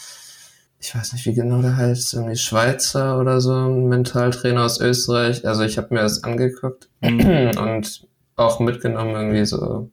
[0.80, 5.46] ich weiß nicht, wie genau der heißt, irgendwie Schweizer oder so, ein Mentaltrainer aus Österreich.
[5.46, 7.52] Also ich habe mir das angeguckt mhm.
[7.58, 8.06] und
[8.36, 9.90] auch mitgenommen, irgendwie so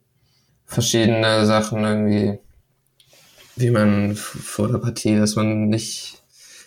[0.66, 2.40] verschiedene Sachen irgendwie,
[3.56, 6.24] wie man vor der Partie, dass man nicht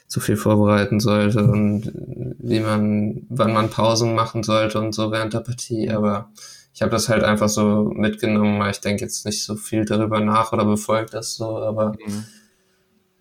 [0.08, 1.90] zu viel vorbereiten sollte und
[2.38, 5.90] wie man, wann man Pausen machen sollte und so während der Partie.
[5.90, 6.30] Aber
[6.82, 10.18] ich habe das halt einfach so mitgenommen, weil ich denke jetzt nicht so viel darüber
[10.18, 11.94] nach oder befolgt das so, aber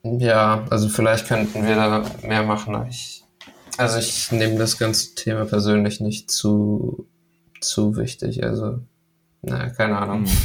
[0.04, 0.20] mhm.
[0.20, 2.88] ja, also vielleicht könnten wir da mehr machen.
[2.90, 3.24] Ich,
[3.78, 7.06] also ich nehme das ganze Thema persönlich nicht zu,
[7.60, 8.44] zu wichtig.
[8.44, 8.80] Also,
[9.44, 10.22] naja, keine Ahnung.
[10.22, 10.38] Mhm.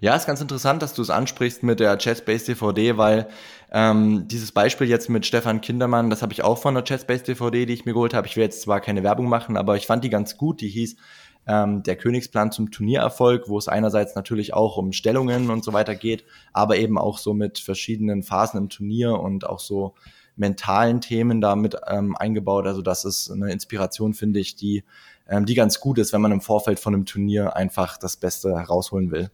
[0.00, 3.28] Ja, ist ganz interessant, dass du es ansprichst mit der Chessbase DVD, weil
[3.72, 7.66] ähm, dieses Beispiel jetzt mit Stefan Kindermann, das habe ich auch von der Chessbase DVD,
[7.66, 8.26] die ich mir geholt habe.
[8.26, 10.62] Ich will jetzt zwar keine Werbung machen, aber ich fand die ganz gut.
[10.62, 10.96] Die hieß
[11.46, 15.94] ähm, der Königsplan zum Turniererfolg, wo es einerseits natürlich auch um Stellungen und so weiter
[15.94, 19.94] geht, aber eben auch so mit verschiedenen Phasen im Turnier und auch so
[20.36, 22.66] mentalen Themen damit ähm, eingebaut.
[22.66, 24.84] Also das ist eine Inspiration, finde ich, die,
[25.28, 28.50] ähm, die ganz gut ist, wenn man im Vorfeld von einem Turnier einfach das Beste
[28.50, 29.30] herausholen will.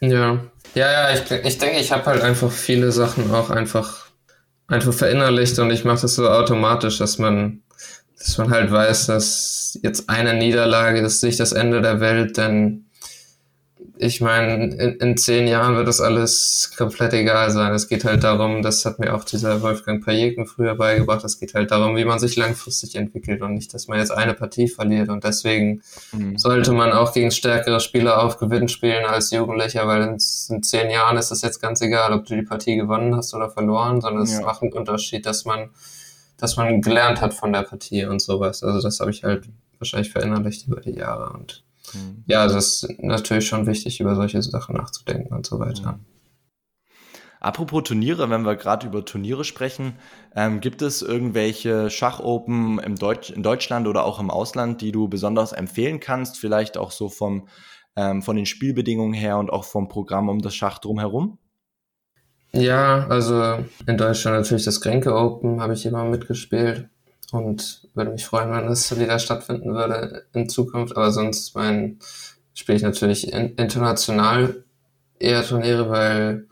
[0.00, 0.40] Ja,
[0.74, 4.06] ja, ja, ich, ich denke, ich habe halt einfach viele Sachen auch einfach,
[4.66, 7.62] einfach verinnerlicht und ich mache das so automatisch, dass man,
[8.20, 12.84] dass man halt weiß, dass jetzt eine Niederlage ist nicht das Ende der Welt, denn
[14.02, 17.74] ich meine, in, in, zehn Jahren wird das alles komplett egal sein.
[17.74, 21.52] Es geht halt darum, das hat mir auch dieser Wolfgang Pajeken früher beigebracht, es geht
[21.52, 25.10] halt darum, wie man sich langfristig entwickelt und nicht, dass man jetzt eine Partie verliert.
[25.10, 25.82] Und deswegen
[26.12, 26.38] mhm.
[26.38, 30.18] sollte man auch gegen stärkere Spieler auf Gewinn spielen als Jugendlicher, weil in,
[30.48, 33.50] in, zehn Jahren ist es jetzt ganz egal, ob du die Partie gewonnen hast oder
[33.50, 34.40] verloren, sondern es ja.
[34.40, 35.68] macht einen Unterschied, dass man,
[36.40, 38.62] dass man gelernt hat von der Partie und sowas.
[38.62, 39.48] Also das habe ich halt
[39.78, 41.64] wahrscheinlich verinnerlicht über die Jahre und
[41.94, 42.24] Mhm.
[42.26, 45.92] Ja, es ist natürlich schon wichtig, über solche Sachen nachzudenken und so weiter.
[45.92, 46.06] Mhm.
[47.40, 49.94] Apropos Turniere, wenn wir gerade über Turniere sprechen,
[50.36, 55.08] ähm, gibt es irgendwelche Schachopen im Deutsch, in Deutschland oder auch im Ausland, die du
[55.08, 56.38] besonders empfehlen kannst?
[56.38, 57.48] Vielleicht auch so vom,
[57.96, 61.38] ähm, von den Spielbedingungen her und auch vom Programm um das Schach drumherum?
[62.52, 66.88] Ja, also in Deutschland natürlich das Grenke Open habe ich immer mitgespielt
[67.30, 70.96] und würde mich freuen, wenn das wieder stattfinden würde in Zukunft.
[70.96, 71.98] Aber sonst mein,
[72.54, 74.64] spiele ich natürlich in, international
[75.20, 76.46] eher Turniere, weil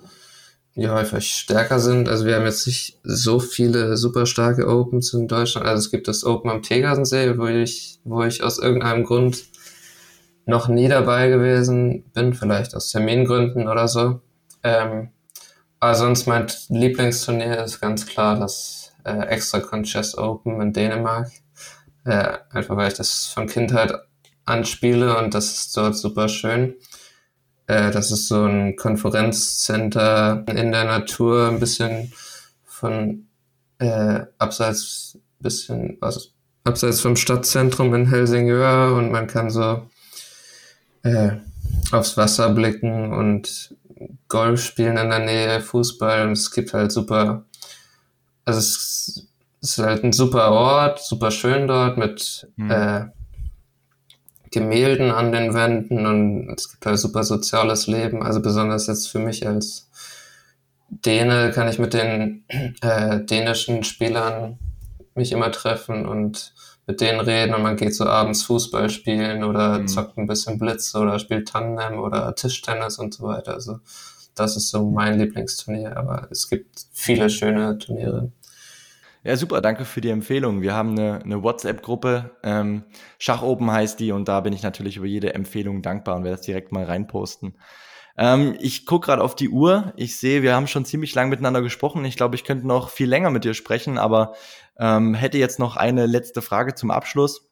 [0.77, 2.09] die häufig stärker sind.
[2.09, 5.67] Also wir haben jetzt nicht so viele super starke Opens in Deutschland.
[5.67, 9.45] Also es gibt das Open am Tegersensee, wo ich, wo ich aus irgendeinem Grund
[10.47, 14.21] noch nie dabei gewesen bin, vielleicht aus Termingründen oder so.
[14.63, 15.11] Ähm,
[15.81, 21.31] aber sonst mein Lieblingsturnier ist ganz klar das äh, extra Chess Open in Dänemark.
[22.05, 23.93] Äh, einfach weil ich das von Kindheit
[24.45, 26.75] anspiele und das ist dort super schön.
[27.67, 32.13] Äh, das ist so ein Konferenzcenter in der Natur, ein bisschen
[32.65, 33.29] von
[33.79, 36.21] äh, abseits, bisschen, also
[36.65, 39.83] abseits vom Stadtzentrum in Helsingör und man kann so
[41.03, 41.33] äh,
[41.93, 43.77] aufs Wasser blicken und
[44.29, 47.45] Golf spielen in der Nähe, Fußball und es gibt halt super
[48.49, 49.29] also es
[49.61, 52.71] ist halt ein super Ort, super schön dort mit mhm.
[52.71, 53.05] äh,
[54.51, 58.23] Gemälden an den Wänden und es gibt halt super soziales Leben.
[58.23, 59.91] Also besonders jetzt für mich als
[60.89, 62.45] Däne kann ich mit den
[62.81, 64.59] äh, dänischen Spielern
[65.15, 66.55] mich immer treffen und
[66.89, 69.89] mit denen reden und man geht so abends Fußball spielen oder mhm.
[69.89, 73.53] zockt ein bisschen Blitz oder spielt Tandem oder Tischtennis und so weiter.
[73.53, 73.81] Also
[74.35, 78.33] das ist so mein Lieblingsturnier, aber es gibt viele schöne Turniere.
[79.23, 80.63] Ja, super, danke für die Empfehlung.
[80.63, 82.85] Wir haben eine, eine WhatsApp-Gruppe, ähm,
[83.19, 86.47] Schachopen heißt die, und da bin ich natürlich über jede Empfehlung dankbar und werde das
[86.47, 87.55] direkt mal reinposten.
[88.17, 89.93] Ähm, ich gucke gerade auf die Uhr.
[89.97, 92.05] Ich sehe, wir haben schon ziemlich lang miteinander gesprochen.
[92.05, 94.35] Ich glaube, ich könnte noch viel länger mit dir sprechen, aber
[94.79, 97.49] ähm, hätte jetzt noch eine letzte Frage zum Abschluss.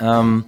[0.00, 0.46] Ähm,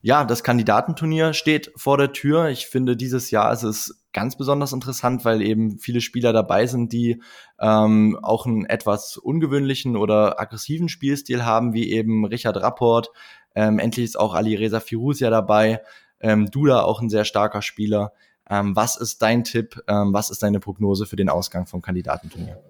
[0.00, 2.48] ja, das Kandidatenturnier steht vor der Tür.
[2.48, 6.92] Ich finde, dieses Jahr ist es ganz besonders interessant, weil eben viele Spieler dabei sind,
[6.92, 7.20] die
[7.60, 13.10] ähm, auch einen etwas ungewöhnlichen oder aggressiven Spielstil haben, wie eben Richard Rapport.
[13.54, 15.82] Ähm, endlich ist auch Ali Reza Firouzja dabei.
[16.20, 18.12] Ähm, Duda auch ein sehr starker Spieler.
[18.48, 19.82] Ähm, was ist dein Tipp?
[19.88, 22.62] Ähm, was ist deine Prognose für den Ausgang vom Kandidatenturnier?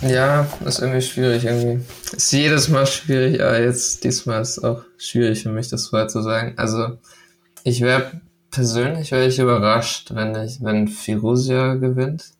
[0.00, 1.84] Ja, ist irgendwie schwierig irgendwie.
[2.12, 6.08] Ist jedes Mal schwierig, aber jetzt diesmal ist es auch schwierig für mich, das vorher
[6.08, 6.54] zu sagen.
[6.56, 6.98] Also
[7.64, 8.20] ich wäre
[8.50, 12.32] persönlich wäre ich überrascht, wenn ich, wenn Firusia gewinnt.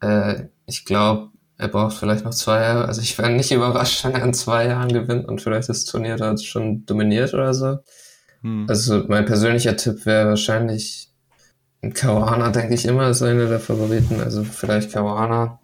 [0.00, 2.86] Äh, ich glaube, er braucht vielleicht noch zwei Jahre.
[2.86, 6.16] Also ich wäre nicht überrascht, wenn er in zwei Jahren gewinnt und vielleicht das Turnier
[6.16, 7.78] da schon dominiert oder so.
[8.42, 8.66] Hm.
[8.68, 11.10] Also mein persönlicher Tipp wäre wahrscheinlich
[11.92, 14.20] Caruana, denke ich immer, ist einer der Favoriten.
[14.20, 15.60] Also vielleicht Caruana.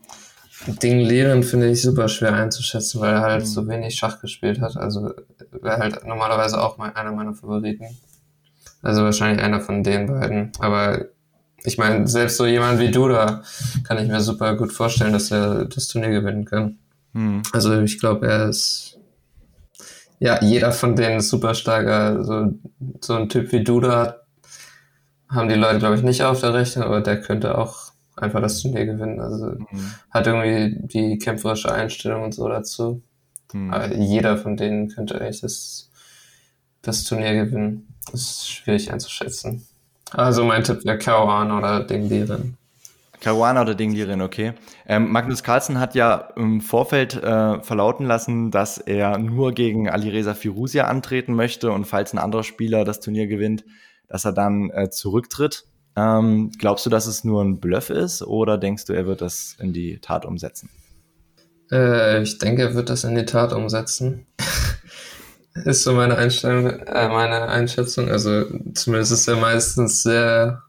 [0.66, 3.46] Ding Lehren finde ich super schwer einzuschätzen, weil er halt hm.
[3.46, 4.76] so wenig Schach gespielt hat.
[4.76, 5.12] Also
[5.50, 7.86] wäre halt normalerweise auch mein, einer meiner Favoriten.
[8.82, 10.52] Also wahrscheinlich einer von den beiden.
[10.58, 11.06] Aber
[11.64, 13.42] ich meine, selbst so jemand wie du da
[13.84, 16.78] kann ich mir super gut vorstellen, dass er das Turnier gewinnen kann.
[17.14, 17.42] Hm.
[17.52, 18.98] Also ich glaube, er ist
[20.18, 22.24] ja jeder von denen ist super starker.
[22.24, 22.52] So,
[23.00, 24.16] so ein Typ wie du da
[25.28, 27.89] haben die Leute, glaube ich, nicht auf der Rechnung, aber der könnte auch
[28.20, 29.20] einfach das Turnier gewinnen.
[29.20, 29.94] Also mhm.
[30.10, 33.02] hat irgendwie die kämpferische Einstellung und so dazu.
[33.52, 33.72] Mhm.
[33.72, 35.90] Aber jeder von denen könnte eigentlich das,
[36.82, 37.94] das Turnier gewinnen.
[38.10, 39.66] Das ist schwierig einzuschätzen.
[40.10, 42.56] Also mein Tipp wäre Caruana oder Ding Liren.
[43.20, 44.54] Caruana oder Ding Liren, okay.
[44.86, 50.34] Ähm, Magnus Carlsen hat ja im Vorfeld äh, verlauten lassen, dass er nur gegen Alireza
[50.34, 53.64] Firusia antreten möchte und falls ein anderer Spieler das Turnier gewinnt,
[54.08, 55.66] dass er dann äh, zurücktritt.
[55.96, 59.56] Ähm, glaubst du, dass es nur ein Bluff ist oder denkst du, er wird das
[59.58, 60.70] in die Tat umsetzen?
[61.70, 64.26] Äh, ich denke, er wird das in die Tat umsetzen.
[65.64, 68.08] ist so meine Einstellung, äh, meine Einschätzung.
[68.08, 68.44] Also
[68.74, 70.62] zumindest ist er meistens sehr,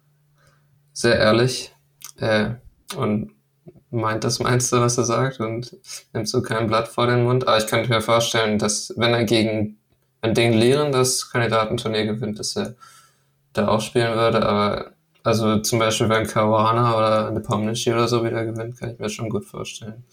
[0.93, 1.73] sehr ehrlich
[2.17, 2.51] äh,
[2.95, 3.31] und
[3.91, 5.75] meint das Meinste, was er sagt und
[6.13, 7.47] nimmt so kein Blatt vor den Mund.
[7.47, 9.77] Aber ich könnte mir vorstellen, dass wenn er gegen
[10.21, 12.75] ein Ding Lehren das Kandidatenturnier gewinnt, dass er
[13.53, 14.45] da auch spielen würde.
[14.45, 14.91] Aber
[15.23, 19.29] also zum Beispiel wenn Caruana oder Nepomniachtchi oder so wieder gewinnt, kann ich mir schon
[19.29, 20.03] gut vorstellen.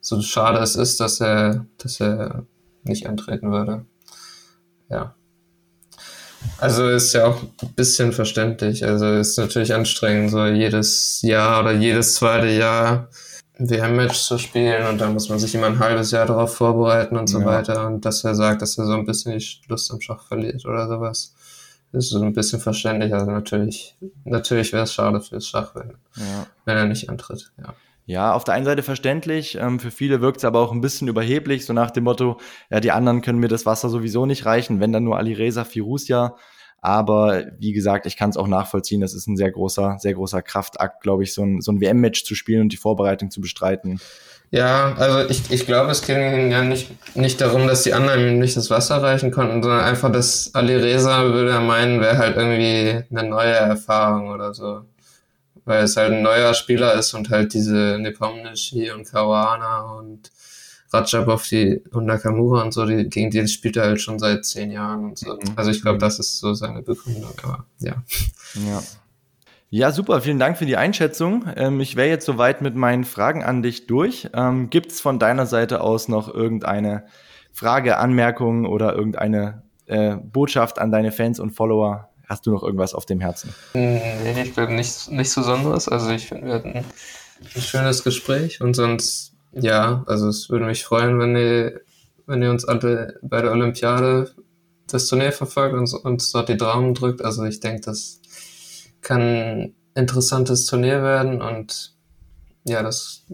[0.00, 2.44] So schade es ist, dass er, dass er
[2.84, 3.84] nicht antreten würde
[4.92, 5.14] ja.
[6.58, 8.84] Also ist ja auch ein bisschen verständlich.
[8.84, 13.08] Also ist natürlich anstrengend, so jedes Jahr oder jedes zweite Jahr
[13.58, 17.28] WM-Match zu spielen und da muss man sich immer ein halbes Jahr darauf vorbereiten und
[17.28, 17.46] so ja.
[17.46, 17.86] weiter.
[17.86, 20.88] Und dass er sagt, dass er so ein bisschen die Lust am Schach verliert oder
[20.88, 21.34] sowas,
[21.92, 23.12] ist so ein bisschen verständlich.
[23.12, 26.46] Also natürlich, natürlich wäre es schade fürs Schach, wenn, ja.
[26.64, 27.52] wenn er nicht antritt.
[27.58, 27.74] Ja.
[28.04, 31.06] Ja, auf der einen Seite verständlich, ähm, für viele wirkt es aber auch ein bisschen
[31.06, 32.38] überheblich, so nach dem Motto,
[32.68, 36.36] ja, die anderen können mir das Wasser sowieso nicht reichen, wenn dann nur Alireza Firusia.
[36.80, 40.42] Aber wie gesagt, ich kann es auch nachvollziehen, das ist ein sehr großer, sehr großer
[40.42, 44.00] Kraftakt, glaube ich, so ein, so ein WM-Match zu spielen und die Vorbereitung zu bestreiten.
[44.52, 48.38] Ja, also ich, ich glaube, es ging ja nicht, nicht darum, dass die anderen ihm
[48.38, 53.02] nicht das Wasser reichen konnten, sondern einfach, dass Alireza würde er meinen, wäre halt irgendwie
[53.10, 54.84] eine neue Erfahrung oder so
[55.64, 60.30] weil es halt ein neuer Spieler ist und halt diese Nepomniachtchi und Kawana und
[60.92, 64.70] Rajabov die, und Nakamura und so, die, gegen die spielt er halt schon seit zehn
[64.70, 65.34] Jahren und so.
[65.34, 65.52] Mhm.
[65.56, 68.02] Also ich glaube, das ist so seine Begründung, aber ja.
[68.54, 68.82] Ja.
[69.74, 70.20] Ja, super.
[70.20, 71.46] Vielen Dank für die Einschätzung.
[71.56, 74.28] Ähm, ich wäre jetzt soweit mit meinen Fragen an dich durch.
[74.34, 77.06] Ähm, Gibt es von deiner Seite aus noch irgendeine
[77.54, 82.94] Frage, Anmerkung oder irgendeine äh, Botschaft an deine Fans und Follower, Hast du noch irgendwas
[82.94, 83.54] auf dem Herzen?
[83.74, 85.86] Nee, ich glaube nichts, nichts Besonderes.
[85.86, 86.84] Also ich finde, wir hatten ein
[87.60, 91.82] schönes Gespräch und sonst, ja, also es würde mich freuen, wenn ihr,
[92.26, 94.34] wenn ihr uns alle bei der Olympiade
[94.86, 97.22] das Turnier verfolgt und uns dort die Daumen drückt.
[97.22, 98.21] Also ich denke, das
[99.02, 101.94] kann interessantes Turnier werden und
[102.64, 103.26] ja, das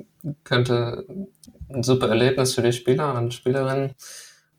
[0.44, 1.06] könnte
[1.70, 3.94] ein super Erlebnis für die Spieler und Spielerinnen.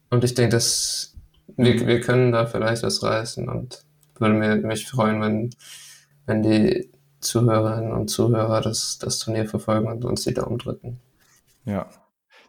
[0.09, 1.15] Und ich denke, dass
[1.57, 3.83] wir, wir können da vielleicht was reißen und
[4.17, 5.49] würde mir, mich freuen, wenn,
[6.25, 10.99] wenn die Zuhörerinnen und Zuhörer das, das Turnier verfolgen und uns die Daumen drücken.
[11.65, 11.87] Ja.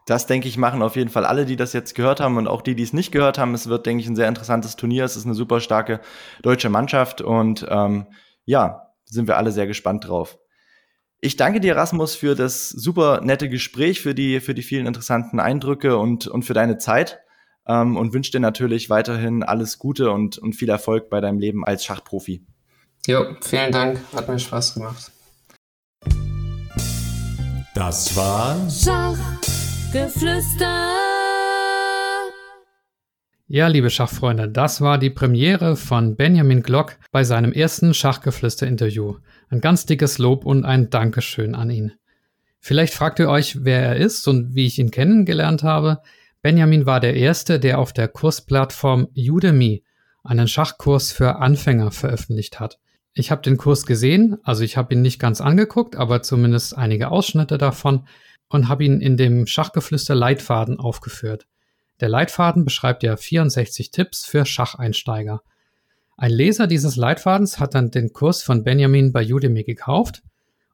[0.06, 2.62] Das, denke ich, machen auf jeden Fall alle, die das jetzt gehört haben und auch
[2.62, 3.54] die, die es nicht gehört haben.
[3.54, 5.04] Es wird, denke ich, ein sehr interessantes Turnier.
[5.04, 6.00] Es ist eine super starke
[6.42, 8.06] deutsche Mannschaft und ähm,
[8.50, 10.38] ja, sind wir alle sehr gespannt drauf.
[11.20, 15.38] Ich danke dir, Rasmus, für das super nette Gespräch, für die, für die vielen interessanten
[15.38, 17.20] Eindrücke und, und für deine Zeit
[17.66, 21.64] ähm, und wünsche dir natürlich weiterhin alles Gute und, und viel Erfolg bei deinem Leben
[21.64, 22.44] als Schachprofi.
[23.06, 25.12] Jo, vielen Dank, hat mir Spaß gemacht.
[27.74, 31.09] Das war Schachgeflüster.
[33.52, 39.16] Ja, liebe Schachfreunde, das war die Premiere von Benjamin Glock bei seinem ersten Schachgeflüster-Interview.
[39.48, 41.90] Ein ganz dickes Lob und ein Dankeschön an ihn.
[42.60, 45.98] Vielleicht fragt ihr euch, wer er ist und wie ich ihn kennengelernt habe.
[46.42, 49.82] Benjamin war der Erste, der auf der Kursplattform Udemy
[50.22, 52.78] einen Schachkurs für Anfänger veröffentlicht hat.
[53.14, 57.10] Ich habe den Kurs gesehen, also ich habe ihn nicht ganz angeguckt, aber zumindest einige
[57.10, 58.06] Ausschnitte davon
[58.48, 61.48] und habe ihn in dem Schachgeflüster Leitfaden aufgeführt.
[62.00, 65.42] Der Leitfaden beschreibt ja 64 Tipps für Schacheinsteiger.
[66.16, 70.22] Ein Leser dieses Leitfadens hat dann den Kurs von Benjamin bei Udemy gekauft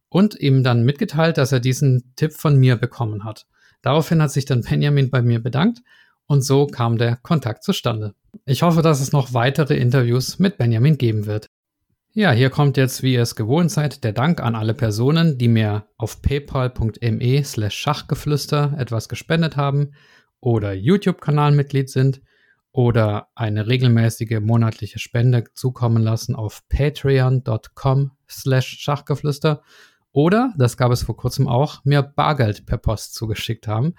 [0.08, 3.46] und ihm dann mitgeteilt, dass er diesen Tipp von mir bekommen hat.
[3.82, 5.82] Daraufhin hat sich dann Benjamin bei mir bedankt
[6.26, 8.14] und so kam der Kontakt zustande.
[8.44, 11.48] Ich hoffe, dass es noch weitere Interviews mit Benjamin geben wird.
[12.12, 15.48] Ja, hier kommt jetzt, wie ihr es gewohnt seid, der Dank an alle Personen, die
[15.48, 19.92] mir auf paypal.me slash Schachgeflüster etwas gespendet haben
[20.40, 22.20] oder YouTube-Kanalmitglied sind
[22.72, 29.62] oder eine regelmäßige monatliche Spende zukommen lassen auf patreon.com slash Schachgeflüster
[30.16, 33.94] oder, das gab es vor kurzem auch, mir Bargeld per Post zugeschickt haben.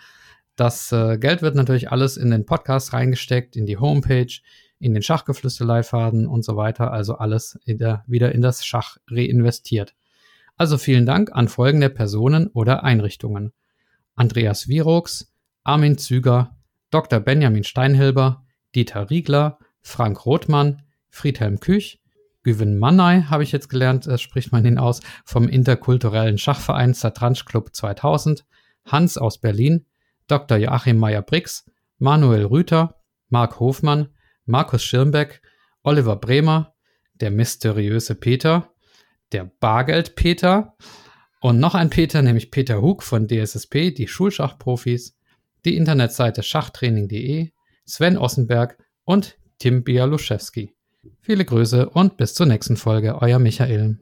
[0.55, 4.34] Das äh, Geld wird natürlich alles in den Podcast reingesteckt, in die Homepage,
[4.80, 6.91] in den Schachgeflüster-Leitfaden und so weiter.
[6.91, 9.93] Also alles in der, wieder in das Schach reinvestiert.
[10.55, 13.53] Also vielen Dank an folgende Personen oder Einrichtungen.
[14.15, 15.31] Andreas Virox,
[15.68, 16.56] Armin Züger,
[16.91, 17.19] Dr.
[17.19, 21.99] Benjamin Steinhilber, Dieter Riegler, Frank Rothmann, Friedhelm Küch,
[22.44, 27.44] Güven Mannay habe ich jetzt gelernt, äh, spricht man ihn aus, vom interkulturellen Schachverein Satranj
[27.44, 28.45] Club 2000,
[28.85, 29.85] Hans aus Berlin,
[30.27, 30.57] Dr.
[30.57, 31.65] Joachim Meyer-Brix,
[31.98, 34.07] Manuel Rüther, Marc Hofmann,
[34.45, 35.41] Markus Schirmbeck,
[35.84, 36.76] Oliver Bremer,
[37.15, 38.72] der mysteriöse Peter,
[39.34, 40.77] der Bargeld Peter
[41.41, 45.16] und noch ein Peter, nämlich Peter Hug von DSSP, die Schulschachprofis,
[45.65, 47.49] die Internetseite schachtraining.de,
[47.85, 50.73] Sven Ossenberg und Tim Bialuszewski.
[51.21, 53.99] Viele Grüße und bis zur nächsten Folge, euer Michael.